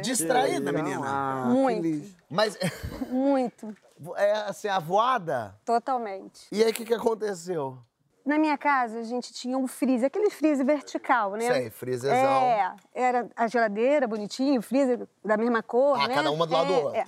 Distraída, 0.00 0.72
menina. 0.72 1.00
Ah, 1.04 1.44
Muito. 1.46 2.10
Mas 2.30 2.56
Muito, 3.10 3.74
é 4.16 4.32
assim, 4.32 4.68
a 4.68 4.78
voada. 4.78 5.54
totalmente. 5.64 6.46
E 6.52 6.62
aí, 6.62 6.70
o 6.70 6.74
que, 6.74 6.84
que 6.84 6.94
aconteceu? 6.94 7.78
Na 8.24 8.38
minha 8.38 8.56
casa, 8.56 8.98
a 8.98 9.02
gente 9.02 9.32
tinha 9.32 9.56
um 9.58 9.66
freezer, 9.66 10.06
aquele 10.06 10.30
freezer 10.30 10.64
vertical, 10.64 11.32
né? 11.32 11.52
Sei, 11.52 11.70
freezerzão. 11.70 12.20
É, 12.42 12.74
era 12.94 13.28
a 13.34 13.46
geladeira 13.46 14.06
bonitinho, 14.06 14.60
o 14.60 14.62
freezer 14.62 15.08
da 15.24 15.36
mesma 15.36 15.62
cor, 15.62 15.98
Ah, 15.98 16.06
né? 16.06 16.14
cada 16.14 16.30
uma 16.30 16.46
do 16.46 16.52
lado 16.52 16.66
do 16.66 16.72
É, 16.72 16.76
outro. 16.84 16.98
é. 17.00 17.04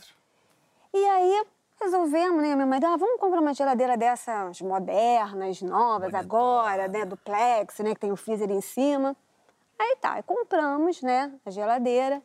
E 0.95 1.05
aí, 1.05 1.45
resolvemos, 1.81 2.43
né? 2.43 2.55
Minha 2.55 2.67
mãe, 2.67 2.79
ah, 2.85 2.97
vamos 2.97 3.19
comprar 3.19 3.41
uma 3.41 3.55
geladeira 3.55 3.97
dessas 3.97 4.61
modernas, 4.61 5.63
novas 5.63 6.13
agora, 6.15 6.87
né? 6.89 7.05
Duplex, 7.05 7.79
né? 7.79 7.95
Que 7.95 8.01
tem 8.01 8.13
o 8.13 8.17
freezer 8.17 8.51
em 8.51 8.61
cima. 8.61 9.17
Aí 9.79 9.97
tá, 10.01 10.13
aí 10.15 10.23
compramos, 10.23 11.03
né? 11.03 11.33
A 11.47 11.51
geladeira. 11.51 12.23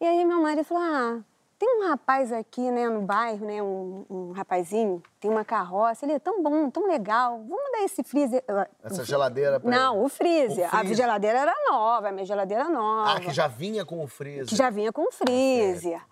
E 0.00 0.04
aí 0.04 0.24
meu 0.24 0.42
marido 0.42 0.64
falou, 0.64 0.82
ah, 0.82 1.20
tem 1.58 1.78
um 1.78 1.88
rapaz 1.88 2.32
aqui, 2.32 2.72
né, 2.72 2.88
no 2.88 3.02
bairro, 3.02 3.46
né? 3.46 3.62
Um, 3.62 4.04
um 4.10 4.32
rapazinho, 4.32 5.00
tem 5.20 5.30
uma 5.30 5.44
carroça, 5.44 6.04
ele 6.04 6.14
é 6.14 6.18
tão 6.18 6.42
bom, 6.42 6.68
tão 6.68 6.88
legal. 6.88 7.38
Vamos 7.48 7.70
dar 7.70 7.84
esse 7.84 8.02
freezer... 8.02 8.42
ah, 8.48 8.66
Essa 8.82 9.04
geladeira 9.04 9.60
pra 9.60 9.70
Não, 9.70 9.94
ele. 9.96 10.04
o 10.04 10.08
freezer. 10.08 10.66
O 10.66 10.70
freezer. 10.70 10.90
A 10.90 10.94
geladeira 10.94 11.38
era 11.38 11.54
nova, 11.70 12.08
a 12.08 12.12
minha 12.12 12.26
geladeira 12.26 12.64
nova. 12.68 13.12
Ah, 13.12 13.20
que 13.20 13.30
já 13.32 13.46
vinha 13.46 13.84
com 13.86 14.02
o 14.02 14.08
freezer. 14.08 14.46
Que 14.48 14.56
já 14.56 14.70
vinha 14.70 14.92
com 14.92 15.10
freezer. 15.12 16.02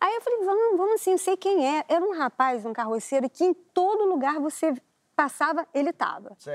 Aí 0.00 0.14
eu 0.14 0.20
falei, 0.20 0.44
vamos, 0.44 0.76
vamos 0.78 1.00
sim, 1.00 1.12
eu 1.12 1.18
sei 1.18 1.36
quem 1.36 1.66
é. 1.78 1.84
Era 1.88 2.04
um 2.04 2.16
rapaz, 2.16 2.64
um 2.66 2.72
carroceiro, 2.72 3.28
que 3.30 3.44
em 3.44 3.54
todo 3.54 4.04
lugar 4.04 4.38
você 4.40 4.74
passava, 5.14 5.66
ele 5.72 5.90
estava. 5.90 6.34
Sei. 6.38 6.54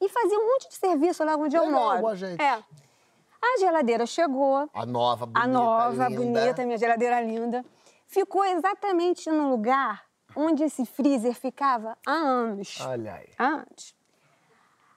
e 0.00 0.08
fazia 0.08 0.38
um 0.38 0.46
monte 0.46 0.68
de 0.68 0.74
serviço 0.76 1.24
lá 1.24 1.36
onde 1.36 1.56
eu 1.56 1.64
Legal, 1.64 1.80
moro. 1.80 2.00
boa 2.00 2.16
gente. 2.16 2.40
É. 2.42 2.62
A 3.44 3.58
geladeira 3.58 4.06
chegou, 4.06 4.68
A 4.72 4.86
nova, 4.86 5.26
bonita, 5.26 5.44
a 5.44 5.48
nova, 5.48 6.08
linda. 6.08 6.40
bonita, 6.40 6.64
minha 6.64 6.78
geladeira 6.78 7.20
linda. 7.20 7.64
Ficou 8.06 8.44
exatamente 8.44 9.28
no 9.30 9.48
lugar 9.50 10.04
onde 10.36 10.62
esse 10.62 10.84
freezer 10.86 11.34
ficava 11.34 11.96
há 12.06 12.12
anos. 12.12 12.78
Olha 12.82 13.14
aí. 13.14 13.28
Há 13.38 13.46
anos. 13.46 13.94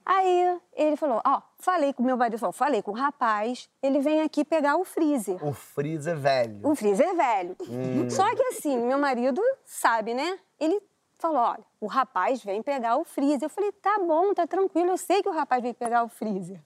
Aí 0.05 0.59
ele 0.73 0.95
falou, 0.95 1.19
ó, 1.25 1.41
falei 1.57 1.91
com 1.91 2.03
meu 2.03 2.15
marido, 2.15 2.37
falou, 2.37 2.53
falei 2.53 2.81
com 2.83 2.91
o 2.91 2.93
rapaz, 2.93 3.67
ele 3.81 3.99
vem 3.99 4.21
aqui 4.21 4.45
pegar 4.45 4.75
o 4.77 4.85
freezer. 4.85 5.43
O 5.43 5.51
freezer 5.51 6.15
velho. 6.15 6.59
O 6.63 6.75
freezer 6.75 7.15
velho. 7.15 7.55
Hum. 7.61 8.07
Só 8.09 8.23
que 8.35 8.43
assim, 8.43 8.77
meu 8.77 8.99
marido 8.99 9.41
sabe, 9.65 10.13
né? 10.13 10.37
Ele 10.59 10.79
falou, 11.17 11.37
olha, 11.41 11.65
o 11.81 11.87
rapaz 11.87 12.43
vem 12.43 12.61
pegar 12.61 12.97
o 12.97 13.03
freezer. 13.03 13.43
Eu 13.45 13.49
falei, 13.49 13.71
tá 13.71 13.97
bom, 13.97 14.31
tá 14.33 14.45
tranquilo, 14.45 14.91
eu 14.91 14.97
sei 14.97 15.23
que 15.23 15.29
o 15.29 15.31
rapaz 15.33 15.63
vem 15.63 15.73
pegar 15.73 16.03
o 16.03 16.07
freezer. 16.07 16.61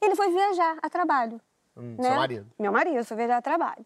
Ele 0.00 0.14
foi 0.14 0.30
viajar 0.30 0.78
a 0.80 0.88
trabalho. 0.88 1.40
Hum, 1.76 1.96
né? 1.98 2.04
seu 2.08 2.14
marido. 2.16 2.46
Meu 2.56 2.70
marido, 2.70 3.02
sou 3.04 3.16
viajar 3.16 3.38
a 3.38 3.42
trabalho. 3.42 3.84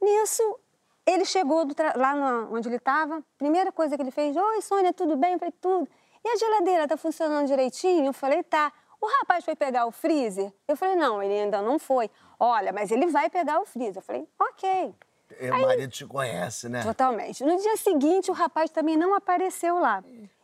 Nisso, 0.00 0.58
ele 1.04 1.26
chegou 1.26 1.66
tra- 1.74 1.92
lá 1.96 2.14
no- 2.14 2.56
onde 2.56 2.66
ele 2.68 2.76
estava, 2.76 3.22
primeira 3.36 3.70
coisa 3.70 3.94
que 3.96 4.02
ele 4.02 4.10
fez, 4.10 4.34
oi, 4.36 4.62
Sônia, 4.62 4.92
tudo 4.94 5.16
bem? 5.18 5.34
Eu 5.34 5.38
falei, 5.38 5.52
tudo. 5.60 5.86
E 6.24 6.28
a 6.28 6.36
geladeira, 6.36 6.88
tá 6.88 6.96
funcionando 6.96 7.46
direitinho? 7.46 8.06
Eu 8.06 8.12
falei, 8.12 8.42
tá. 8.42 8.72
O 9.00 9.06
rapaz 9.20 9.44
foi 9.44 9.56
pegar 9.56 9.86
o 9.86 9.90
freezer? 9.90 10.52
Eu 10.68 10.76
falei, 10.76 10.94
não, 10.94 11.22
ele 11.22 11.32
ainda 11.32 11.62
não 11.62 11.78
foi. 11.78 12.10
Olha, 12.38 12.72
mas 12.72 12.90
ele 12.90 13.06
vai 13.06 13.30
pegar 13.30 13.60
o 13.60 13.64
freezer. 13.64 13.96
Eu 13.96 14.02
falei, 14.02 14.28
ok. 14.38 14.94
E 15.40 15.50
o 15.50 15.58
marido 15.58 15.90
te 15.90 16.04
conhece, 16.04 16.68
né? 16.68 16.82
Totalmente. 16.82 17.44
No 17.44 17.56
dia 17.56 17.76
seguinte, 17.76 18.30
o 18.30 18.34
rapaz 18.34 18.70
também 18.70 18.96
não 18.96 19.14
apareceu 19.14 19.78
lá. 19.78 20.02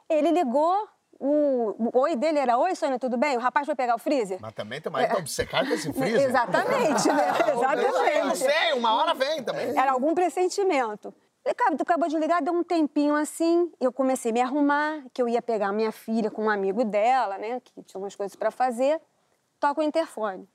Ele 0.08 0.30
ligou, 0.30 0.88
o, 1.18 1.74
o 1.78 1.98
oi 2.00 2.14
dele 2.14 2.38
era: 2.38 2.56
Oi, 2.56 2.74
Sônia, 2.74 2.98
tudo 2.98 3.16
bem? 3.16 3.36
O 3.36 3.40
rapaz 3.40 3.66
foi 3.66 3.74
pegar 3.74 3.94
o 3.94 3.98
freezer? 3.98 4.38
Mas 4.40 4.54
também 4.54 4.80
teu 4.80 4.92
marido 4.92 5.12
tá 5.12 5.18
obcecado 5.18 5.66
com 5.68 5.74
esse 5.74 5.92
freezer. 5.94 6.28
Exatamente, 6.28 7.08
né? 7.08 7.28
Eu 7.48 7.58
Exatamente. 7.58 8.38
sei, 8.38 8.72
uma 8.74 8.94
hora 8.94 9.14
vem 9.14 9.42
também. 9.42 9.76
Era 9.76 9.92
algum 9.92 10.14
pressentimento. 10.14 11.12
Ele 11.46 11.54
acabou, 11.80 12.08
de 12.08 12.18
ligar, 12.18 12.42
deu 12.42 12.52
um 12.52 12.64
tempinho 12.64 13.14
assim, 13.14 13.70
eu 13.78 13.92
comecei 13.92 14.32
a 14.32 14.34
me 14.34 14.40
arrumar, 14.40 15.04
que 15.14 15.22
eu 15.22 15.28
ia 15.28 15.40
pegar 15.40 15.70
minha 15.70 15.92
filha 15.92 16.28
com 16.28 16.46
um 16.46 16.50
amigo 16.50 16.84
dela, 16.84 17.38
né? 17.38 17.60
Que 17.60 17.84
tinha 17.84 18.00
umas 18.00 18.16
coisas 18.16 18.34
para 18.34 18.50
fazer. 18.50 19.00
Toca 19.60 19.80
o 19.80 19.84
interfone. 19.84 20.48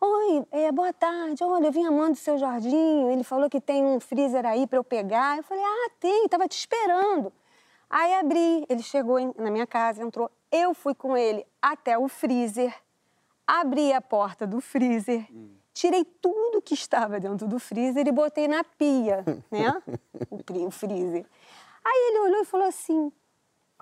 Oi, 0.00 0.44
é, 0.50 0.72
boa 0.72 0.92
tarde. 0.92 1.44
Olha, 1.44 1.66
eu 1.66 1.70
vim 1.70 1.86
amando 1.86 2.14
o 2.14 2.16
seu 2.16 2.36
Jorginho. 2.36 3.08
Ele 3.08 3.22
falou 3.22 3.48
que 3.48 3.60
tem 3.60 3.84
um 3.84 4.00
freezer 4.00 4.44
aí 4.44 4.66
para 4.66 4.78
eu 4.78 4.82
pegar. 4.82 5.36
Eu 5.36 5.44
falei, 5.44 5.62
ah, 5.62 5.90
tem, 6.00 6.26
tava 6.26 6.48
te 6.48 6.58
esperando. 6.58 7.32
Aí 7.88 8.12
abri, 8.14 8.66
ele 8.68 8.82
chegou 8.82 9.16
em- 9.16 9.32
na 9.38 9.48
minha 9.48 9.66
casa, 9.66 10.02
entrou. 10.02 10.28
Eu 10.50 10.74
fui 10.74 10.92
com 10.94 11.16
ele 11.16 11.46
até 11.62 11.96
o 11.96 12.08
freezer, 12.08 12.74
abri 13.46 13.92
a 13.92 14.00
porta 14.00 14.44
do 14.44 14.60
freezer, 14.60 15.24
tirei 15.72 16.04
tudo 16.04 16.62
que 16.62 16.74
estava 16.74 17.20
dentro 17.20 17.46
do 17.46 17.58
freezer 17.58 18.06
e 18.06 18.12
botei 18.12 18.48
na 18.48 18.64
pia, 18.64 19.24
né? 19.50 19.82
o, 20.30 20.66
o 20.66 20.70
freezer. 20.70 21.24
Aí 21.84 22.08
ele 22.08 22.18
olhou 22.20 22.42
e 22.42 22.44
falou 22.44 22.66
assim: 22.66 23.12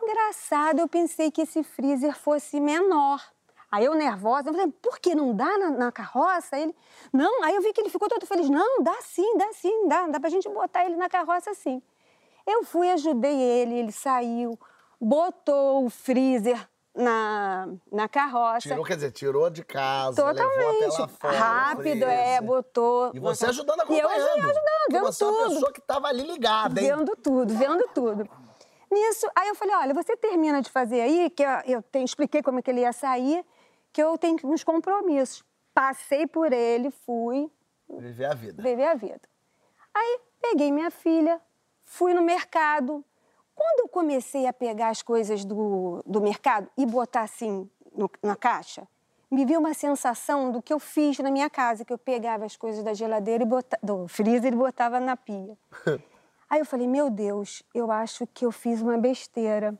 engraçado, 0.02 0.78
eu 0.78 0.88
pensei 0.88 1.30
que 1.30 1.42
esse 1.42 1.62
freezer 1.62 2.16
fosse 2.16 2.60
menor. 2.60 3.22
Aí 3.70 3.84
eu 3.84 3.94
nervosa, 3.94 4.48
eu 4.48 4.54
falei, 4.54 4.72
por 4.80 4.98
que 4.98 5.14
não 5.14 5.34
dá 5.34 5.58
na, 5.58 5.70
na 5.70 5.92
carroça? 5.92 6.58
Ele, 6.58 6.74
não, 7.12 7.44
aí 7.44 7.54
eu 7.54 7.60
vi 7.60 7.70
que 7.74 7.82
ele 7.82 7.90
ficou 7.90 8.08
todo 8.08 8.24
feliz. 8.26 8.48
Não, 8.48 8.82
dá 8.82 8.94
sim, 9.02 9.36
dá 9.36 9.52
sim, 9.52 9.88
dá, 9.88 10.06
dá 10.06 10.18
pra 10.18 10.30
gente 10.30 10.48
botar 10.48 10.86
ele 10.86 10.96
na 10.96 11.08
carroça 11.08 11.52
sim. 11.52 11.82
Eu 12.46 12.64
fui, 12.64 12.90
ajudei 12.90 13.38
ele, 13.38 13.74
ele 13.74 13.92
saiu, 13.92 14.58
botou 14.98 15.84
o 15.84 15.90
freezer 15.90 16.66
na, 16.98 17.68
na 17.90 18.08
carroça. 18.08 18.68
Tirou, 18.68 18.84
quer 18.84 18.96
dizer, 18.96 19.12
tirou 19.12 19.48
de 19.48 19.64
casa, 19.64 20.16
Totalmente. 20.22 21.08
fora. 21.18 21.38
Rápido, 21.38 22.04
é, 22.04 22.40
botou. 22.40 23.10
E 23.14 23.20
você 23.20 23.46
ajudando 23.46 23.80
a 23.80 23.84
E 23.88 23.98
eu 23.98 24.08
acompanhando. 24.08 24.30
ajudando, 24.30 24.60
vendo 24.90 25.04
você 25.06 25.24
é 25.24 25.26
uma 25.26 25.36
tudo. 25.38 25.54
pessoa 25.54 25.72
que 25.72 25.80
tava 25.80 26.08
ali 26.08 26.22
ligada, 26.24 26.80
hein? 26.80 26.86
Vendo 26.96 27.16
tudo, 27.16 27.54
vendo 27.54 27.88
tudo. 27.94 28.28
Nisso, 28.90 29.28
aí 29.36 29.48
eu 29.48 29.54
falei, 29.54 29.74
olha, 29.76 29.94
você 29.94 30.16
termina 30.16 30.60
de 30.62 30.70
fazer 30.70 31.00
aí, 31.02 31.30
que 31.30 31.42
eu, 31.42 31.50
eu 31.66 31.82
te- 31.82 31.98
expliquei 32.02 32.42
como 32.42 32.58
é 32.58 32.62
que 32.62 32.70
ele 32.70 32.80
ia 32.80 32.92
sair, 32.92 33.44
que 33.92 34.02
eu 34.02 34.16
tenho 34.18 34.36
uns 34.44 34.64
compromissos. 34.64 35.44
Passei 35.74 36.26
por 36.26 36.52
ele, 36.52 36.90
fui 36.90 37.50
Viver 37.88 38.24
a 38.24 38.34
vida. 38.34 38.62
viver 38.62 38.86
a 38.86 38.94
vida. 38.94 39.20
Aí 39.94 40.20
peguei 40.40 40.72
minha 40.72 40.90
filha, 40.90 41.40
fui 41.84 42.12
no 42.14 42.22
mercado. 42.22 43.04
Quando 43.58 43.80
eu 43.80 43.88
comecei 43.88 44.46
a 44.46 44.52
pegar 44.52 44.90
as 44.90 45.02
coisas 45.02 45.44
do, 45.44 46.00
do 46.06 46.20
mercado 46.20 46.70
e 46.76 46.86
botar 46.86 47.22
assim 47.22 47.68
no- 47.92 48.08
na 48.22 48.36
caixa, 48.36 48.86
me 49.28 49.44
veio 49.44 49.58
uma 49.58 49.74
sensação 49.74 50.52
do 50.52 50.62
que 50.62 50.72
eu 50.72 50.78
fiz 50.78 51.18
na 51.18 51.28
minha 51.28 51.50
casa, 51.50 51.84
que 51.84 51.92
eu 51.92 51.98
pegava 51.98 52.44
as 52.44 52.56
coisas 52.56 52.84
da 52.84 52.94
geladeira 52.94 53.42
e 53.42 53.46
bota, 53.46 53.76
do 53.82 54.06
freezer 54.06 54.52
e 54.52 54.56
botava 54.56 55.00
na 55.00 55.16
pia. 55.16 55.58
Aí 56.48 56.60
eu 56.60 56.64
falei, 56.64 56.86
meu 56.86 57.10
Deus, 57.10 57.64
eu 57.74 57.90
acho 57.90 58.28
que 58.28 58.46
eu 58.46 58.52
fiz 58.52 58.80
uma 58.80 58.96
besteira. 58.96 59.76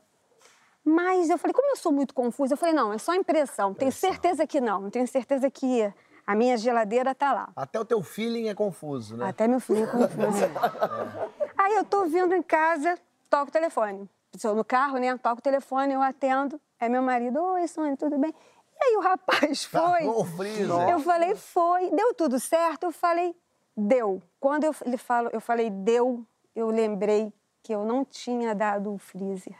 Mas 0.83 1.29
eu 1.29 1.37
falei, 1.37 1.53
como 1.53 1.71
eu 1.71 1.77
sou 1.77 1.91
muito 1.91 2.13
confusa, 2.13 2.53
eu 2.53 2.57
falei, 2.57 2.75
não, 2.75 2.91
é 2.91 2.97
só 2.97 3.15
impressão. 3.15 3.73
Tenho 3.73 3.91
certeza 3.93 4.45
que 4.45 4.59
não. 4.59 4.89
Tenho 4.89 5.07
certeza 5.07 5.49
que 5.49 5.91
a 6.27 6.35
minha 6.35 6.57
geladeira 6.57 7.15
tá 7.15 7.31
lá. 7.33 7.49
Até 7.55 7.79
o 7.79 7.85
teu 7.85 8.03
feeling 8.03 8.49
é 8.49 8.53
confuso, 8.53 9.15
né? 9.15 9.29
Até 9.29 9.47
meu 9.47 9.59
filho 9.61 9.83
é 9.83 9.87
confuso. 9.87 10.43
Aí 11.57 11.75
eu 11.75 11.83
tô 11.85 12.05
vindo 12.05 12.35
em 12.35 12.41
casa, 12.43 12.97
toco 13.29 13.49
o 13.49 13.51
telefone. 13.51 14.09
Estou 14.33 14.55
no 14.55 14.63
carro, 14.63 14.97
né? 14.97 15.15
Toco 15.17 15.39
o 15.39 15.41
telefone, 15.41 15.93
eu 15.93 16.01
atendo. 16.01 16.59
É 16.79 16.87
meu 16.87 17.01
marido, 17.01 17.41
oi, 17.41 17.67
Sônia, 17.67 17.97
tudo 17.97 18.17
bem? 18.17 18.33
E 18.79 18.83
aí 18.83 18.95
o 18.97 19.01
rapaz 19.01 19.63
foi. 19.65 19.79
Travou 20.03 20.21
o 20.21 20.25
freezer. 20.25 20.89
Eu 20.89 20.99
falei, 20.99 21.35
foi. 21.35 21.89
Deu 21.91 22.13
tudo 22.13 22.39
certo? 22.39 22.83
Eu 22.83 22.91
falei, 22.91 23.35
deu. 23.75 24.21
Quando 24.39 24.63
eu, 24.63 24.75
ele 24.85 24.97
falo, 24.97 25.29
eu 25.33 25.41
falei, 25.41 25.69
deu, 25.69 26.25
eu 26.55 26.67
lembrei 26.69 27.33
que 27.63 27.73
eu 27.73 27.83
não 27.85 28.05
tinha 28.05 28.55
dado 28.55 28.93
o 28.93 28.97
freezer. 28.97 29.55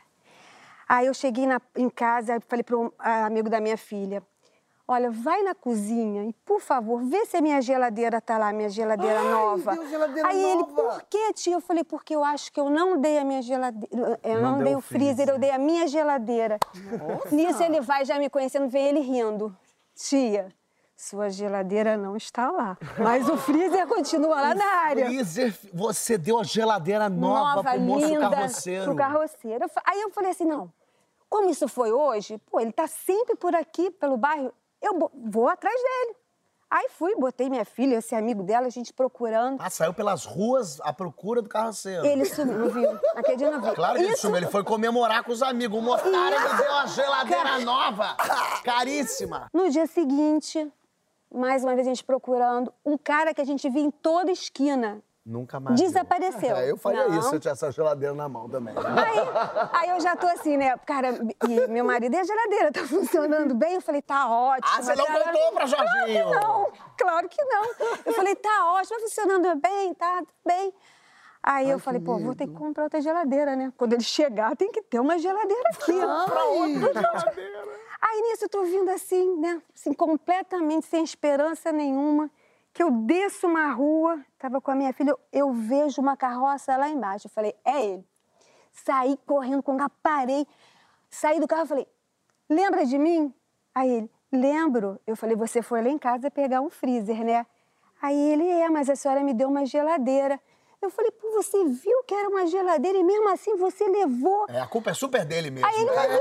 Aí 0.87 1.05
eu 1.07 1.13
cheguei 1.13 1.45
na- 1.45 1.61
em 1.75 1.89
casa 1.89 2.37
e 2.37 2.39
falei 2.41 2.63
para 2.63 2.77
um 2.77 2.91
ah, 2.97 3.25
amigo 3.25 3.49
da 3.49 3.59
minha 3.59 3.77
filha, 3.77 4.23
olha, 4.89 5.11
vai 5.11 5.43
na 5.43 5.53
cozinha 5.53 6.23
e, 6.23 6.33
por 6.33 6.59
favor, 6.59 7.03
vê 7.03 7.23
se 7.27 7.37
a 7.37 7.41
minha 7.41 7.61
geladeira 7.61 8.19
tá 8.19 8.39
lá, 8.39 8.51
minha 8.51 8.69
geladeira 8.69 9.21
nova. 9.23 9.75
deu 9.75 9.87
geladeira 9.87 10.27
Aí 10.27 10.43
ele, 10.43 10.61
nova. 10.61 10.73
por 10.73 11.03
que, 11.03 11.33
tia? 11.33 11.53
Eu 11.53 11.61
falei, 11.61 11.83
porque 11.83 12.15
eu 12.15 12.23
acho 12.23 12.51
que 12.51 12.59
eu 12.59 12.71
não 12.71 12.99
dei 12.99 13.19
a 13.19 13.23
minha 13.23 13.41
geladeira, 13.41 14.19
eu 14.23 14.41
não, 14.41 14.55
deu 14.55 14.63
dei 14.63 14.75
o 14.75 14.79
o 14.79 14.81
freezer, 14.81 15.29
eu 15.29 15.37
dei 15.37 15.51
a 15.51 15.59
minha 15.59 15.87
geladeira. 15.87 16.57
Nisso 17.31 17.61
ele 17.61 17.79
vai 17.81 18.03
já 18.03 18.17
me 18.17 18.29
conhecendo, 18.31 18.67
vê 18.67 18.79
ele 18.79 18.99
rindo. 18.99 19.55
Tia, 19.93 20.51
sua 20.97 21.29
geladeira 21.29 21.95
não 21.95 22.17
está 22.17 22.49
lá, 22.49 22.75
mas 22.97 23.29
o 23.29 23.37
freezer 23.37 23.85
continua 23.85 24.41
lá 24.41 24.55
na 24.55 24.65
área 24.65 25.05
Freezer, 25.05 25.55
você 25.71 26.17
deu 26.17 26.39
a 26.39 26.43
geladeira 26.43 27.07
nova, 27.07 27.63
pro 27.63 27.79
moço 27.79 28.07
linda, 28.07 28.29
carroceiro. 28.29 28.85
pro 28.85 28.95
carroceiro. 28.95 29.65
Aí 29.85 30.01
eu 30.01 30.09
falei 30.09 30.31
assim, 30.31 30.45
não, 30.45 30.71
como 31.29 31.49
isso 31.49 31.67
foi 31.67 31.91
hoje, 31.91 32.39
pô, 32.49 32.59
ele 32.59 32.71
tá 32.71 32.87
sempre 32.87 33.35
por 33.35 33.53
aqui, 33.55 33.91
pelo 33.91 34.17
bairro, 34.17 34.51
eu 34.81 35.11
vou 35.25 35.47
atrás 35.47 35.75
dele. 35.75 36.15
Aí 36.71 36.87
fui, 36.91 37.15
botei 37.15 37.49
minha 37.49 37.65
filha, 37.65 37.95
esse 37.95 38.13
amigo 38.13 38.43
dela, 38.43 38.67
a 38.67 38.69
gente 38.69 38.93
procurando. 38.93 39.59
Ah, 39.59 39.71
saiu 39.71 39.91
pelas 39.91 40.23
ruas 40.23 40.79
à 40.81 40.93
procura 40.93 41.41
do 41.41 41.49
carroceiro. 41.49 42.05
Ele 42.05 42.25
sumiu, 42.25 42.59
não 42.59 42.69
viu? 42.69 42.91
Naquele 43.15 43.37
dia 43.37 43.49
não 43.49 43.59
viu. 43.59 43.73
Claro 43.73 43.95
que 43.97 44.03
ele 44.03 44.13
Isso- 44.13 44.21
sumiu, 44.21 44.37
ele 44.37 44.47
foi 44.47 44.63
comemorar 44.63 45.23
com 45.23 45.31
os 45.31 45.41
amigos. 45.41 45.83
O 45.83 45.89
otário 45.89 46.39
me 46.41 46.57
deu 46.57 46.71
uma 46.71 46.85
geladeira 46.85 47.59
nova, 47.61 48.15
caríssima. 48.63 49.47
No 49.51 49.69
dia 49.71 49.87
seguinte, 49.87 50.71
mais 51.33 51.63
uma 51.63 51.73
vez 51.73 51.87
a 51.87 51.89
gente 51.89 52.03
procurando, 52.03 52.71
um 52.85 52.97
cara 52.97 53.33
que 53.33 53.41
a 53.41 53.45
gente 53.45 53.67
via 53.69 53.81
em 53.81 53.89
toda 53.91 54.31
esquina. 54.31 55.01
Nunca 55.25 55.59
mais. 55.59 55.79
Desapareceu. 55.79 56.55
É, 56.55 56.71
eu 56.71 56.77
faria 56.77 57.07
Não. 57.07 57.19
isso 57.19 57.29
se 57.29 57.35
eu 57.35 57.39
tivesse 57.39 57.65
essa 57.65 57.71
geladeira 57.71 58.15
na 58.15 58.27
mão 58.27 58.49
também. 58.49 58.73
Aí, 58.77 59.69
aí 59.73 59.89
eu 59.89 59.99
já 59.99 60.15
tô 60.15 60.27
assim, 60.27 60.57
né? 60.57 60.75
Cara, 60.85 61.09
e 61.47 61.67
meu 61.67 61.85
marido, 61.85 62.13
e 62.13 62.17
a 62.17 62.23
geladeira 62.23 62.71
tá 62.71 62.81
funcionando 62.85 63.53
bem? 63.53 63.75
Eu 63.75 63.81
falei, 63.81 64.01
tá 64.01 64.29
ótimo. 64.29 64.73
Ah, 64.73 64.81
você 64.81 64.95
não 64.95 65.05
contou 65.05 65.51
pra 65.53 65.65
Jorginho? 65.65 66.25
Claro 66.29 66.29
que 66.29 66.45
não, 66.45 66.71
claro 66.97 67.29
que 67.29 67.45
não. 67.45 67.63
Eu 68.05 68.13
falei, 68.13 68.35
tá 68.35 68.73
ótimo, 68.73 68.97
tá 68.97 69.01
funcionando 69.01 69.55
bem, 69.59 69.93
tá 69.93 70.17
tudo 70.19 70.33
bem. 70.45 70.73
Aí 71.41 71.69
eu 71.69 71.79
falei, 71.79 72.01
pô, 72.01 72.17
vou 72.17 72.35
ter 72.35 72.47
que 72.47 72.53
comprar 72.53 72.83
outra 72.83 72.99
geladeira, 72.99 73.55
né? 73.55 73.71
Quando 73.77 73.93
ele 73.93 74.03
chegar, 74.03 74.55
tem 74.57 74.71
que 74.71 74.81
ter 74.81 74.99
uma 74.99 75.17
geladeira 75.17 75.69
aqui. 75.69 75.93
Pra 75.93 76.43
outra 76.45 77.33
Aí 78.01 78.21
nisso 78.21 78.45
eu 78.45 78.49
tô 78.49 78.63
vindo 78.63 78.89
assim, 78.89 79.37
né? 79.37 79.61
Assim, 79.73 79.93
completamente 79.93 80.85
sem 80.87 81.03
esperança 81.03 81.71
nenhuma. 81.71 82.29
Que 82.79 82.83
eu 82.83 82.91
desço 82.91 83.45
uma 83.45 83.73
rua, 83.73 84.23
tava 84.37 84.61
com 84.61 84.71
a 84.71 84.73
minha 84.73 84.93
filha, 84.93 85.13
eu 85.33 85.51
vejo 85.51 85.99
uma 85.99 86.15
carroça 86.15 86.77
lá 86.77 86.87
embaixo. 86.87 87.27
Eu 87.27 87.29
falei, 87.29 87.53
é 87.65 87.83
ele. 87.83 88.07
Saí 88.71 89.19
correndo, 89.25 89.61
quando 89.61 89.85
parei, 90.01 90.47
saí 91.09 91.41
do 91.41 91.45
carro 91.45 91.65
e 91.65 91.67
falei, 91.67 91.87
lembra 92.49 92.85
de 92.85 92.97
mim? 92.97 93.33
Aí 93.75 93.89
ele, 93.89 94.11
lembro. 94.31 94.97
Eu 95.05 95.17
falei, 95.17 95.35
você 95.35 95.61
foi 95.61 95.81
lá 95.81 95.89
em 95.89 95.97
casa 95.97 96.31
pegar 96.31 96.61
um 96.61 96.69
freezer, 96.69 97.21
né? 97.21 97.45
Aí 98.01 98.17
ele, 98.17 98.47
é, 98.47 98.69
mas 98.69 98.89
a 98.89 98.95
senhora 98.95 99.25
me 99.25 99.33
deu 99.33 99.49
uma 99.49 99.65
geladeira. 99.65 100.39
Eu 100.81 100.89
falei, 100.89 101.11
pô, 101.11 101.31
você 101.31 101.65
viu 101.65 102.03
que 102.05 102.15
era 102.15 102.29
uma 102.29 102.47
geladeira 102.47 102.97
e 102.97 103.03
mesmo 103.03 103.27
assim 103.27 103.57
você 103.57 103.85
levou. 103.89 104.45
É, 104.47 104.61
a 104.61 104.67
culpa 104.67 104.91
é 104.91 104.93
super 104.93 105.25
dele 105.25 105.51
mesmo. 105.51 105.67
Aí 105.67 105.75
ele, 105.81 105.91
mas 105.93 106.11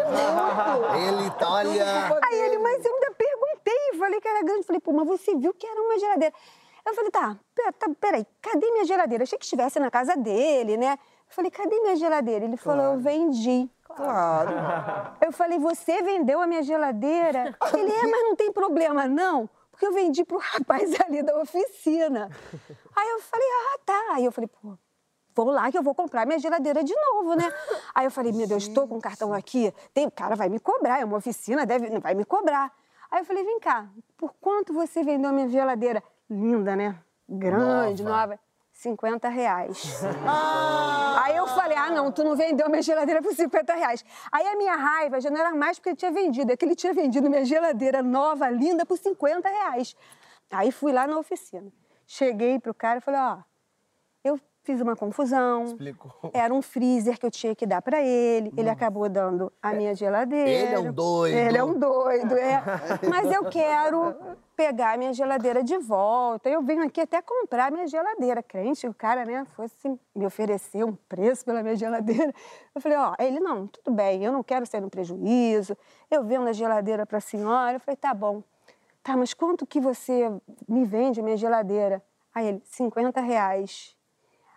Ele 1.21 1.31
tá, 1.39 1.51
olha... 1.53 2.21
Aí 2.25 2.41
ele, 2.41 2.59
mas 2.59 2.85
eu 2.85 2.93
ainda 2.93 3.13
perguntei, 3.69 3.99
falei 3.99 4.21
que 4.21 4.29
era 4.29 4.43
grande. 4.43 4.67
Falei, 4.67 4.81
pô, 4.81 4.93
mas 4.93 5.07
você 5.07 5.35
viu 5.35 5.53
que 5.55 5.67
era 5.67 5.81
uma 5.81 5.99
geladeira. 5.99 6.35
Eu 6.87 6.95
falei, 6.95 7.11
tá, 7.11 7.37
pera, 7.55 7.73
tá, 7.73 7.91
peraí, 8.01 8.27
cadê 8.41 8.71
minha 8.71 8.85
geladeira? 8.85 9.25
Achei 9.25 9.39
que 9.39 9.45
estivesse 9.45 9.79
na 9.79 9.91
casa 9.91 10.17
dele, 10.17 10.77
né? 10.77 10.93
Eu 10.93 11.35
falei, 11.35 11.51
cadê 11.51 11.79
minha 11.81 11.97
geladeira? 11.97 12.45
Ele 12.45 12.57
falou, 12.57 12.85
eu 12.85 12.99
vendi. 12.99 13.69
Claro. 13.85 14.51
Eu 15.21 15.33
falei, 15.33 15.59
você 15.59 16.03
vendeu 16.03 16.41
a 16.41 16.47
minha 16.47 16.63
geladeira? 16.63 17.57
Ele, 17.75 17.91
é, 17.91 18.03
mas 18.03 18.23
não 18.23 18.37
tem 18.37 18.53
problema, 18.53 19.09
não. 19.09 19.51
Porque 19.73 19.87
eu 19.87 19.93
vendi 19.93 20.25
pro 20.25 20.39
rapaz 20.39 20.93
ali 21.03 21.23
da 21.23 21.37
oficina. 21.41 22.31
Aí 22.95 23.09
eu 23.09 23.21
falei, 23.21 23.47
ah, 23.49 23.79
tá. 23.85 24.05
Aí 24.13 24.25
eu 24.25 24.31
falei, 24.31 24.49
pô, 24.49 24.79
vou 25.35 25.51
lá 25.51 25.71
que 25.71 25.79
eu 25.79 25.83
vou 25.83 25.95
comprar 25.95 26.27
minha 26.27 26.39
geladeira 26.39 26.85
de 26.85 26.95
novo, 26.95 27.35
né? 27.35 27.53
Aí 27.95 28.07
eu 28.07 28.11
falei, 28.11 28.31
meu 28.33 28.47
Deus, 28.47 28.65
estou 28.65 28.87
com 28.87 28.99
o 28.99 29.01
cartão 29.01 29.33
aqui, 29.33 29.73
tem, 29.93 30.07
o 30.07 30.11
cara 30.11 30.37
vai 30.37 30.49
me 30.49 30.61
cobrar, 30.61 31.01
é 31.01 31.05
uma 31.05 31.17
oficina, 31.17 31.67
deve, 31.67 31.99
vai 31.99 32.15
me 32.15 32.25
cobrar. 32.25 32.73
Aí 33.11 33.21
eu 33.21 33.25
falei, 33.25 33.45
vem 33.45 33.59
cá, 33.61 33.89
por 34.17 34.35
quanto 34.41 34.73
você 34.73 35.03
vendeu 35.03 35.31
a 35.31 35.33
minha 35.33 35.49
geladeira? 35.49 36.03
Linda, 36.29 36.77
né? 36.77 36.99
Grande, 37.29 38.03
Nova. 38.03 38.17
nova. 38.17 38.41
50 38.73 39.29
reais. 39.29 40.03
Ah! 40.27 41.25
Aí 41.25 41.37
eu 41.37 41.47
falei, 41.49 41.77
ah, 41.77 41.91
não, 41.91 42.13
tu 42.13 42.23
não 42.23 42.37
vendeu 42.37 42.69
minha 42.71 42.81
geladeira 42.81 43.21
por 43.21 43.35
50 43.35 43.75
reais. 43.75 44.05
Aí 44.31 44.47
a 44.47 44.57
minha 44.57 44.77
raiva 44.77 45.21
já 45.21 45.29
não 45.31 45.39
era 45.39 45.55
mais 45.55 45.79
porque 45.79 45.91
ele 45.91 45.97
tinha 45.97 46.13
vendido, 46.13 46.53
é 46.53 46.57
que 46.57 46.65
ele 46.65 46.77
tinha 46.77 46.95
vendido 46.95 47.29
minha 47.29 47.45
geladeira 47.45 48.03
nova, 48.03 48.49
linda, 48.49 48.87
por 48.87 48.97
50 48.97 49.49
reais. 49.49 49.97
Aí 50.51 50.71
fui 50.71 50.93
lá 50.93 51.07
na 51.07 51.19
oficina. 51.19 51.71
Cheguei 52.07 52.59
pro 52.61 52.73
cara 52.73 52.99
e 52.99 53.03
falei, 53.03 53.21
ó, 53.21 53.33
eu 53.35 53.43
fiz 54.63 54.81
uma 54.81 54.95
confusão. 54.95 55.65
Explicou. 55.65 56.31
Era 56.33 56.53
um 56.53 56.61
freezer 56.61 57.19
que 57.19 57.25
eu 57.25 57.31
tinha 57.31 57.55
que 57.55 57.67
dar 57.67 57.81
pra 57.81 58.03
ele. 58.03 58.53
Ele 58.57 58.69
acabou 58.69 59.09
dando 59.09 59.53
a 59.63 59.73
minha 59.73 59.95
geladeira. 59.95 60.49
Ele 60.51 60.75
é 60.75 60.79
um 60.79 60.93
doido. 60.93 61.35
Ele 61.35 61.59
é 61.59 61.65
um 61.65 61.79
doido, 61.79 62.35
é. 62.37 62.63
Mas 63.09 63.31
eu 63.33 63.45
quero 63.47 64.15
pegar 64.55 64.95
a 64.95 64.97
minha 64.97 65.13
geladeira 65.13 65.63
de 65.63 65.79
volta. 65.79 66.49
Eu 66.49 66.63
venho 66.63 66.83
aqui 66.85 67.01
até 67.01 67.23
comprar 67.23 67.67
a 67.67 67.71
minha 67.71 67.87
geladeira. 67.87 68.43
Crente, 68.43 68.87
o 68.87 68.95
cara, 68.95 69.25
né, 69.25 69.47
fosse 69.57 69.75
me 70.15 70.27
oferecer 70.27 70.85
um 70.85 70.95
preço 71.09 71.45
pela 71.45 71.63
minha 71.63 71.77
geladeira. 71.77 72.33
Eu 72.75 72.81
falei, 72.81 72.99
ó, 72.99 73.15
ele, 73.19 73.41
não, 73.41 73.67
tudo 73.67 73.95
bem, 73.95 74.25
eu 74.25 74.33
não 74.33 74.43
quero 74.43 74.67
ser 74.67 74.85
um 74.85 74.89
prejuízo. 74.89 75.77
Eu 76.11 76.25
vendo 76.25 76.49
a 76.49 76.53
geladeira 76.53 77.07
pra 77.07 77.21
senhora. 77.21 77.77
Eu 77.77 77.81
falei, 77.81 77.97
tá 77.97 78.13
bom. 78.13 78.43
Tá, 79.03 79.17
mas 79.17 79.33
quanto 79.33 79.67
que 79.67 79.81
você 79.81 80.31
me 80.69 80.85
vende 80.85 81.21
a 81.21 81.23
minha 81.23 81.37
geladeira? 81.37 82.03
Aí 82.35 82.49
ele, 82.49 82.63
50 82.65 83.21
reais. 83.21 83.97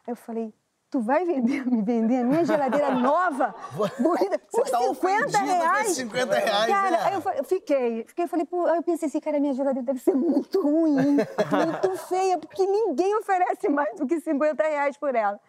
Aí 0.06 0.12
eu 0.12 0.16
falei, 0.16 0.54
tu 0.90 1.00
vai 1.00 1.26
vender, 1.26 1.66
me 1.70 1.82
vender 1.82 2.18
a 2.18 2.24
minha 2.24 2.44
geladeira 2.46 2.92
nova, 2.96 3.54
bonita, 4.00 4.40
por 4.52 4.70
tá 4.70 4.80
50 4.80 4.90
ofendido 4.92 5.38
com 5.40 5.46
reais? 5.46 5.86
esses 5.86 5.98
50 5.98 6.36
reais, 6.36 6.68
Cara, 6.68 6.92
né? 6.92 7.00
aí 7.04 7.14
eu, 7.14 7.32
eu 7.38 7.44
fiquei, 7.44 8.04
fiquei, 8.06 8.28
falei, 8.28 8.46
pô, 8.46 8.68
eu 8.68 8.84
pensei 8.84 9.08
assim, 9.08 9.20
cara, 9.20 9.40
minha 9.40 9.54
geladeira 9.54 9.86
deve 9.86 10.00
ser 10.00 10.16
muito 10.16 10.62
ruim, 10.62 11.18
muito 11.18 11.98
feia, 12.08 12.38
porque 12.38 12.66
ninguém 12.66 13.16
oferece 13.18 13.70
mais 13.70 13.96
do 13.98 14.06
que 14.08 14.20
50 14.20 14.64
reais 14.64 14.98
por 14.98 15.16
ela. 15.16 15.40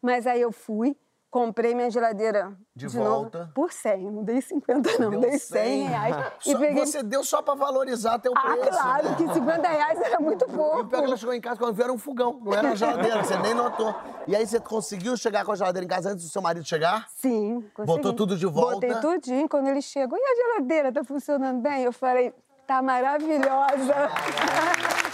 Mas 0.00 0.26
aí 0.26 0.40
eu 0.40 0.52
fui, 0.52 0.96
comprei 1.30 1.74
minha 1.74 1.90
geladeira 1.90 2.52
De 2.74 2.86
novo 2.86 3.08
volta. 3.10 3.50
por 3.54 3.72
100, 3.72 4.10
não 4.10 4.24
dei 4.24 4.40
50 4.40 4.98
não, 4.98 5.10
Deu 5.10 5.20
dei 5.20 5.38
100 5.38 5.82
reais. 5.88 6.16
E 6.46 6.52
Só- 6.52 6.58
peguei... 6.58 6.86
Você 6.86 7.02
deu 7.02 7.22
só 7.24 7.42
pra 7.42 7.54
valorizar 7.54 8.18
teu 8.18 8.32
Ah, 8.36 8.40
preço. 8.56 8.70
claro, 8.70 9.08
né? 9.10 9.14
que 9.16 9.34
50 9.34 9.68
reais 9.68 10.00
era 10.00 10.20
muito 10.20 10.44
E 10.46 10.48
o 10.50 10.54
pouco. 10.56 10.84
pior 10.86 10.98
é 10.98 11.00
que 11.02 11.06
ela 11.08 11.16
chegou 11.16 11.34
em 11.34 11.40
casa 11.40 11.58
quando 11.58 11.74
viu 11.74 11.84
era 11.84 11.92
um 11.92 11.98
fogão, 11.98 12.40
não 12.42 12.52
era 12.54 12.68
uma 12.68 12.76
geladeira, 12.76 13.22
você 13.22 13.36
nem 13.38 13.52
notou. 13.54 13.94
E 14.26 14.34
aí 14.34 14.46
você 14.46 14.58
conseguiu 14.60 15.16
chegar 15.16 15.44
com 15.44 15.52
a 15.52 15.56
geladeira 15.56 15.84
em 15.84 15.88
casa 15.88 16.10
antes 16.10 16.24
do 16.24 16.30
seu 16.30 16.40
marido 16.40 16.64
chegar? 16.66 17.06
Sim, 17.16 17.60
consegui. 17.74 17.96
Botou 17.96 18.12
tudo 18.14 18.36
de 18.36 18.46
volta? 18.46 18.74
Botei 18.86 18.94
tudinho. 18.96 19.48
Quando 19.48 19.68
ele 19.68 19.82
chegou, 19.82 20.18
e 20.18 20.22
a 20.22 20.34
geladeira, 20.54 20.92
tá 20.92 21.04
funcionando 21.04 21.60
bem? 21.60 21.82
Eu 21.84 21.92
falei, 21.92 22.32
tá 22.66 22.80
maravilhosa. 22.82 23.94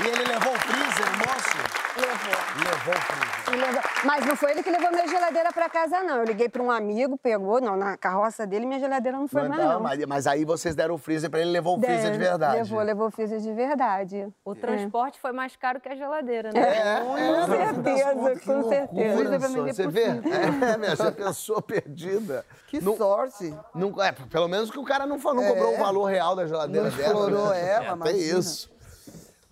E 0.00 0.06
ele 0.06 0.22
levou 0.32 0.52
o 0.52 0.58
freezer, 0.60 1.06
o 1.08 1.18
moço? 1.18 1.87
Levou. 2.00 2.38
Levou 2.64 2.94
o 2.94 3.00
freezer. 3.00 3.66
Levou. 3.66 3.82
Mas 4.04 4.26
não 4.26 4.36
foi 4.36 4.50
ele 4.52 4.62
que 4.62 4.70
levou 4.70 4.90
minha 4.90 5.06
geladeira 5.08 5.52
pra 5.52 5.68
casa, 5.68 6.02
não. 6.02 6.18
Eu 6.18 6.24
liguei 6.24 6.48
pra 6.48 6.62
um 6.62 6.70
amigo, 6.70 7.18
pegou, 7.18 7.60
não, 7.60 7.76
na 7.76 7.96
carroça 7.96 8.46
dele, 8.46 8.66
minha 8.66 8.78
geladeira 8.78 9.16
não 9.18 9.26
foi 9.26 9.42
Não, 9.42 9.48
mais, 9.48 9.62
não, 9.62 9.72
não. 9.74 9.80
mas, 9.80 10.04
mas 10.06 10.26
aí 10.26 10.44
vocês 10.44 10.74
deram 10.74 10.94
o 10.94 10.98
freezer 10.98 11.28
pra 11.30 11.40
ele, 11.40 11.50
levou 11.50 11.76
o 11.76 11.80
freezer 11.80 12.12
de 12.12 12.18
verdade. 12.18 12.56
Levou, 12.58 12.80
levou 12.82 13.08
o 13.08 13.10
freezer 13.10 13.40
de 13.40 13.52
verdade. 13.52 14.28
O 14.44 14.54
transporte 14.54 15.18
foi 15.20 15.32
mais 15.32 15.56
caro 15.56 15.80
que 15.80 15.88
a 15.88 15.94
geladeira, 15.96 16.50
né? 16.52 16.60
É, 16.60 17.00
Com 17.00 17.16
é, 17.18 17.24
fim 17.24 17.32
das 17.32 17.46
certeza, 17.74 18.14
contas, 18.14 18.44
com 18.44 18.52
loucura, 18.52 18.76
certeza. 18.76 19.48
Só. 19.48 19.62
Você 19.64 19.82
por 19.84 19.92
vê? 19.92 20.02
É, 20.04 20.76
minha 20.76 20.94
já 20.96 21.10
pessoa 21.12 21.62
perdida. 21.62 22.44
Que 22.68 22.80
Não- 22.80 22.96
sorte. 22.96 23.54
Não, 23.74 24.02
é, 24.02 24.12
pelo 24.12 24.46
menos 24.46 24.70
que 24.70 24.78
o 24.78 24.84
cara 24.84 25.06
não, 25.06 25.18
fa- 25.18 25.34
não 25.34 25.42
É. 25.42 25.48
cobrou 25.48 25.74
o 25.74 25.78
valor 25.78 26.04
real 26.04 26.36
da 26.36 26.46
geladeira 26.46 26.90
Não 26.90 26.96
dela. 26.96 27.08
explorou 27.12 27.48
né? 27.50 27.68
ela, 27.70 27.78
Até 27.94 28.10
imagina. 28.12 28.38
isso. 28.38 28.70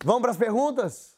Vamos 0.04 0.22
para 0.22 0.30
as 0.30 0.36
perguntas? 0.36 1.15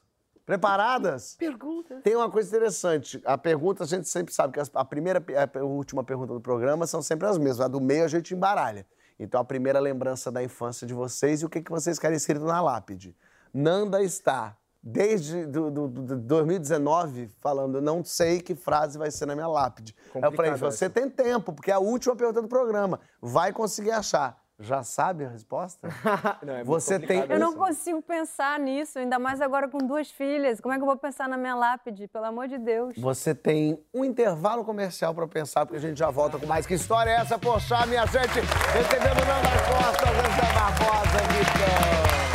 Preparadas? 0.48 1.36
Pergunta. 1.38 2.00
Tem 2.02 2.16
uma 2.16 2.30
coisa 2.30 2.48
interessante. 2.48 3.20
A 3.22 3.36
pergunta, 3.36 3.84
a 3.84 3.86
gente 3.86 4.08
sempre 4.08 4.32
sabe 4.32 4.54
que 4.54 4.60
a 4.74 4.84
primeira 4.84 5.22
e 5.28 5.36
a 5.36 5.62
última 5.62 6.02
pergunta 6.02 6.32
do 6.32 6.40
programa 6.40 6.86
são 6.86 7.02
sempre 7.02 7.28
as 7.28 7.36
mesmas. 7.36 7.60
A 7.60 7.68
do 7.68 7.80
meio 7.82 8.02
a 8.04 8.08
gente 8.08 8.34
embaralha. 8.34 8.86
Então, 9.20 9.38
a 9.38 9.44
primeira 9.44 9.78
lembrança 9.78 10.32
da 10.32 10.42
infância 10.42 10.86
de 10.86 10.94
vocês 10.94 11.42
e 11.42 11.44
o 11.44 11.50
que, 11.50 11.60
que 11.60 11.70
vocês 11.70 11.98
querem 11.98 12.16
escrito 12.16 12.46
na 12.46 12.62
lápide. 12.62 13.14
Nanda 13.52 14.02
está, 14.02 14.56
desde 14.82 15.44
do, 15.44 15.70
do- 15.70 15.88
do- 15.88 16.16
2019, 16.16 17.28
falando, 17.40 17.78
não 17.82 18.02
sei 18.02 18.40
que 18.40 18.54
frase 18.54 18.96
vai 18.96 19.10
ser 19.10 19.26
na 19.26 19.34
minha 19.34 19.48
lápide. 19.48 19.94
Aí 19.98 20.06
eu 20.06 20.12
falei, 20.12 20.30
Complicado 20.52 20.58
você 20.60 20.84
essa. 20.86 20.94
tem 20.94 21.10
tempo, 21.10 21.52
porque 21.52 21.70
é 21.70 21.74
a 21.74 21.78
última 21.78 22.16
pergunta 22.16 22.40
do 22.40 22.48
programa. 22.48 23.00
Vai 23.20 23.52
conseguir 23.52 23.90
achar. 23.90 24.40
Já 24.60 24.82
sabe 24.82 25.24
a 25.24 25.28
resposta? 25.28 25.88
Não, 26.42 26.52
é 26.52 26.56
muito 26.64 26.66
Você 26.66 26.98
tem- 26.98 27.24
Eu 27.28 27.38
não 27.38 27.54
consigo 27.54 28.02
pensar 28.02 28.58
nisso, 28.58 28.98
ainda 28.98 29.16
mais 29.18 29.40
agora 29.40 29.68
com 29.68 29.78
duas 29.78 30.10
filhas. 30.10 30.60
Como 30.60 30.74
é 30.74 30.76
que 30.76 30.82
eu 30.82 30.86
vou 30.86 30.96
pensar 30.96 31.28
na 31.28 31.36
minha 31.36 31.54
lápide? 31.54 32.08
Pelo 32.08 32.24
amor 32.24 32.48
de 32.48 32.58
Deus. 32.58 32.94
Você 32.98 33.34
tem 33.34 33.78
um 33.94 34.04
intervalo 34.04 34.64
comercial 34.64 35.14
para 35.14 35.28
pensar, 35.28 35.64
porque 35.64 35.76
a 35.76 35.80
gente 35.80 35.96
já 35.98 36.10
volta 36.10 36.38
com 36.38 36.46
mais. 36.46 36.66
Que 36.66 36.74
história 36.74 37.10
é 37.10 37.14
essa, 37.20 37.38
poxa, 37.38 37.86
minha 37.86 38.04
gente? 38.06 38.40
Recebendo 38.72 39.24
Nanda 39.26 39.48
Costa, 39.68 40.06
José 40.06 40.52
Barbosa, 40.54 41.18
Vitão. 41.28 42.27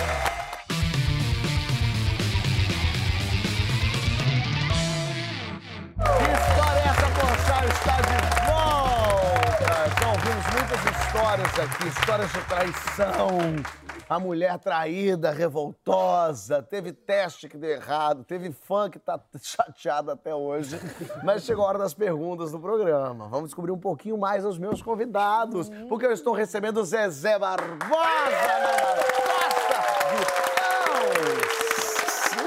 Muitas 10.63 10.79
histórias 11.05 11.59
aqui, 11.59 11.87
histórias 11.87 12.31
de 12.31 12.39
traição. 12.45 13.27
A 14.09 14.19
mulher 14.19 14.57
traída, 14.59 15.31
revoltosa, 15.31 16.61
teve 16.61 16.91
teste 16.93 17.49
que 17.49 17.57
deu 17.57 17.71
errado, 17.71 18.23
teve 18.23 18.51
fã 18.51 18.89
que 18.89 18.99
tá 18.99 19.19
chateado 19.41 20.11
até 20.11 20.33
hoje. 20.33 20.79
Mas 21.23 21.43
chegou 21.43 21.65
a 21.65 21.69
hora 21.69 21.79
das 21.79 21.93
perguntas 21.93 22.51
do 22.51 22.59
programa. 22.59 23.27
Vamos 23.27 23.45
descobrir 23.49 23.71
um 23.71 23.79
pouquinho 23.79 24.17
mais 24.17 24.45
os 24.45 24.57
meus 24.57 24.81
convidados, 24.81 25.69
porque 25.89 26.05
eu 26.05 26.11
estou 26.11 26.33
recebendo 26.33 26.77
o 26.77 26.85
Zezé 26.85 27.37
Barbosa, 27.39 27.73
Nanda 27.79 29.03
Costa, 29.17 29.81
Vitão. 30.15 31.03
Sim! 32.09 32.43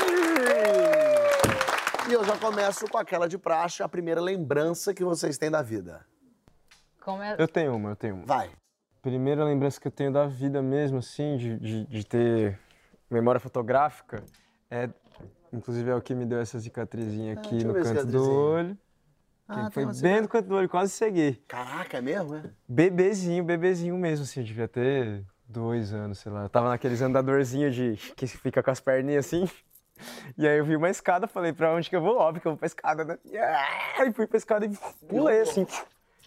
E 2.11 2.13
eu 2.13 2.25
já 2.25 2.37
começo 2.37 2.89
com 2.89 2.99
aquela 2.99 3.29
de 3.29 3.37
praxe, 3.37 3.83
a 3.83 3.89
primeira 3.89 4.21
lembrança 4.21 4.95
que 4.95 5.05
vocês 5.05 5.37
têm 5.37 5.51
da 5.51 5.63
vida. 5.63 6.07
Como 7.07 7.23
é... 7.23 7.37
Eu 7.39 7.47
tenho 7.47 7.77
uma, 7.77 7.91
eu 7.91 7.97
tenho 7.97 8.17
uma. 8.17 8.27
Vai. 8.27 8.51
Primeira 9.01 9.45
lembrança 9.45 9.81
que 9.81 9.87
eu 9.87 9.93
tenho 9.93 10.13
da 10.13 10.27
vida 10.27 10.61
mesmo, 10.61 10.99
assim, 10.99 11.37
de, 11.37 11.57
de, 11.57 11.87
de 11.87 12.05
ter 12.05 12.59
memória 13.09 13.41
fotográfica, 13.41 14.25
é. 14.69 14.91
Inclusive 15.53 15.89
é 15.89 15.95
o 15.95 16.03
que 16.03 16.13
me 16.17 16.27
deu 16.27 16.41
essa 16.41 16.59
cicatrizinha 16.59 17.35
aqui 17.35 17.59
Ah, 17.59 17.63
eu 17.63 17.69
no 17.69 17.75
canto 17.81 18.07
do 18.07 18.29
olho. 18.29 18.79
Ah, 19.47 19.71
foi 19.71 19.87
bem 20.03 20.23
no 20.23 20.27
canto 20.27 20.49
do 20.49 20.57
olho, 20.57 20.69
quase 20.69 20.91
ceguei. 20.91 21.41
Caraca, 21.47 21.99
é 21.99 22.01
mesmo, 22.01 22.35
é? 22.35 22.43
Bebezinho, 22.69 23.45
bebezinho 23.45 23.97
mesmo, 23.97 24.25
assim, 24.25 24.41
eu 24.41 24.47
devia 24.47 24.67
ter 24.67 25.25
dois 25.47 25.93
anos, 25.93 26.19
sei 26.19 26.33
lá. 26.33 26.43
Eu 26.43 26.49
tava 26.49 26.71
naqueles 26.71 27.01
andadorzinhos 27.01 27.73
de 27.73 27.97
que 28.17 28.27
fica 28.27 28.65
com 28.65 28.71
as 28.73 28.81
perninhas 28.81 29.27
assim. 29.27 29.49
E 30.37 30.47
aí 30.47 30.59
eu 30.59 30.65
vi 30.65 30.75
uma 30.75 30.91
escada, 30.91 31.29
falei, 31.29 31.53
pra 31.53 31.73
onde 31.73 31.89
que 31.89 31.95
eu 31.95 32.03
vou? 32.03 32.19
Óbvio 32.19 32.43
que 32.43 32.49
eu 32.49 32.53
vou 32.53 32.59
pra 32.59 32.67
escada, 32.67 33.05
né? 33.05 33.17
E 33.25 33.39
aí 33.39 34.13
fui 34.13 34.27
pra 34.27 34.37
escada 34.37 34.67
e 34.67 34.77
pulei, 35.07 35.43
assim. 35.43 35.65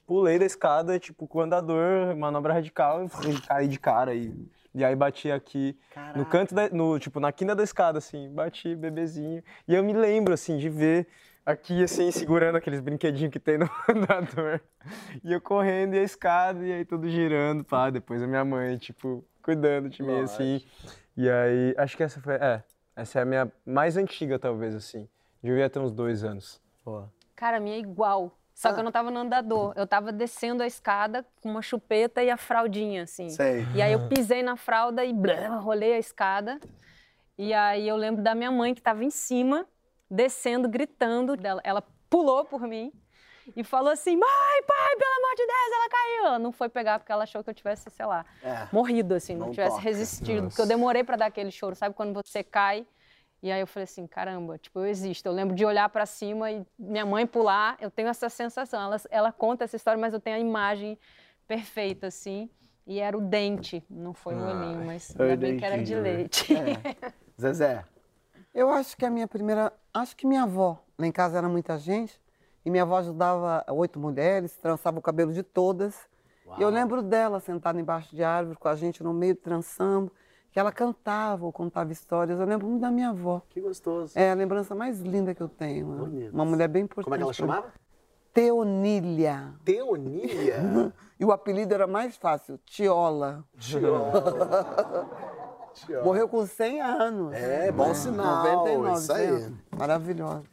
Pulei 0.10 0.39
da 0.39 0.45
escada, 0.47 0.97
tipo, 0.97 1.28
com 1.28 1.38
o 1.38 1.41
andador, 1.43 2.16
manobra 2.18 2.51
radical, 2.51 3.05
e 3.05 3.41
caí 3.41 3.68
de 3.68 3.80
cara. 3.80 4.16
E, 4.16 4.34
e 4.74 4.84
aí 4.84 4.95
bati 4.95 5.32
aqui 5.32 5.78
no 6.16 6.26
canto 6.26 6.55
da. 6.55 6.68
No, 6.68 6.97
tipo, 6.97 7.20
na 7.20 7.32
quina 7.32 7.53
da 7.53 7.62
escada, 7.62 7.99
assim, 7.99 8.28
bati, 8.34 8.76
bebezinho. 8.76 9.43
E 9.68 9.76
eu 9.76 9.84
me 9.84 9.93
lembro, 9.93 10.34
assim, 10.34 10.57
de 10.57 10.68
ver 10.68 11.05
aqui, 11.45 11.84
assim, 11.84 12.10
segurando 12.10 12.55
aqueles 12.55 12.80
brinquedinhos 12.80 13.32
que 13.32 13.39
tem 13.39 13.60
no 13.60 13.70
andador. 13.88 14.60
E 15.24 15.32
eu 15.32 15.39
correndo 15.39 15.93
e 15.93 15.99
a 15.99 16.03
escada, 16.03 16.66
e 16.66 16.74
aí 16.74 16.84
tudo 16.84 17.07
girando, 17.07 17.64
pá. 17.64 17.91
Depois 17.91 18.24
a 18.24 18.26
minha 18.26 18.43
mãe, 18.43 18.80
tipo, 18.80 19.24
cuidando 19.43 19.89
de 19.89 20.01
mim, 20.01 20.22
assim. 20.22 20.66
E 21.16 21.30
aí, 21.30 21.76
acho 21.78 21.95
que 21.95 22.01
essa 22.01 22.20
foi. 22.20 22.34
É, 22.34 22.64
essa 22.95 23.20
é 23.20 23.22
a 23.22 23.26
minha 23.26 23.51
mais 23.64 23.95
antiga, 23.95 24.39
talvez, 24.39 24.74
assim. 24.74 25.07
Devia 25.43 25.70
ter 25.70 25.78
uns 25.78 25.91
dois 25.91 26.24
anos. 26.24 26.60
Cara, 27.36 27.57
a 27.57 27.60
minha 27.60 27.76
é 27.76 27.80
igual. 27.80 28.39
Só 28.60 28.74
que 28.74 28.80
eu 28.82 28.84
não 28.84 28.91
tava 28.91 29.10
no 29.10 29.20
andador. 29.20 29.72
Eu 29.78 29.88
tava 29.88 30.12
descendo 30.12 30.62
a 30.62 30.68
escada 30.68 31.26
com 31.41 31.49
uma 31.49 31.62
chupeta 31.62 32.22
e 32.22 32.30
a 32.30 32.36
fraldinha, 32.36 33.03
assim. 33.03 33.30
Sei. 33.30 33.66
E 33.74 33.82
aí 33.82 33.93
eu 33.93 34.10
pisei 34.10 34.43
na 34.43 34.57
fralda 34.57 35.05
e 35.05 35.14
blá, 35.14 35.47
rolei 35.60 35.93
a 35.93 35.97
escada. 35.97 36.60
E 37.38 37.53
aí 37.53 37.88
eu 37.88 37.95
lembro 37.95 38.22
da 38.22 38.36
minha 38.36 38.51
mãe 38.51 38.74
que 38.76 38.82
tava 38.82 39.01
em 39.05 39.10
cima, 39.10 39.66
descendo, 40.12 40.68
gritando. 40.68 41.38
Ela, 41.41 41.62
ela 41.64 41.82
pulou 42.10 42.43
por 42.43 42.60
mim 42.68 42.91
e 43.55 43.64
falou 43.64 43.93
assim: 43.93 44.18
Mãe, 44.18 44.64
pai, 44.68 44.95
pelo 44.97 45.14
amor 45.26 45.36
de 45.38 45.47
Deus, 45.47 45.72
ela 45.74 45.89
caiu. 45.89 46.26
Ela 46.26 46.39
não 46.39 46.51
foi 46.51 46.68
pegar 46.68 46.99
porque 46.99 47.14
ela 47.14 47.24
achou 47.24 47.41
que 47.41 47.49
eu 47.49 47.53
tivesse, 47.53 47.89
sei 47.89 48.05
lá, 48.05 48.26
É. 48.43 48.68
morrido, 48.74 49.16
assim, 49.16 49.36
não, 49.36 49.45
Não 49.45 49.53
tivesse 49.53 49.78
toca. 49.78 49.84
resistido. 49.84 50.47
Porque 50.49 50.62
eu 50.62 50.68
demorei 50.68 51.01
pra 51.05 51.16
dar 51.16 51.28
aquele 51.28 51.49
choro, 51.49 51.76
sabe 51.76 51.95
quando 51.95 52.14
você 52.14 52.43
cai? 52.43 52.86
E 53.42 53.52
aí 53.52 53.62
eu 53.62 53.68
falei 53.68 53.86
assim, 53.86 54.06
caramba, 54.06 54.58
tipo, 54.58 54.80
eu 54.80 54.86
existo. 54.86 55.28
Eu 55.28 55.34
lembro 55.34 55.56
de 55.56 55.66
olhar 55.66 55.88
pra 55.90 56.06
cima 56.06 56.52
e 56.52 56.66
minha 56.78 57.06
mãe 57.06 57.26
pular, 57.26 57.78
eu 57.80 57.90
tenho 57.90 58.10
essa 58.10 58.28
sensação. 58.30 58.82
Ela, 58.82 59.02
ela 59.10 59.32
conta 59.32 59.64
essa 59.64 59.76
história, 59.76 60.00
mas 60.00 60.14
eu 60.14 60.20
tenho 60.20 60.36
a 60.36 60.40
imagem 60.40 60.98
perfeita, 61.48 62.08
assim. 62.08 62.50
E 62.86 63.00
era 63.00 63.18
o 63.18 63.22
dente, 63.22 63.84
não 63.90 64.14
foi 64.14 64.36
o 64.36 64.44
olhinho, 64.44 64.84
mas 64.84 65.16
é 65.16 65.24
ainda 65.24 65.38
bem 65.38 65.58
que 65.58 65.66
era 65.66 65.82
de 65.82 65.96
né? 65.96 66.02
leite. 66.02 66.54
Zezé. 67.40 67.86
Eu 68.54 68.70
acho 68.70 68.98
que 68.98 69.06
a 69.06 69.10
minha 69.10 69.28
primeira. 69.28 69.72
Acho 69.94 70.16
que 70.16 70.26
minha 70.26 70.44
avó. 70.44 70.84
Lá 70.98 71.06
em 71.06 71.12
casa 71.12 71.38
era 71.38 71.48
muita 71.48 71.78
gente. 71.78 72.20
E 72.66 72.70
minha 72.70 72.84
avó 72.84 72.98
ajudava 72.98 73.64
oito 73.70 74.00
mulheres, 74.00 74.56
trançava 74.58 75.00
o 75.00 75.02
cabelo 75.02 75.32
de 75.32 75.44
todas. 75.44 76.10
E 76.58 76.62
eu 76.62 76.70
lembro 76.70 77.02
dela 77.02 77.40
sentada 77.40 77.80
embaixo 77.80 78.16
de 78.16 78.24
árvore 78.24 78.58
com 78.58 78.68
a 78.68 78.76
gente 78.76 79.04
no 79.04 79.14
meio, 79.14 79.36
trançando. 79.36 80.12
Que 80.52 80.60
ela 80.60 80.72
cantava 80.72 81.45
ou 81.45 81.52
contava 81.52 81.91
histórias. 81.91 82.39
Eu 82.39 82.45
lembro 82.45 82.68
muito 82.68 82.82
da 82.82 82.91
minha 82.91 83.10
avó. 83.10 83.41
Que 83.50 83.62
gostoso. 83.62 84.18
É 84.18 84.32
a 84.32 84.34
lembrança 84.34 84.74
mais 84.74 85.00
linda 85.00 85.34
que 85.36 85.41
eu 85.41 85.50
tenho. 85.50 85.88
né? 85.88 85.97
Bonito. 85.97 86.34
Uma 86.34 86.45
mulher 86.45 86.68
bem 86.68 86.84
importante. 86.84 87.04
Como 87.06 87.16
é 87.16 87.18
que 87.18 87.24
ela 87.24 87.34
chamava? 87.34 87.74
Teonília. 88.34 89.54
Teonília. 89.64 90.93
E 91.20 91.26
o 91.26 91.34
apelido 91.34 91.74
era 91.74 91.86
mais 91.86 92.16
fácil, 92.16 92.58
Tiola. 92.66 93.43
Morreu 96.04 96.30
com 96.30 96.45
100 96.45 96.82
anos. 96.82 97.34
É, 97.34 97.70
bom 97.74 97.93
sinal, 97.93 98.43
99, 98.43 98.93
isso 99.00 99.12
aí. 99.12 99.28
100 99.28 99.36
anos. 99.36 99.60
Maravilhosa. 99.78 100.43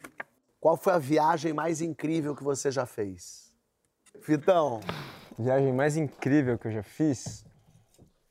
Qual 0.61 0.77
foi 0.77 0.93
a 0.95 0.99
viagem 0.99 1.53
mais 1.53 1.81
incrível 1.81 2.35
que 2.35 2.43
você 2.43 2.69
já 2.73 2.85
fez? 2.85 3.53
Fitão. 4.21 4.81
Viagem 5.39 5.73
mais 5.73 5.97
incrível 5.97 6.59
que 6.59 6.67
eu 6.67 6.73
já 6.73 6.83
fiz, 6.83 7.45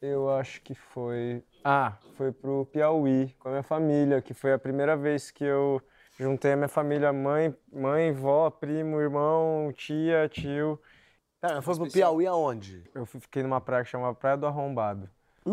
eu 0.01 0.29
acho 0.29 0.61
que 0.61 0.75
foi. 0.75 1.41
Ah, 1.67 1.93
foi 2.15 2.31
pro 2.31 2.67
Piauí 2.71 3.35
com 3.39 3.47
a 3.47 3.51
minha 3.51 3.63
família, 3.63 4.21
que 4.21 4.35
foi 4.35 4.53
a 4.53 4.59
primeira 4.59 4.95
vez 4.95 5.31
que 5.31 5.43
eu 5.43 5.81
juntei 6.15 6.53
a 6.53 6.55
minha 6.55 6.67
família, 6.67 7.11
mãe, 7.11 7.55
mãe, 7.73 8.11
vó, 8.13 8.51
primo, 8.51 9.01
irmão, 9.01 9.73
tia, 9.75 10.29
tio. 10.29 10.79
Cara, 11.41 11.63
foi 11.63 11.75
pro 11.75 11.91
Piauí 11.91 12.27
aonde? 12.27 12.83
Eu 12.93 13.07
fiquei 13.07 13.41
numa 13.41 13.59
praia 13.59 13.83
que 13.83 13.89
chamava 13.89 14.13
Praia 14.13 14.37
do 14.37 14.45
Arrombado. 14.45 15.09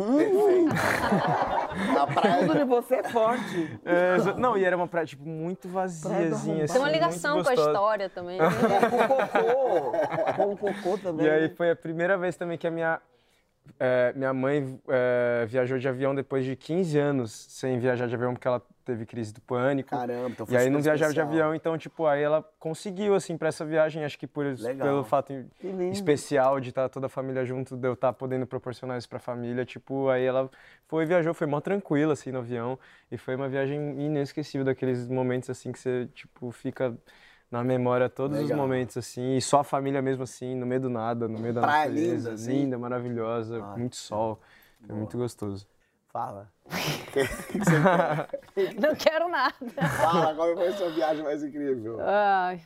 Na 1.94 2.06
praia. 2.06 2.46
De 2.46 2.64
você 2.64 2.96
é 2.96 3.08
forte. 3.08 3.80
É, 3.82 4.16
não, 4.38 4.54
e 4.56 4.64
era 4.64 4.76
uma 4.76 4.86
praia, 4.88 5.06
tipo, 5.06 5.26
muito 5.26 5.66
vaziazinha, 5.66 6.64
assim, 6.64 6.74
Tem 6.74 6.82
uma 6.82 6.90
ligação 6.90 7.42
com 7.42 7.48
a 7.48 7.54
história 7.54 8.10
também. 8.10 8.38
né? 8.38 8.48
Com 8.90 9.08
cocô. 9.08 9.92
Com 10.36 10.56
cocô 10.56 10.98
também. 10.98 11.26
E 11.26 11.30
aí 11.30 11.48
foi 11.54 11.70
a 11.70 11.76
primeira 11.76 12.18
vez 12.18 12.36
também 12.36 12.56
que 12.58 12.66
a 12.66 12.70
minha, 12.70 13.00
é, 13.78 14.12
minha 14.14 14.32
mãe 14.32 14.80
é, 14.88 15.46
viajou 15.46 15.78
de 15.78 15.88
avião 15.88 16.14
depois 16.14 16.44
de 16.44 16.54
15 16.56 16.98
anos 16.98 17.32
sem 17.32 17.78
viajar 17.78 18.06
de 18.06 18.14
avião 18.14 18.32
porque 18.32 18.46
ela 18.46 18.62
teve 18.84 19.06
crise 19.06 19.32
do 19.32 19.40
pânico. 19.40 19.90
Caramba, 19.90 20.30
então 20.30 20.44
foi 20.44 20.54
E 20.54 20.58
aí 20.58 20.68
não 20.68 20.80
viajava 20.80 21.12
de 21.12 21.20
especial. 21.20 21.28
avião, 21.28 21.54
então, 21.54 21.78
tipo, 21.78 22.06
aí 22.06 22.22
ela 22.22 22.42
conseguiu, 22.58 23.14
assim, 23.14 23.36
pra 23.36 23.48
essa 23.48 23.64
viagem, 23.64 24.04
acho 24.04 24.18
que 24.18 24.26
por, 24.26 24.44
Legal. 24.44 24.86
pelo 24.86 25.04
fato 25.04 25.32
especial 25.92 26.58
de 26.60 26.70
estar 26.70 26.88
toda 26.88 27.06
a 27.06 27.08
família 27.08 27.44
junto, 27.44 27.76
de 27.76 27.86
eu 27.86 27.92
estar 27.92 28.12
podendo 28.12 28.46
proporcionar 28.46 28.98
isso 28.98 29.08
pra 29.08 29.18
família, 29.18 29.64
tipo, 29.64 30.08
aí 30.08 30.24
ela 30.24 30.50
foi, 30.88 31.06
viajou, 31.06 31.32
foi 31.32 31.46
mó 31.46 31.60
tranquila, 31.60 32.12
assim, 32.14 32.32
no 32.32 32.38
avião, 32.38 32.78
e 33.10 33.16
foi 33.16 33.36
uma 33.36 33.48
viagem 33.48 33.78
inesquecível, 34.00 34.64
daqueles 34.64 35.08
momentos, 35.08 35.48
assim, 35.48 35.70
que 35.70 35.78
você, 35.78 36.08
tipo, 36.12 36.50
fica 36.50 36.96
na 37.52 37.62
memória 37.62 38.08
todos 38.08 38.38
os 38.38 38.44
Legal. 38.44 38.56
momentos, 38.56 38.96
assim, 38.96 39.36
e 39.36 39.42
só 39.42 39.60
a 39.60 39.64
família 39.64 40.00
mesmo, 40.00 40.22
assim, 40.22 40.56
no 40.56 40.64
meio 40.64 40.80
do 40.80 40.88
nada, 40.88 41.28
no 41.28 41.38
meio 41.38 41.52
da 41.52 41.60
Praia 41.60 41.90
natureza, 41.90 42.14
linda, 42.14 42.32
assim. 42.32 42.50
linda, 42.50 42.78
maravilhosa, 42.78 43.60
muito 43.76 43.94
sol, 43.94 44.40
foi 44.86 44.96
muito 44.96 45.18
gostoso. 45.18 45.68
Fala. 46.08 46.50
Não 48.80 48.94
quero 48.94 49.28
nada. 49.28 49.54
Fala, 49.98 50.34
qual 50.34 50.54
foi 50.54 50.68
a 50.68 50.72
sua 50.72 50.88
viagem 50.90 51.22
mais 51.22 51.42
incrível? 51.42 51.98
Ai. 52.00 52.62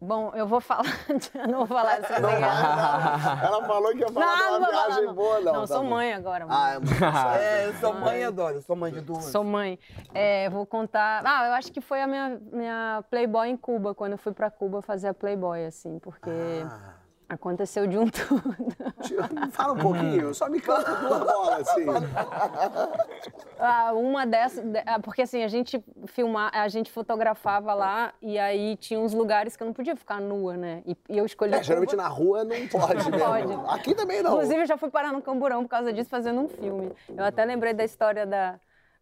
Bom, 0.00 0.32
eu 0.34 0.46
vou 0.46 0.60
falar. 0.60 0.82
Eu 1.34 1.48
não 1.48 1.58
vou 1.58 1.66
falar 1.66 2.00
dessa 2.00 2.14
segredo. 2.14 2.36
Ela 2.36 3.64
falou 3.66 3.92
que 3.92 3.98
ia 3.98 4.08
falar 4.08 4.26
de 4.34 4.40
Não, 4.42 4.50
não 4.50 4.58
uma 4.58 4.58
vou 4.58 4.66
falar, 4.74 4.86
viagem 4.86 5.04
não. 5.06 5.14
boa, 5.14 5.40
não. 5.40 5.52
Não, 5.52 5.60
tá 5.62 5.66
sou 5.66 5.82
bom. 5.82 5.90
mãe 5.90 6.12
agora. 6.12 6.46
Ah, 6.48 6.70
é 6.74 6.78
muito 6.78 6.92
É, 7.40 7.66
eu 7.68 7.74
sou 7.74 7.94
mãe, 7.94 8.24
adoro. 8.24 8.54
Eu 8.56 8.62
sou 8.62 8.76
mãe 8.76 8.92
de 8.92 9.00
duas. 9.00 9.24
Sou 9.24 9.44
mãe. 9.44 9.78
É, 10.14 10.48
vou 10.50 10.66
contar. 10.66 11.22
Ah, 11.24 11.46
eu 11.46 11.52
acho 11.52 11.72
que 11.72 11.80
foi 11.80 12.00
a 12.02 12.06
minha, 12.06 12.40
minha 12.52 13.04
Playboy 13.10 13.48
em 13.48 13.56
Cuba, 13.56 13.94
quando 13.94 14.12
eu 14.12 14.18
fui 14.18 14.32
pra 14.32 14.50
Cuba 14.50 14.82
fazer 14.82 15.08
a 15.08 15.14
Playboy, 15.14 15.64
assim, 15.66 15.98
porque 15.98 16.30
Ah. 16.30 17.01
Aconteceu 17.34 17.86
de 17.86 17.96
um 17.98 18.06
tudo. 18.10 18.54
Fala 19.52 19.72
um 19.74 19.78
pouquinho, 19.78 20.34
só 20.34 20.48
me 20.48 20.60
canta 20.60 20.94
duas 20.94 21.18
bolas, 21.24 21.68
assim. 21.68 21.84
Ah, 23.64 23.92
uma 23.92 24.26
dessas, 24.26 24.64
de- 24.64 24.82
ah, 24.84 24.98
porque 25.00 25.22
assim, 25.22 25.44
a 25.44 25.46
gente 25.48 25.80
filmar, 26.06 26.50
a 26.52 26.66
gente 26.66 26.90
fotografava 26.90 27.72
lá 27.74 28.12
e 28.20 28.36
aí 28.36 28.76
tinha 28.76 28.98
uns 28.98 29.14
lugares 29.14 29.54
que 29.56 29.62
eu 29.62 29.66
não 29.66 29.72
podia 29.72 29.94
ficar 29.94 30.20
nua, 30.20 30.56
né? 30.56 30.82
E, 30.84 30.96
e 31.08 31.16
eu 31.16 31.24
escolhi. 31.24 31.54
É, 31.54 31.62
geralmente 31.62 31.94
na 31.94 32.08
rua 32.08 32.42
não 32.42 32.66
pode 32.66 33.08
Não 33.08 33.36
mesmo. 33.36 33.62
pode. 33.62 33.78
Aqui 33.78 33.94
também 33.94 34.20
não. 34.20 34.32
Inclusive, 34.32 34.62
eu 34.62 34.66
já 34.66 34.76
fui 34.76 34.90
parar 34.90 35.12
no 35.12 35.22
Camburão 35.22 35.62
por 35.62 35.68
causa 35.68 35.92
disso, 35.92 36.10
fazendo 36.10 36.40
um 36.40 36.48
filme. 36.48 36.90
Eu 37.16 37.24
até 37.24 37.44
lembrei 37.44 37.72
da 37.72 37.84
história 37.84 38.26
da, 38.26 38.58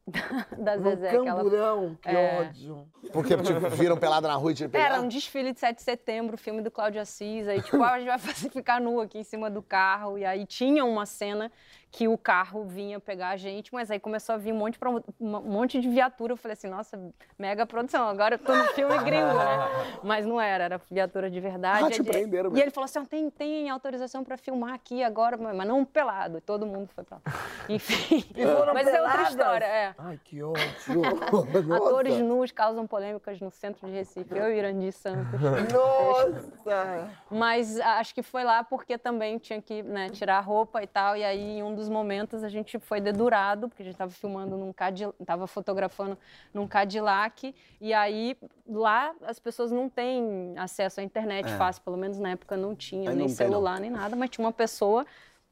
da, 0.56 0.74
da 0.74 0.76
No 0.76 0.90
Zezé. 0.90 1.10
que 1.10 1.16
ela- 1.16 1.24
camburão, 1.36 1.96
que 2.02 2.08
É. 2.08 2.40
ódio. 2.40 2.86
Porque 3.12 3.36
tipo, 3.36 3.70
viram 3.70 3.96
pelada 3.96 4.26
na 4.26 4.34
rua 4.34 4.52
e 4.52 4.54
te 4.54 4.68
pegaram? 4.68 4.94
Era 4.96 5.02
um 5.04 5.08
desfile 5.08 5.52
de 5.52 5.60
7 5.60 5.76
de 5.76 5.82
setembro, 5.82 6.36
filme 6.36 6.60
do 6.62 6.70
Cláudio 6.70 7.00
Assis. 7.00 7.46
Aí, 7.48 7.60
tipo, 7.62 7.82
ah, 7.82 7.92
a 7.92 7.98
gente 7.98 8.08
vai 8.08 8.18
fazer, 8.18 8.50
ficar 8.50 8.80
nu 8.80 9.00
aqui 9.00 9.18
em 9.18 9.24
cima 9.24 9.50
do 9.50 9.62
carro. 9.62 10.18
E 10.18 10.24
aí 10.24 10.46
tinha 10.46 10.84
uma 10.84 11.06
cena 11.06 11.50
que 11.92 12.06
o 12.06 12.16
carro 12.16 12.64
vinha 12.64 13.00
pegar 13.00 13.30
a 13.30 13.36
gente, 13.36 13.74
mas 13.74 13.90
aí 13.90 13.98
começou 13.98 14.36
a 14.36 14.38
vir 14.38 14.52
um 14.52 14.56
monte, 14.56 14.78
pra- 14.78 14.90
um 14.90 15.02
monte 15.20 15.80
de 15.80 15.88
viatura. 15.88 16.32
Eu 16.32 16.36
falei 16.36 16.52
assim, 16.52 16.68
nossa, 16.68 16.96
mega 17.36 17.66
produção, 17.66 18.08
agora 18.08 18.36
eu 18.36 18.38
tô 18.38 18.54
no 18.54 18.64
filme 18.68 18.96
gringo, 19.02 19.26
né? 19.34 19.58
Mas 20.04 20.24
não 20.24 20.40
era, 20.40 20.64
era 20.64 20.80
viatura 20.90 21.28
de 21.28 21.40
verdade. 21.40 21.84
Ah, 21.84 21.90
te 21.90 22.02
prenderam 22.04 22.56
E 22.56 22.60
ele 22.60 22.70
falou 22.70 22.84
assim, 22.84 23.04
tem, 23.04 23.28
tem 23.28 23.68
autorização 23.70 24.22
pra 24.22 24.36
filmar 24.36 24.72
aqui 24.74 25.02
agora, 25.02 25.36
mas 25.36 25.66
não 25.66 25.84
pelado. 25.84 26.40
Todo 26.40 26.64
mundo 26.64 26.88
foi 26.94 27.02
pra 27.02 27.16
lá. 27.16 27.32
Enfim, 27.68 28.24
mas 28.72 28.86
é 28.86 29.00
outra 29.00 29.14
peladas? 29.16 29.30
história, 29.30 29.64
é. 29.64 29.94
Ai, 29.98 30.20
que 30.24 30.42
ódio. 30.42 30.60
Atores 31.74 32.18
nus 32.20 32.52
causam 32.52 32.86
polêmicas 32.86 33.40
no 33.40 33.50
centro 33.50 33.86
de 33.88 33.92
Recife. 33.92 34.36
Eu 34.36 34.52
e 34.52 34.58
Irandi 34.58 34.92
Santos. 34.92 35.40
Nossa. 35.72 37.08
Mas 37.30 37.80
acho 37.80 38.14
que 38.14 38.22
foi 38.22 38.44
lá 38.44 38.62
porque 38.62 38.96
também 38.96 39.38
tinha 39.38 39.60
que 39.60 39.82
né, 39.82 40.08
tirar 40.10 40.38
a 40.38 40.40
roupa 40.40 40.82
e 40.82 40.86
tal. 40.86 41.16
E 41.16 41.24
aí, 41.24 41.58
em 41.58 41.62
um 41.62 41.74
dos 41.80 41.88
momentos, 41.88 42.44
a 42.44 42.48
gente 42.48 42.78
foi 42.78 43.00
dedurado, 43.00 43.68
porque 43.68 43.82
a 43.82 43.84
gente 43.84 43.94
estava 43.94 44.10
filmando 44.10 44.56
num 44.56 44.72
Cadillac, 44.72 45.16
estava 45.20 45.46
fotografando 45.46 46.16
num 46.54 46.66
Cadillac. 46.68 47.54
E 47.80 47.92
aí, 47.92 48.36
lá, 48.68 49.12
as 49.26 49.38
pessoas 49.38 49.72
não 49.72 49.88
têm 49.88 50.54
acesso 50.56 51.00
à 51.00 51.02
internet 51.02 51.48
fácil. 51.56 51.82
Pelo 51.82 51.96
menos 51.96 52.18
na 52.18 52.30
época 52.30 52.56
não 52.56 52.74
tinha 52.76 53.10
Aí 53.10 53.16
nem 53.16 53.24
É. 53.26 53.28
não 53.28 53.36
tem, 53.36 53.46
celular, 53.46 53.80
nem 53.80 53.90
nada. 53.90 54.14
Mas 54.14 54.30
tinha 54.30 54.44
uma 54.44 54.52
pessoa 54.52 55.04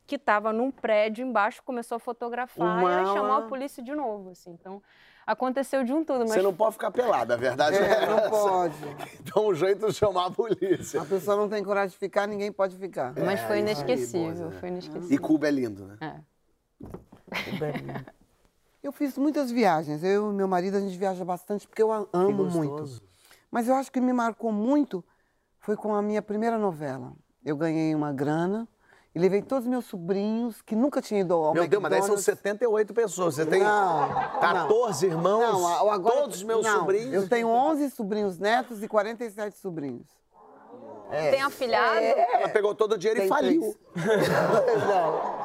que 0.07 0.15
estava 0.17 0.53
num 0.53 0.71
prédio 0.71 1.27
embaixo, 1.27 1.63
começou 1.63 1.97
a 1.97 1.99
fotografar. 1.99 2.83
E 2.83 2.87
aí 2.87 3.05
Uma- 3.05 3.15
chamou 3.15 3.33
a 3.37 3.43
polícia 3.43 3.83
de 3.83 3.95
novo, 3.95 4.31
assim. 4.31 4.51
Então, 4.51 4.83
aconteceu 5.33 5.85
de 5.85 5.93
um 5.93 6.03
tudo. 6.05 6.21
Mas 6.21 6.31
Você 6.31 6.43
não 6.43 6.55
pode 6.55 6.73
ficar 6.73 6.91
pelada, 6.91 7.35
a 7.35 7.37
verdade 7.37 7.77
é, 7.77 8.03
É, 8.03 8.07
não 8.07 8.31
pode. 8.31 8.75
Dá 9.35 9.41
um 9.43 9.55
jeito 9.55 9.87
de 9.87 9.93
chamar 9.93 10.27
a 10.27 10.31
polícia. 10.31 11.01
A 11.03 11.05
pessoa 11.05 11.37
não 11.37 11.49
tem 11.49 11.63
coragem 11.63 11.91
de 11.91 11.99
ficar, 11.99 12.27
ninguém 12.27 12.51
pode 12.51 12.77
ficar. 12.77 13.13
Mas 13.15 13.41
É, 13.41 13.47
foi 13.47 13.47
isso 13.47 13.53
aí, 13.53 13.61
inesquecível, 13.61 14.47
Boza. 14.47 14.59
foi 14.59 14.69
inesquecível. 14.71 15.15
E 15.15 15.19
Cuba 15.19 15.49
é 15.49 15.51
lindo, 15.51 15.85
né? 15.87 15.97
É. 16.01 16.21
Eu 18.83 18.93
fiz 18.93 19.19
muitas 19.19 19.51
viagens. 19.51 20.03
Eu 20.05 20.31
e 20.31 20.35
meu 20.35 20.49
marido, 20.49 20.77
a 20.77 20.81
gente 20.81 20.97
viaja 20.97 21.25
bastante 21.25 21.67
porque 21.67 21.83
eu 21.83 21.91
a- 21.93 22.07
amo 22.13 22.45
muito. 22.45 23.03
Mas 23.51 23.67
eu 23.69 23.75
acho 23.75 23.91
que 23.91 24.01
me 24.01 24.13
marcou 24.13 24.53
muito 24.53 25.05
foi 25.59 25.77
com 25.77 25.95
a 25.95 26.01
minha 26.01 26.23
primeira 26.23 26.57
novela. 26.57 27.13
Eu 27.45 27.57
ganhei 27.57 27.93
uma 27.95 28.13
grana 28.13 28.69
e 29.19 29.21
levei 29.21 29.43
todos 29.43 29.65
os 29.65 29.69
meus 29.69 29.85
sobrinhos, 29.87 30.63
que 30.63 30.77
nunca 30.77 31.03
tinham 31.03 31.23
ido 31.23 31.35
ao 31.35 31.53
Meu 31.53 31.67
Deus, 31.67 31.83
mas 31.83 31.91
daí 31.91 32.01
são 32.03 32.15
McDonald's. 32.15 32.25
78 32.25 32.95
pessoas. 32.95 33.35
Você 33.35 33.45
tem 33.45 33.65
Não, 33.65 34.09
14 34.41 35.07
irmãos, 35.07 35.61
Não, 35.61 35.91
agora, 35.91 36.21
todos 36.21 36.37
os 36.37 36.43
meus 36.45 36.65
não, 36.65 36.79
sobrinhos. 36.79 37.13
Eu 37.13 37.29
tenho 37.29 37.49
11 37.49 37.91
sobrinhos 37.91 38.39
netos 38.39 38.81
e 38.81 38.87
47 38.87 39.59
sobrinhos. 39.59 40.07
Tem 41.11 41.43
afilhado? 41.43 41.99
Ela 41.99 42.49
pegou 42.49 42.77
todo 42.77 42.93
o 42.93 42.99
dinheiro 42.99 43.19
e 43.19 43.23
Tem 43.23 43.29
faliu. 43.29 43.75
três. 43.93 44.29
Não. 44.87 45.39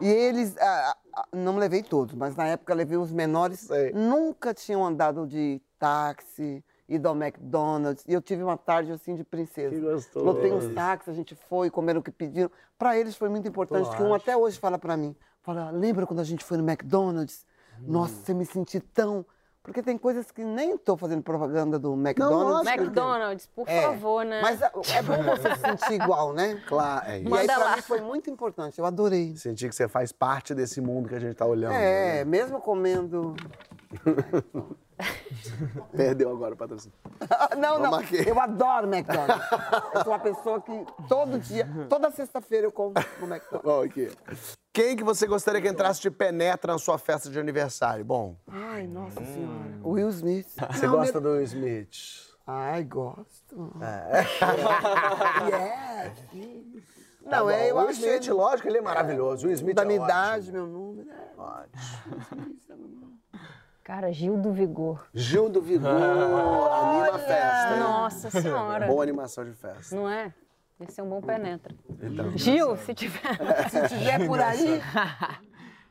E 0.00 0.08
eles, 0.08 0.56
ah, 0.58 0.96
não 1.32 1.56
levei 1.56 1.82
todos, 1.82 2.14
mas 2.14 2.36
na 2.36 2.46
época 2.46 2.72
levei 2.72 2.96
os 2.96 3.12
menores, 3.12 3.60
Sei. 3.60 3.92
nunca 3.92 4.54
tinham 4.54 4.86
andado 4.86 5.26
de 5.26 5.60
táxi, 5.80 6.64
ido 6.90 7.08
ao 7.08 7.14
McDonald's. 7.16 8.04
E 8.06 8.12
eu 8.12 8.20
tive 8.20 8.42
uma 8.42 8.56
tarde 8.56 8.92
assim 8.92 9.14
de 9.14 9.24
princesa. 9.24 9.74
Que 9.74 9.80
gostoso. 9.80 10.24
Lotei 10.26 10.52
uns 10.52 10.74
táxis, 10.74 11.08
a 11.08 11.14
gente 11.14 11.34
foi, 11.34 11.70
comeram 11.70 12.00
o 12.00 12.02
que 12.02 12.10
pediram. 12.10 12.50
Para 12.78 12.98
eles 12.98 13.16
foi 13.16 13.28
muito 13.28 13.46
importante, 13.48 13.88
que 13.96 14.02
um 14.02 14.12
até 14.12 14.36
hoje 14.36 14.58
fala 14.58 14.78
para 14.78 14.96
mim. 14.96 15.14
Fala, 15.42 15.70
lembra 15.70 16.06
quando 16.06 16.20
a 16.20 16.24
gente 16.24 16.44
foi 16.44 16.58
no 16.58 16.68
McDonald's? 16.68 17.46
Nossa, 17.80 18.32
eu 18.32 18.36
me 18.36 18.44
senti 18.44 18.78
tão... 18.80 19.24
Porque 19.62 19.82
tem 19.82 19.98
coisas 19.98 20.30
que 20.30 20.42
nem 20.42 20.72
estou 20.74 20.96
fazendo 20.96 21.22
propaganda 21.22 21.78
do 21.78 21.92
McDonald's. 21.92 22.66
porque- 22.66 22.80
McDonald's, 22.80 23.46
por 23.54 23.68
É, 23.68 23.82
favor, 23.82 24.24
né? 24.24 24.40
Mas 24.40 24.60
é 24.62 24.66
é 24.66 25.02
bom 25.02 25.22
você 25.22 25.54
se 25.54 25.60
sentir 25.60 25.92
igual, 26.02 26.32
né? 26.32 26.58
Claro, 26.66 27.04
é 27.06 27.18
isso. 27.20 27.28
E 27.28 27.32
aí, 27.34 27.46
Manda 27.46 27.54
pra 27.54 27.64
lá. 27.64 27.76
mim, 27.76 27.82
foi 27.82 28.00
muito 28.00 28.30
importante. 28.30 28.78
Eu 28.78 28.86
adorei. 28.86 29.36
Sentir 29.36 29.68
que 29.68 29.74
você 29.74 29.86
faz 29.86 30.12
parte 30.12 30.54
desse 30.54 30.80
mundo 30.80 31.10
que 31.10 31.14
a 31.14 31.20
gente 31.20 31.34
tá 31.34 31.44
olhando. 31.44 31.74
É, 31.74 32.16
né? 32.20 32.24
mesmo 32.24 32.58
comendo. 32.58 33.36
Perdeu 35.96 36.30
agora 36.30 36.54
o 36.54 36.56
patrocínio. 36.56 36.96
não, 37.58 37.78
não. 37.78 37.94
Aqui. 37.94 38.26
Eu 38.28 38.38
adoro 38.40 38.86
McDonald's. 38.92 39.46
eu 39.94 40.02
sou 40.04 40.12
uma 40.12 40.18
pessoa 40.18 40.60
que 40.60 40.86
todo 41.08 41.38
dia, 41.38 41.66
toda 41.88 42.10
sexta-feira 42.10 42.66
eu 42.66 42.72
como 42.72 42.92
no 43.20 43.26
McDonald's. 43.26 43.62
Bom, 43.62 43.82
aqui. 43.82 44.10
Quem 44.72 44.96
que 44.96 45.02
você 45.02 45.26
gostaria 45.26 45.60
que 45.60 45.68
entrasse 45.68 46.00
de 46.00 46.10
penetra 46.10 46.72
na 46.72 46.78
sua 46.78 46.96
festa 46.98 47.28
de 47.28 47.38
aniversário? 47.40 48.04
Bom, 48.04 48.36
Ai, 48.48 48.86
nossa 48.86 49.24
senhora. 49.24 49.80
Will 49.82 50.08
Smith. 50.10 50.46
você 50.70 50.86
Não, 50.86 50.96
gosta 50.96 51.20
meu- 51.20 51.30
do 51.30 51.36
Will 51.36 51.44
Smith? 51.44 52.30
Ai, 52.46 52.84
gosto. 52.84 53.72
É. 53.82 54.24
sim. 56.32 56.82
Tá 57.28 57.36
Não, 57.38 57.44
bom. 57.44 57.50
é, 57.50 57.70
eu 57.70 57.76
o 57.76 57.80
Will 57.80 57.90
Smith, 57.90 58.28
lógico, 58.28 58.66
ele 58.68 58.78
é 58.78 58.80
maravilhoso. 58.80 59.44
O 59.44 59.48
Will 59.48 59.54
Smith 59.54 59.76
da 59.76 59.82
é 59.82 59.84
minha 59.84 60.00
ótimo. 60.00 60.18
idade, 60.18 60.52
meu 60.52 60.66
número. 60.66 61.06
né? 61.06 61.28
Cara, 63.90 64.12
Gil 64.12 64.36
do 64.36 64.52
Vigor. 64.52 65.04
Gil 65.12 65.48
do 65.48 65.60
Vigor, 65.60 65.90
anima 65.90 67.08
a 67.16 67.18
festa. 67.18 67.72
hein? 67.74 67.80
Nossa 67.80 68.30
senhora. 68.30 68.86
Boa 68.86 69.02
animação 69.02 69.44
de 69.44 69.50
festa. 69.52 69.96
Não 69.96 70.08
é? 70.08 70.32
Esse 70.80 71.00
é 71.00 71.02
um 71.02 71.08
bom 71.08 71.20
penetra. 71.20 71.74
Então, 72.00 72.30
Gil, 72.38 72.76
se 72.76 72.94
tiver. 72.94 73.20
Se 73.68 73.88
tiver 73.88 74.24
por 74.28 74.38
aí, 74.40 74.80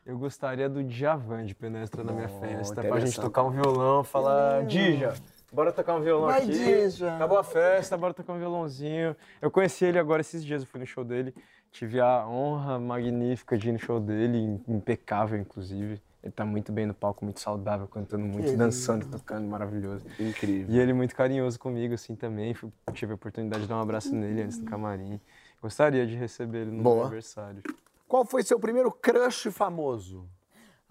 Eu 0.06 0.16
gostaria 0.18 0.66
do 0.66 0.82
Djavan 0.82 1.44
de 1.44 1.54
penestra 1.54 2.02
na 2.02 2.10
minha 2.14 2.28
festa, 2.30 2.82
pra 2.82 2.98
gente 3.00 3.20
tocar 3.20 3.42
um 3.42 3.50
violão, 3.50 4.02
falar, 4.02 4.64
Dija, 4.64 5.12
bora 5.52 5.70
tocar 5.70 5.94
um 5.96 6.00
violão 6.00 6.28
Vai, 6.28 6.38
aqui. 6.38 6.52
Dija. 6.52 7.16
Acabou 7.16 7.36
a 7.36 7.44
festa, 7.44 7.98
bora 7.98 8.14
tocar 8.14 8.32
um 8.32 8.38
violãozinho. 8.38 9.14
Eu 9.42 9.50
conheci 9.50 9.84
ele 9.84 9.98
agora 9.98 10.22
esses 10.22 10.42
dias, 10.42 10.62
eu 10.62 10.66
fui 10.66 10.80
no 10.80 10.86
show 10.86 11.04
dele, 11.04 11.34
tive 11.70 12.00
a 12.00 12.26
honra 12.26 12.78
magnífica 12.80 13.58
de 13.58 13.68
ir 13.68 13.72
no 13.72 13.78
show 13.78 14.00
dele, 14.00 14.38
im- 14.38 14.64
impecável 14.66 15.38
inclusive. 15.38 16.00
Ele 16.22 16.32
tá 16.32 16.44
muito 16.44 16.70
bem 16.70 16.84
no 16.86 16.92
palco, 16.92 17.24
muito 17.24 17.40
saudável, 17.40 17.88
cantando 17.88 18.24
muito, 18.24 18.54
dançando, 18.56 19.06
tocando, 19.06 19.46
maravilhoso. 19.48 20.04
Incrível. 20.18 20.74
E 20.74 20.78
ele 20.78 20.92
muito 20.92 21.16
carinhoso 21.16 21.58
comigo, 21.58 21.94
assim, 21.94 22.14
também. 22.14 22.52
Fui- 22.52 22.70
tive 22.92 23.12
a 23.12 23.14
oportunidade 23.14 23.62
de 23.62 23.68
dar 23.68 23.76
um 23.76 23.80
abraço 23.80 24.14
nele 24.14 24.42
antes 24.42 24.58
do 24.58 24.66
camarim. 24.66 25.18
Gostaria 25.62 26.06
de 26.06 26.14
receber 26.16 26.58
ele 26.58 26.70
no 26.72 26.74
meu 26.76 26.82
Boa. 26.82 27.02
aniversário. 27.04 27.62
Qual 28.06 28.24
foi 28.26 28.42
seu 28.42 28.58
primeiro 28.60 28.90
crush 28.90 29.50
famoso? 29.50 30.28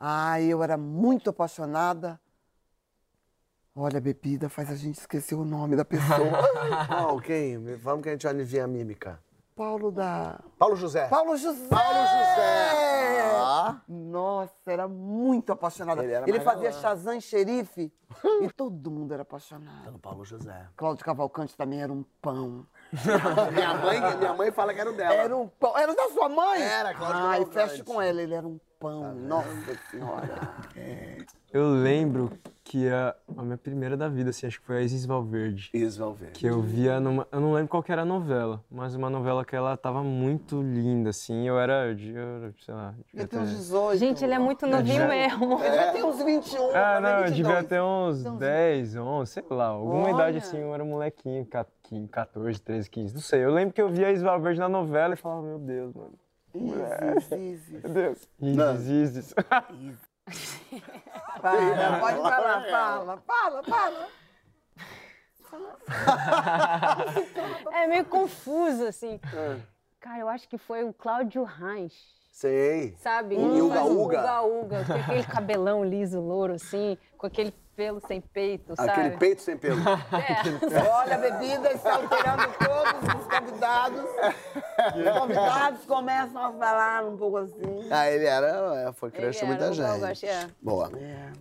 ai, 0.01 0.45
eu 0.45 0.63
era 0.63 0.77
muito 0.77 1.29
apaixonada. 1.29 2.19
Olha, 3.75 3.97
a 3.97 4.01
bebida 4.01 4.49
faz 4.49 4.71
a 4.71 4.75
gente 4.75 4.95
esquecer 4.99 5.35
o 5.35 5.45
nome 5.45 5.75
da 5.75 5.85
pessoa. 5.85 6.39
Qual, 6.87 7.19
quem? 7.19 7.57
Vamos 7.75 8.03
que 8.03 8.09
a 8.09 8.11
gente 8.13 8.27
alivia 8.27 8.63
a 8.63 8.67
mímica. 8.67 9.19
Paulo 9.55 9.91
da. 9.91 10.39
Paulo 10.57 10.75
José. 10.75 11.07
Paulo 11.07 11.35
José! 11.37 11.67
Paulo 11.67 11.99
José. 11.99 12.78
Nossa, 13.87 14.53
era 14.65 14.87
muito 14.87 15.51
apaixonada. 15.51 16.03
Ele 16.03 16.13
Ele, 16.13 16.39
fazia 16.39 16.69
galã. 16.69 16.81
Shazam 16.81 17.19
xerife 17.21 17.91
e 18.41 18.51
todo 18.51 18.89
mundo 18.91 19.13
era 19.13 19.23
apaixonado. 19.23 19.83
Pelo 19.83 19.99
Paulo 19.99 20.25
José. 20.25 20.67
Cláudio 20.75 21.03
Cavalcante 21.03 21.55
também 21.55 21.81
era 21.81 21.91
um 21.91 22.03
pão. 22.21 22.65
minha, 23.53 23.73
mãe, 23.75 24.17
minha 24.17 24.33
mãe 24.33 24.51
fala 24.51 24.73
que 24.73 24.81
era 24.81 24.89
o 24.89 24.93
dela. 24.93 25.13
Era 25.13 25.37
um 25.37 25.47
pão. 25.47 25.77
Era 25.77 25.93
da 25.93 26.09
sua 26.09 26.29
mãe? 26.29 26.61
Era, 26.61 26.93
Cláudio 26.93 27.21
Ai, 27.21 27.45
feche 27.45 27.83
com 27.83 28.01
ela, 28.01 28.21
ele 28.21 28.33
era 28.33 28.47
um 28.47 28.59
pão. 28.79 29.13
Nossa 29.13 29.75
senhora. 29.91 30.53
Eu 31.51 31.67
lembro 31.71 32.31
que 32.63 32.87
a, 32.87 33.15
a 33.35 33.41
minha 33.41 33.57
primeira 33.57 33.97
da 33.97 34.07
vida, 34.07 34.29
assim, 34.29 34.45
acho 34.45 34.59
que 34.59 34.67
foi 34.67 34.77
a 34.77 34.81
Isis 34.81 35.03
Valverde. 35.03 35.71
Isval 35.73 36.13
Verde. 36.13 36.39
Que 36.39 36.45
eu 36.45 36.61
via 36.61 36.99
numa. 36.99 37.27
Eu 37.31 37.39
não 37.39 37.53
lembro 37.53 37.69
qual 37.69 37.81
que 37.81 37.91
era 37.91 38.03
a 38.03 38.05
novela, 38.05 38.63
mas 38.69 38.93
uma 38.93 39.09
novela 39.09 39.43
que 39.43 39.55
ela 39.55 39.75
tava 39.75 40.03
muito 40.03 40.61
linda, 40.61 41.09
assim. 41.09 41.47
Eu 41.47 41.59
era. 41.59 41.87
Eu, 41.87 41.97
eu, 41.97 42.53
sei 42.63 42.75
lá. 42.75 42.93
Eu 43.11 43.27
tenho 43.27 43.41
uns 43.41 43.49
ter- 43.49 43.55
18. 43.55 43.97
Gente, 43.97 44.23
ele 44.23 44.35
é 44.35 44.39
muito 44.39 44.67
novinho 44.67 45.07
mesmo. 45.07 45.53
Eu 45.53 45.75
já 45.75 45.91
tenho 45.91 46.07
uns 46.07 46.23
21. 46.23 46.69
Ah, 46.69 46.71
vai 46.71 47.01
não, 47.01 47.09
eu 47.09 47.23
fazer 47.23 47.35
devia 47.35 47.55
22. 47.61 47.67
ter 47.67 47.81
uns 47.81 48.37
10, 48.37 48.95
11, 48.95 49.31
sei 49.31 49.43
lá. 49.49 49.65
Alguma 49.65 50.03
Olha. 50.03 50.13
idade 50.13 50.37
assim, 50.37 50.59
eu 50.59 50.71
era 50.71 50.85
molequinho, 50.85 51.43
ca- 51.89 52.25
14, 52.25 52.59
13, 52.61 52.89
15, 52.89 53.13
não 53.13 53.21
sei. 53.21 53.43
Eu 53.43 53.51
lembro 53.53 53.73
que 53.73 53.81
eu 53.81 53.89
via 53.89 54.07
a 54.07 54.11
Isis 54.11 54.23
Valverde 54.23 54.59
na 54.59 54.69
novela 54.69 55.13
e 55.13 55.17
falava, 55.17 55.41
meu 55.41 55.59
Deus, 55.59 55.93
mano. 55.93 56.13
Isis, 56.53 57.31
Isis. 57.31 57.83
Meu 57.83 57.93
Deus. 57.93 58.27
Isis, 58.41 58.87
Isis. 58.87 59.35
Fala, 61.41 61.99
pode 61.99 62.17
falar, 62.21 62.63
fala, 62.69 63.17
fala, 63.25 63.63
fala. 63.63 64.07
É 67.73 67.87
meio 67.87 68.05
confuso, 68.05 68.85
assim. 68.85 69.19
Cara, 69.99 70.19
eu 70.19 70.29
acho 70.29 70.47
que 70.47 70.57
foi 70.57 70.83
o 70.83 70.93
Cláudio 70.93 71.43
Reis, 71.43 71.93
Sei. 72.31 72.95
sabe? 72.99 73.35
Um 73.35 73.51
Ele 73.51 73.61
Uga 73.61 73.83
Uga. 73.83 74.19
Uga 74.19 74.41
Uga, 74.43 74.85
com 74.85 74.93
aquele 74.93 75.23
cabelão 75.23 75.83
liso, 75.83 76.19
louro, 76.21 76.53
assim, 76.53 76.97
com 77.17 77.25
aquele 77.27 77.51
pelo 77.79 78.01
sem 78.01 78.19
peito, 78.19 78.75
sabe? 78.75 78.91
Aquele 78.91 79.11
peito 79.11 79.41
sem 79.41 79.55
pelo. 79.55 79.79
É. 79.79 80.83
Olha, 80.91 81.15
a 81.15 81.17
bebida 81.17 81.71
está 81.71 81.95
alterando 81.95 82.43
todos 82.59 83.15
os 83.15 83.25
convidados. 83.39 84.03
Os 84.95 85.19
convidados 85.19 85.85
começam 85.85 86.43
a 86.43 86.51
falar 86.51 87.05
um 87.05 87.15
pouco 87.15 87.37
assim. 87.37 87.87
ah, 87.89 88.11
ele 88.11 88.25
era. 88.25 88.83
é, 88.85 88.91
Foi 88.91 89.09
crush 89.09 89.41
muita 89.43 89.71
gente. 89.71 90.25
É. 90.25 90.49
Boa. 90.61 90.91
É. 90.97 91.31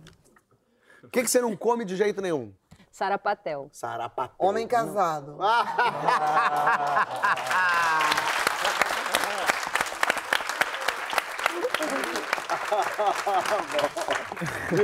O 1.03 1.09
que, 1.09 1.23
que 1.23 1.29
você 1.29 1.41
não 1.41 1.57
come 1.57 1.83
de 1.83 1.97
jeito 1.97 2.21
nenhum? 2.21 2.53
Sarapatel. 2.89 3.67
Sarapatel. 3.73 4.33
Homem 4.37 4.65
casado. 4.65 5.37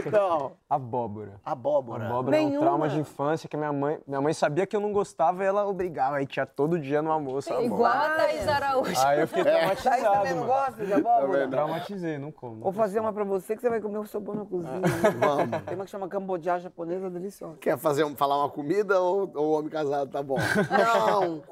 Então, 0.06 0.54
Abóbora. 0.70 1.40
abóbora. 1.44 2.06
Abóbora 2.08 2.38
é 2.38 2.42
um 2.42 2.44
Nenhuma. 2.46 2.62
trauma 2.66 2.90
de 2.90 3.00
infância 3.00 3.48
que 3.50 3.56
minha 3.58 3.72
mãe, 3.74 4.00
minha 4.08 4.22
mãe 4.22 4.34
sabia 4.34 4.66
que 4.66 4.76
eu 4.76 4.80
não 4.80 4.92
gostava 4.92 5.44
e 5.44 5.48
ela 5.48 5.66
obrigava. 5.68 6.18
Aí 6.18 6.26
tinha 6.26 6.46
todo 6.46 6.80
dia 6.80 7.02
no 7.02 7.12
almoço. 7.12 7.50
abóbora. 7.50 7.66
Igual 7.68 7.92
a 7.92 8.10
Thaís 8.16 8.48
Araújo. 8.48 9.06
Aí 9.06 9.22
eu 9.22 9.28
fiquei 9.28 9.44
Thaís 9.44 9.82
traumatizado, 9.82 10.14
também 10.16 10.34
não 10.36 10.46
gosta 10.46 10.86
de 10.86 10.94
abóbora? 10.94 11.48
Traumatizei, 11.48 12.18
não 12.18 12.32
como. 12.32 12.62
Vou 12.62 12.72
fazer 12.72 13.00
uma 13.00 13.14
pra 13.14 13.24
você 13.24 13.56
que 13.56 13.62
você 13.62 13.70
vai 13.70 13.82
comer 13.82 14.00
o 14.00 14.06
seu 14.08 14.20
bom 14.22 14.34
na 14.34 14.46
cozinha. 14.46 14.82
Vamos. 15.20 15.62
Tem 15.64 15.76
uma 15.76 15.86
que 15.86 15.92
chama 15.92 16.08
cambodia 16.08 16.60
japonesa, 16.60 17.10
deliciosa. 17.10 17.58
Quer 17.58 17.78
fazer, 17.78 18.04
um- 18.04 18.16
falar 18.16 18.38
uma 18.38 18.50
comida 18.50 19.00
ou, 19.02 19.32
ou 19.36 19.52
homem 19.60 19.70
casado? 19.70 20.10
Tá 20.12 20.22
bom. 20.24 20.38
Não. 20.72 21.44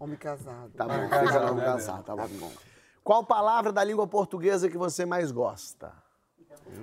Homem 0.00 0.16
casado. 0.16 0.70
Tá 0.76 0.86
bom, 0.86 0.94
fica 1.08 1.40
no 1.40 1.52
homem 1.52 1.64
casado, 1.64 2.02
tá 2.04 2.14
bom. 2.16 2.50
Qual 3.02 3.24
palavra 3.24 3.72
da 3.72 3.84
língua 3.84 4.06
portuguesa 4.06 4.68
que 4.68 4.76
você 4.78 5.04
mais 5.06 5.30
gosta? 5.30 5.92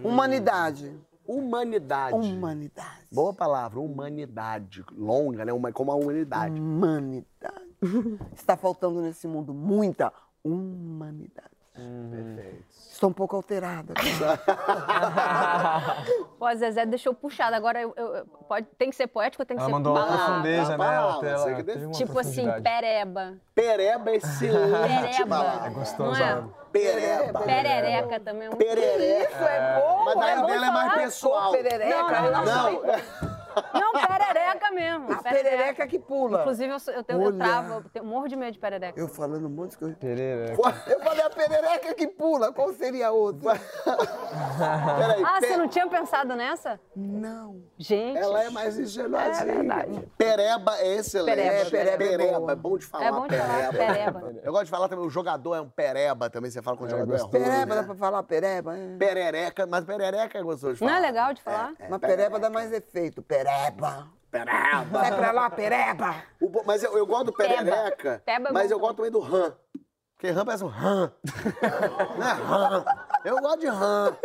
Humanidade. 0.03 0.95
Humanidade. 1.27 2.15
Humanidade. 2.15 3.07
Boa 3.11 3.33
palavra, 3.33 3.79
humanidade. 3.79 4.83
Longa, 4.91 5.45
né? 5.45 5.51
Como 5.73 5.91
a 5.91 5.95
humanidade. 5.95 6.59
Humanidade. 6.59 7.61
Está 8.35 8.57
faltando 8.57 9.01
nesse 9.01 9.27
mundo 9.27 9.53
muita 9.53 10.11
humanidade. 10.43 11.49
Estou 12.69 13.09
um 13.09 13.13
pouco 13.13 13.35
alterada. 13.35 13.93
Pô, 16.37 16.45
a 16.45 16.55
Zezé 16.55 16.85
deixou 16.85 17.13
puxado. 17.13 17.55
Agora, 17.55 17.81
eu, 17.81 17.93
eu- 17.95 18.25
pode, 18.47 18.67
tem 18.77 18.89
que 18.89 18.95
ser 18.95 19.07
poético 19.07 19.41
ou 19.41 19.45
tem 19.45 19.55
que 19.57 19.61
Ela 19.61 19.69
ser 19.69 19.73
mandou 19.73 19.93
palavra? 19.93 20.17
profundeza, 20.25 20.71
né? 20.71 20.77
palavra, 20.77 21.29
Ela, 21.29 21.91
Tipo 21.91 22.19
assim, 22.19 22.45
pereba. 22.61 23.33
Pereba 23.55 24.11
é 24.11 24.15
excelente 24.15 25.11
Pereba. 25.17 25.37
palavra. 25.37 25.69
Gostosa. 25.69 26.19
Não 26.19 26.49
é? 26.49 26.60
Pereba. 26.71 27.39
Perereca 27.41 28.19
também 28.19 28.43
é 28.47 28.49
muito 28.49 28.57
Perereca. 28.57 29.29
Isso 29.33 29.43
é 29.43 29.79
bom. 29.81 30.05
Mas 30.05 30.15
daí 30.19 30.31
É 30.31 30.35
bom 30.41 30.47
dela 30.47 30.65
é 30.67 30.71
mais 30.71 30.93
pessoal. 30.93 31.51
Perereca. 31.51 32.21
Não, 32.21 32.31
não, 32.31 32.45
Não, 32.45 32.81
Não, 33.73 33.91
perereca 33.91 34.71
mesmo. 34.71 35.11
A 35.11 35.17
perereca 35.23 35.85
que 35.87 35.99
pula. 35.99 36.39
Inclusive, 36.41 36.71
eu, 36.73 36.93
eu, 36.93 37.03
tenho, 37.03 37.21
eu 37.21 37.37
travo, 37.37 37.73
eu 37.73 37.83
tenho, 37.91 38.05
morro 38.05 38.27
de 38.29 38.35
medo 38.37 38.53
de 38.53 38.59
perereca. 38.59 38.97
Eu 38.99 39.09
falando 39.09 39.45
um 39.45 39.49
monte 39.49 39.71
de 39.71 39.77
coisa. 39.77 39.95
Pereira. 39.95 40.53
Eu 40.87 40.99
falei 41.01 41.21
a 41.21 41.29
perereca 41.29 41.93
que 41.93 42.07
pula. 42.07 42.53
Qual 42.53 42.71
seria 42.73 43.07
a 43.07 43.11
outra? 43.11 43.53
peraí. 43.85 45.23
Ah, 45.25 45.37
pe- 45.41 45.47
você 45.47 45.57
não 45.57 45.67
tinha 45.67 45.87
pensado 45.87 46.33
nessa? 46.35 46.79
Não. 46.95 47.61
Gente. 47.77 48.17
Ela 48.17 48.43
é 48.43 48.49
mais 48.49 48.79
engenhosinha. 48.79 49.41
É 49.41 49.45
verdade. 49.45 50.09
Pereba 50.17 50.77
é 50.77 50.95
excelente. 50.95 51.35
Pereba, 51.35 51.97
pereba 51.97 52.23
é 52.23 52.39
boa. 52.39 52.51
é 52.51 52.55
bom 52.55 52.77
de 52.77 52.85
falar. 52.85 53.05
É 53.05 53.11
bom 53.11 53.27
de 53.27 53.37
falar, 53.37 53.69
pereba. 53.71 54.33
Eu 54.43 54.51
gosto 54.51 54.65
de 54.65 54.71
falar 54.71 54.87
também, 54.87 55.05
o 55.05 55.09
jogador 55.09 55.55
é 55.55 55.61
um 55.61 55.69
pereba 55.69 56.29
também, 56.29 56.49
você 56.49 56.60
fala 56.61 56.77
com 56.77 56.85
o 56.85 56.89
jogador 56.89 57.13
é 57.15 57.17
ruim. 57.19 57.29
Pereba, 57.29 57.75
dá 57.75 57.81
né? 57.81 57.83
pra 57.83 57.95
falar 57.95 58.23
pereba? 58.23 58.77
É. 58.77 58.97
Perereca, 58.97 59.65
mas 59.67 59.85
perereca 59.85 60.37
é 60.37 60.43
gostoso 60.43 60.75
de 60.75 60.81
Não 60.81 60.87
falar. 60.87 60.99
é 60.99 61.01
legal 61.01 61.33
de 61.33 61.41
falar? 61.41 61.73
Mas 61.89 61.99
pereba 61.99 62.39
dá 62.39 62.49
mais 62.49 62.71
efeito. 62.71 63.21
Pereba. 63.21 64.07
Pereba. 64.29 64.83
Vai 64.91 65.15
pra 65.15 65.31
lá, 65.31 65.49
pereba. 65.49 66.15
O 66.41 66.63
mas 66.65 66.83
eu, 66.83 66.97
eu 66.97 67.05
gosto 67.05 67.25
do 67.25 67.33
perereca, 67.33 68.21
Peba 68.25 68.49
é 68.49 68.51
mas 68.51 68.71
eu 68.71 68.79
gosto 68.79 68.95
também 68.97 69.11
do 69.11 69.19
rã. 69.19 69.53
Porque 70.15 70.29
rã 70.29 70.45
parece 70.45 70.63
um 70.63 70.67
rã. 70.67 71.11
Não 72.17 72.27
é 72.27 72.33
rã. 72.33 72.85
Eu 73.25 73.41
gosto 73.41 73.59
de 73.59 73.67
rã. 73.67 74.15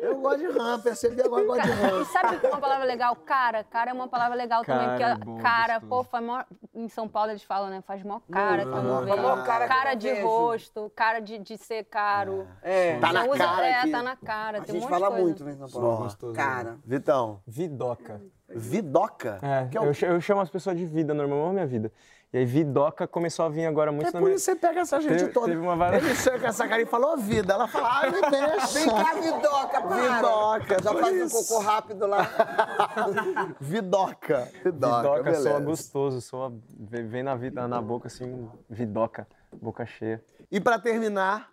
Eu 0.00 0.16
gosto 0.20 0.38
de 0.38 0.46
rã, 0.46 0.78
percebi 0.80 1.20
agora 1.20 1.42
eu 1.42 1.46
gosto 1.48 1.62
de 1.62 1.70
rã. 1.72 2.00
E 2.00 2.04
sabe 2.06 2.46
uma 2.46 2.58
palavra 2.60 2.84
legal? 2.84 3.16
Cara. 3.16 3.64
Cara 3.64 3.90
é 3.90 3.94
uma 3.94 4.06
palavra 4.08 4.36
legal 4.36 4.64
também. 4.64 4.86
Cara 4.98 5.16
Porque 5.16 5.22
é 5.22 5.24
bom, 5.34 5.38
cara, 5.42 5.78
gostoso. 5.80 5.88
pô, 5.88 6.04
faz 6.04 6.24
mó- 6.24 6.44
em 6.74 6.88
São 6.88 7.08
Paulo 7.08 7.30
eles 7.32 7.42
falam, 7.42 7.68
né? 7.68 7.82
Faz 7.86 8.02
mó 8.02 8.20
cara 8.30 8.62
que 8.62 8.68
eu 8.68 8.82
não 8.82 8.94
faz 9.06 9.10
vejo. 9.10 9.22
mó 9.22 9.42
cara 9.42 9.68
que 9.68 9.74
Cara 9.74 9.90
não 9.90 9.98
de 9.98 10.08
vejo. 10.12 10.26
rosto, 10.26 10.92
cara 10.94 11.18
de, 11.20 11.38
de 11.38 11.58
ser 11.58 11.84
caro. 11.84 12.46
É. 12.62 12.98
Tá 13.00 13.12
na 13.12 13.24
usa- 13.26 13.38
cara 13.44 13.66
É, 13.66 13.82
que- 13.82 13.90
tá 13.90 14.02
na 14.02 14.16
cara. 14.16 14.58
A 14.58 14.60
tem 14.62 14.76
um 14.76 14.80
gente 14.80 14.90
monte 14.90 15.00
fala 15.00 15.18
muito, 15.18 15.44
né, 15.44 15.56
São 15.66 15.80
Paulo? 15.80 15.96
Gostoso. 16.04 16.32
Cara. 16.34 16.76
Vitão, 16.84 17.40
Vidoca. 17.46 18.20
vidoca? 18.48 19.38
É, 19.42 19.66
Que 19.68 19.76
é 19.78 19.80
o- 19.80 19.84
eu, 19.86 19.94
ch- 19.94 20.02
eu 20.04 20.20
chamo 20.20 20.40
as 20.40 20.50
pessoas 20.50 20.76
de 20.76 20.86
vida, 20.86 21.12
normal, 21.14 21.40
amo 21.44 21.52
minha 21.54 21.66
vida. 21.66 21.92
E 22.30 22.36
aí, 22.36 22.44
Vidoca 22.44 23.06
começou 23.08 23.46
a 23.46 23.48
vir 23.48 23.64
agora 23.64 23.90
muito 23.90 24.08
É 24.08 24.12
na 24.12 24.18
por 24.18 24.26
minha... 24.26 24.36
isso 24.36 24.44
que 24.44 24.52
você 24.52 24.66
pega 24.66 24.80
essa 24.80 25.00
gente 25.00 25.16
Teve- 25.18 25.32
toda. 25.32 25.46
teve 25.46 25.58
uma 25.60 25.74
várias- 25.74 26.04
Ele 26.04 26.14
chega 26.14 26.38
com 26.40 26.46
essa 26.46 26.68
cara 26.68 26.82
e 26.82 26.84
fala, 26.86 27.14
ô 27.14 27.16
vida. 27.16 27.54
Ela 27.54 27.66
fala, 27.66 28.00
ai, 28.00 28.10
me 28.10 28.20
deixa. 28.20 28.66
Vem 28.66 28.86
cá, 28.86 29.14
Vidoca, 29.14 29.80
para. 29.80 29.96
Vidoca, 29.96 30.82
Já 30.82 30.92
faz 30.92 31.14
um 31.14 31.24
isso. 31.24 31.48
cocô 31.48 31.60
rápido 31.64 32.06
lá. 32.06 32.18
Vidoca. 33.60 34.48
Vidoca, 34.62 35.00
Vidoca, 35.00 35.22
beleza. 35.22 35.42
soa 35.50 35.60
gostoso, 35.60 36.20
soa, 36.20 36.52
vem 36.78 37.22
na, 37.22 37.34
vida, 37.34 37.66
na 37.66 37.80
boca 37.80 38.08
assim, 38.08 38.48
vidoca, 38.68 39.26
boca 39.60 39.86
cheia. 39.86 40.22
E 40.50 40.60
pra 40.60 40.78
terminar, 40.78 41.50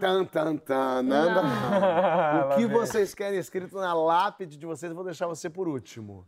tan, 0.00 0.24
tan, 0.24 0.56
tan, 0.56 1.02
Nanda, 1.02 1.42
o 2.52 2.56
que 2.56 2.66
vocês 2.66 3.14
querem 3.14 3.38
escrito 3.38 3.76
na 3.76 3.92
lápide 3.92 4.56
de 4.56 4.64
vocês, 4.66 4.88
eu 4.90 4.96
vou 4.96 5.04
deixar 5.04 5.26
você 5.26 5.50
por 5.50 5.68
último. 5.68 6.24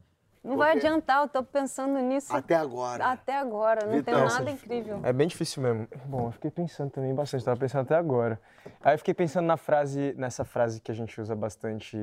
Não 0.48 0.56
vai 0.56 0.72
adiantar, 0.76 1.22
eu 1.22 1.28
tô 1.28 1.42
pensando 1.42 1.98
nisso 1.98 2.34
Até 2.34 2.54
agora. 2.54 3.04
até 3.04 3.36
agora. 3.36 3.84
Não 3.86 3.92
Vitão, 3.98 4.14
tem 4.14 4.24
nada 4.24 4.50
incrível. 4.50 5.00
É 5.04 5.12
bem 5.12 5.26
difícil 5.26 5.62
mesmo. 5.62 5.86
Bom, 6.06 6.28
eu 6.28 6.32
fiquei 6.32 6.50
pensando 6.50 6.90
também 6.90 7.14
bastante, 7.14 7.44
tava 7.44 7.60
pensando 7.60 7.82
até 7.82 7.94
agora. 7.94 8.40
Aí 8.82 8.94
eu 8.94 8.98
fiquei 8.98 9.12
pensando 9.12 9.44
na 9.44 9.58
frase, 9.58 10.14
nessa 10.16 10.44
frase 10.46 10.80
que 10.80 10.90
a 10.90 10.94
gente 10.94 11.20
usa 11.20 11.36
bastante, 11.36 11.98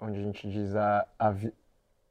onde 0.00 0.18
a 0.18 0.22
gente 0.22 0.50
diz 0.50 0.74
a, 0.74 1.06
a, 1.18 1.30
vi- 1.30 1.52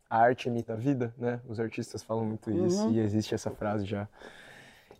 a 0.08 0.20
arte 0.20 0.50
imita 0.50 0.74
a 0.74 0.76
vida, 0.76 1.12
né? 1.18 1.40
Os 1.48 1.60
artistas 1.60 2.04
falam 2.04 2.26
muito 2.26 2.52
isso 2.52 2.88
e 2.90 3.00
existe 3.00 3.34
essa 3.34 3.50
frase 3.50 3.84
já. 3.86 4.08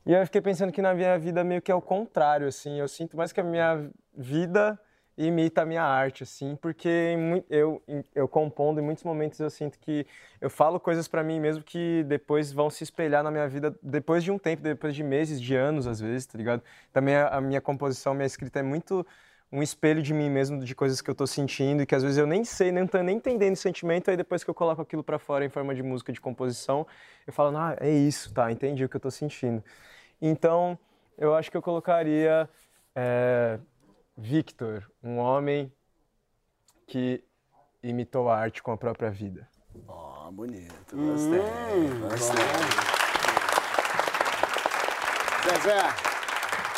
E 0.04 0.16
aí 0.16 0.22
eu 0.22 0.26
fiquei 0.26 0.42
pensando 0.42 0.72
que 0.72 0.82
na 0.82 0.96
minha 0.96 1.18
vida 1.20 1.44
meio 1.44 1.62
que 1.62 1.72
é 1.72 1.76
o 1.76 1.82
contrário, 1.82 2.48
assim. 2.48 2.80
Eu 2.80 2.88
sinto 2.88 3.16
mais 3.16 3.32
que 3.32 3.40
a 3.40 3.44
minha 3.44 3.88
vida 4.18 4.80
imita 5.18 5.62
a 5.62 5.66
minha 5.66 5.84
arte, 5.84 6.24
assim, 6.24 6.56
porque 6.56 7.16
eu, 7.50 7.82
eu 8.16 8.28
compondo, 8.28 8.80
em 8.80 8.84
muitos 8.84 9.04
momentos 9.04 9.40
eu 9.40 9.50
sinto 9.50 9.78
que 9.80 10.06
eu 10.40 10.50
falo 10.50 10.80
coisas 10.80 11.08
pra 11.08 11.24
mim 11.24 11.40
mesmo 11.40 11.64
que 11.64 12.04
depois 12.04 12.52
vão 12.52 12.70
se 12.70 12.84
espelhar 12.84 13.24
na 13.24 13.30
minha 13.30 13.48
vida 13.48 13.78
depois 13.84 14.24
de 14.24 14.32
um 14.32 14.40
tempo, 14.40 14.64
depois 14.64 14.96
de 14.96 15.04
meses, 15.04 15.40
de 15.42 15.56
anos, 15.56 15.86
às 15.88 16.00
vezes, 16.00 16.26
tá 16.26 16.38
ligado? 16.38 16.64
Também 16.94 17.16
a, 17.16 17.28
a 17.28 17.42
minha 17.42 17.62
composição, 17.62 18.14
minha 18.14 18.26
escrita 18.26 18.60
é 18.60 18.64
muito 18.64 19.06
um 19.52 19.62
espelho 19.62 20.02
de 20.02 20.14
mim 20.14 20.30
mesmo, 20.30 20.64
de 20.64 20.74
coisas 20.74 21.02
que 21.02 21.10
eu 21.10 21.16
tô 21.16 21.28
sentindo 21.28 21.84
e 21.84 21.86
que 21.86 21.94
às 21.94 22.02
vezes 22.04 22.18
eu 22.18 22.26
nem 22.26 22.46
sei, 22.46 22.72
nem 22.72 22.88
tô 22.88 23.02
nem 23.02 23.18
entendendo 23.18 23.54
o 23.54 23.58
sentimento, 23.58 24.10
aí 24.10 24.16
depois 24.16 24.44
que 24.44 24.50
eu 24.50 24.54
coloco 24.54 24.82
aquilo 24.82 25.04
pra 25.04 25.20
fora 25.20 25.44
em 25.44 25.50
forma 25.50 25.76
de 25.76 25.84
música, 25.84 26.14
de 26.14 26.22
composição, 26.22 26.88
eu 27.28 27.34
falo, 27.34 27.58
ah, 27.58 27.76
é 27.80 27.90
isso, 27.90 28.34
tá, 28.34 28.50
entendi 28.52 28.86
o 28.86 28.90
que 28.90 28.96
eu 28.96 29.02
tô 29.02 29.12
sentindo. 29.12 29.62
Então, 30.22 30.80
eu 31.18 31.36
acho 31.36 31.52
que 31.52 31.58
eu 31.58 31.62
colocaria 31.62 32.50
é, 32.96 33.60
Victor, 34.18 34.90
um 35.04 35.18
homem 35.18 35.72
que 36.88 37.24
imitou 37.82 38.30
a 38.30 38.38
arte 38.38 38.62
com 38.62 38.72
a 38.72 38.78
própria 38.78 39.10
vida. 39.10 39.48
Ó, 39.88 40.30
bonito. 40.32 40.96
Gostei. 40.96 41.40
gostei. 42.10 42.46
Zezé, 45.44 45.80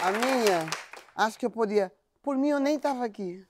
A 0.03 0.11
minha, 0.11 0.69
acho 1.15 1.37
que 1.37 1.45
eu 1.45 1.51
podia. 1.51 1.91
Por 2.21 2.37
mim, 2.37 2.49
eu 2.49 2.59
nem 2.59 2.79
tava 2.79 3.03
aqui. 3.03 3.43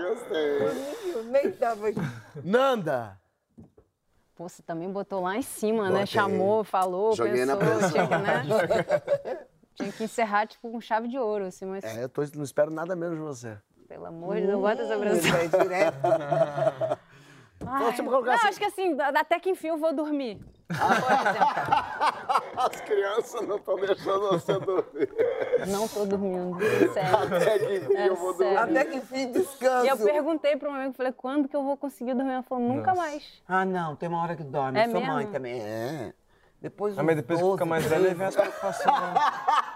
gostei. 0.00 1.14
Eu 1.14 1.24
nem 1.24 1.52
tava 1.52 1.88
aqui. 1.88 2.00
Nanda, 2.42 3.20
Pô, 4.34 4.48
você 4.48 4.62
também 4.62 4.90
botou 4.90 5.22
lá 5.22 5.36
em 5.36 5.42
cima, 5.42 5.84
né? 5.84 6.00
Botei. 6.00 6.06
Chamou, 6.06 6.64
falou, 6.64 7.14
Joguei 7.14 7.44
na 7.44 7.56
pensou, 7.56 7.78
pressão. 7.78 7.92
tinha 7.92 8.08
que, 8.08 8.18
né? 8.18 9.46
Tinha 9.74 9.90
que 9.92 10.04
encerrar, 10.04 10.46
tipo, 10.46 10.70
com 10.70 10.80
chave 10.80 11.08
de 11.08 11.18
ouro, 11.18 11.46
assim, 11.46 11.66
mas 11.66 11.84
é, 11.84 12.04
eu 12.04 12.08
tô, 12.08 12.22
não 12.36 12.44
espero 12.44 12.70
nada 12.70 12.94
menos 12.94 13.16
de 13.16 13.22
você. 13.22 13.58
pelo 13.88 14.06
amor 14.06 14.36
de 14.36 14.46
Deus, 14.46 14.60
bota 14.60 14.82
essa 14.82 14.96
pressão. 14.98 15.30
Vai 15.32 15.48
direto. 15.48 15.98
Ai, 17.66 17.96
colocar 17.96 18.26
não, 18.26 18.34
assim- 18.34 18.48
acho 18.48 18.58
que 18.58 18.64
assim, 18.64 18.96
até 19.00 19.38
que 19.40 19.50
enfim 19.50 19.68
eu 19.68 19.78
vou 19.78 19.92
dormir. 19.94 20.38
As 22.56 22.80
crianças 22.80 23.46
não 23.46 23.56
estão 23.56 23.76
deixando 23.76 24.28
você 24.28 24.58
dormir. 24.58 25.08
Não 25.68 25.86
tô 25.88 26.04
dormindo, 26.04 26.58
sério. 26.92 27.16
Até 27.36 27.58
que 27.58 27.76
enfim 27.76 27.96
É 27.96 28.08
eu 28.08 28.16
vou 28.16 28.34
dormir. 28.34 28.56
Até 28.56 28.84
que 28.84 29.00
fim, 29.00 29.30
descanso. 29.30 29.86
E 29.86 29.88
eu 29.88 29.96
perguntei 29.98 30.56
para 30.56 30.70
um 30.70 30.74
amigo, 30.74 30.94
falei, 30.94 31.12
quando 31.12 31.48
que 31.48 31.56
eu 31.56 31.62
vou 31.62 31.76
conseguir 31.76 32.14
dormir? 32.14 32.32
Ela 32.32 32.42
falou, 32.42 32.64
nunca 32.66 32.94
mais. 32.94 33.42
Ah, 33.46 33.64
não, 33.64 33.94
tem 33.94 34.08
uma 34.08 34.22
hora 34.22 34.36
que 34.36 34.42
dorme. 34.42 34.78
É 34.78 34.86
eu 34.86 34.90
sou 34.90 35.00
mesmo? 35.00 35.14
mãe 35.14 35.26
também. 35.26 35.60
É. 35.60 36.12
Depois 36.64 36.98
Ah, 36.98 37.02
mas 37.02 37.16
depois 37.16 37.38
que 37.42 37.50
fica 37.50 37.64
mais 37.66 37.84
velho, 37.84 38.06
aí 38.06 38.14
vem 38.14 38.26
as 38.26 38.34
preocupações. 38.34 38.86
né? 38.86 39.14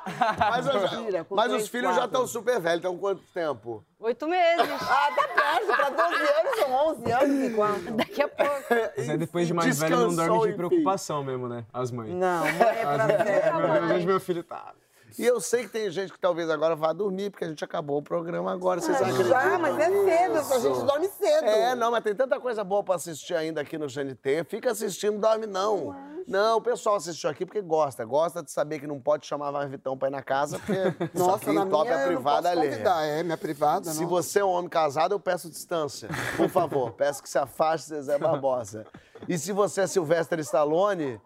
Mas, 0.38 0.64
Mentira, 0.66 1.22
com 1.24 1.34
mas 1.34 1.48
três, 1.48 1.62
os 1.64 1.68
filhos 1.68 1.90
já 1.90 2.00
quatro. 2.00 2.06
estão 2.06 2.26
super 2.26 2.58
velhos, 2.60 2.76
estão 2.78 2.96
quanto 2.96 3.22
tempo? 3.34 3.84
Oito 4.00 4.26
meses. 4.26 4.66
Ah, 4.80 5.12
tá 5.14 5.28
perto. 5.28 5.66
Pra 5.66 5.90
12 6.08 6.14
anos 6.16 6.58
são 6.58 6.72
11 6.88 7.12
anos 7.12 7.44
e 7.50 7.54
quanto? 7.54 7.90
Daqui 7.92 8.22
a 8.22 8.28
pouco. 8.28 8.64
Mas 8.96 9.10
aí 9.10 9.18
depois 9.18 9.46
de 9.46 9.52
mais 9.52 9.78
velho 9.78 9.96
não 9.96 10.08
Descansou, 10.08 10.26
dorme 10.26 10.42
de 10.44 10.48
enfim. 10.48 10.56
preocupação 10.56 11.22
mesmo, 11.22 11.46
né? 11.46 11.66
As 11.74 11.90
mães. 11.90 12.10
Não, 12.14 12.40
mãe 12.40 12.58
é 12.58 12.82
pra 12.86 13.06
velho. 13.06 13.72
Meu 13.80 13.88
Deus, 13.88 14.04
meu 14.06 14.20
filho 14.20 14.42
tá. 14.42 14.72
E 15.16 15.24
eu 15.24 15.40
sei 15.40 15.62
que 15.64 15.68
tem 15.70 15.90
gente 15.90 16.12
que 16.12 16.18
talvez 16.18 16.50
agora 16.50 16.74
vá 16.74 16.92
dormir, 16.92 17.30
porque 17.30 17.44
a 17.44 17.48
gente 17.48 17.64
acabou 17.64 17.98
o 17.98 18.02
programa 18.02 18.52
agora, 18.52 18.80
vocês 18.80 18.96
acreditam? 19.00 19.28
Já, 19.28 19.58
mas 19.58 19.78
é 19.78 19.88
cedo. 19.90 20.38
A 20.38 20.58
gente 20.58 20.84
dorme 20.84 21.08
cedo. 21.08 21.44
É, 21.44 21.74
não, 21.74 21.90
mas 21.90 22.02
tem 22.04 22.14
tanta 22.14 22.38
coisa 22.40 22.62
boa 22.64 22.82
pra 22.82 22.96
assistir 22.96 23.34
ainda 23.34 23.60
aqui 23.60 23.78
no 23.78 23.86
GNT. 23.86 24.44
Fica 24.48 24.70
assistindo, 24.70 25.18
dorme 25.18 25.46
não. 25.46 25.94
Não, 26.26 26.58
o 26.58 26.60
pessoal 26.60 26.96
assistiu 26.96 27.30
aqui 27.30 27.46
porque 27.46 27.62
gosta. 27.62 28.04
Gosta 28.04 28.42
de 28.42 28.50
saber 28.50 28.80
que 28.80 28.86
não 28.86 29.00
pode 29.00 29.26
chamar 29.26 29.50
mais 29.50 29.70
Vitão 29.70 29.96
pra 29.96 30.08
ir 30.08 30.10
na 30.10 30.22
casa, 30.22 30.58
porque 30.58 30.78
Nossa, 31.18 31.52
na 31.52 31.64
top 31.64 31.88
minha 31.88 31.98
é 31.98 32.02
eu 32.02 32.06
não 32.06 32.14
privada 32.16 32.54
convidar. 32.54 33.02
É, 33.04 33.22
minha 33.22 33.38
privada, 33.38 33.90
Se 33.90 34.02
não. 34.02 34.08
você 34.08 34.40
é 34.40 34.44
um 34.44 34.50
homem 34.50 34.68
casado, 34.68 35.12
eu 35.14 35.20
peço 35.20 35.48
distância. 35.48 36.08
Por 36.36 36.50
favor, 36.50 36.92
peço 36.98 37.22
que 37.22 37.30
se 37.30 37.38
afaste, 37.38 37.88
Zezé 37.88 38.18
Barbosa. 38.18 38.86
E 39.26 39.38
se 39.38 39.52
você 39.52 39.80
é 39.82 39.86
Sylvester 39.86 40.38
Stallone, 40.40 41.18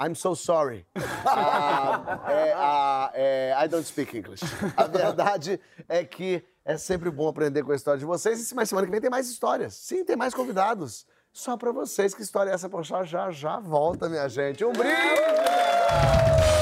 I'm 0.00 0.14
so 0.14 0.34
sorry. 0.34 0.86
Ah, 1.30 2.20
é, 2.28 2.52
ah, 2.56 3.10
é, 3.14 3.54
I 3.64 3.68
don't 3.68 3.84
speak 3.84 4.16
English. 4.16 4.42
A 4.76 4.84
verdade 4.84 5.60
é 5.88 6.04
que 6.04 6.42
é 6.64 6.76
sempre 6.78 7.10
bom 7.10 7.28
aprender 7.28 7.62
com 7.62 7.72
a 7.72 7.76
história 7.76 7.98
de 7.98 8.06
vocês. 8.06 8.50
E 8.50 8.54
mas 8.54 8.68
semana 8.68 8.86
que 8.86 8.90
vem 8.90 9.00
tem 9.00 9.10
mais 9.10 9.28
histórias. 9.28 9.74
Sim, 9.74 10.04
tem 10.04 10.16
mais 10.16 10.32
convidados. 10.32 11.06
Só 11.32 11.56
pra 11.56 11.70
vocês. 11.70 12.14
Que 12.14 12.22
história 12.22 12.50
é 12.50 12.54
essa? 12.54 12.68
Poxa, 12.68 13.04
já 13.04 13.30
já 13.30 13.60
volta, 13.60 14.08
minha 14.08 14.28
gente. 14.28 14.64
Um 14.64 14.72
brinde! 14.72 16.57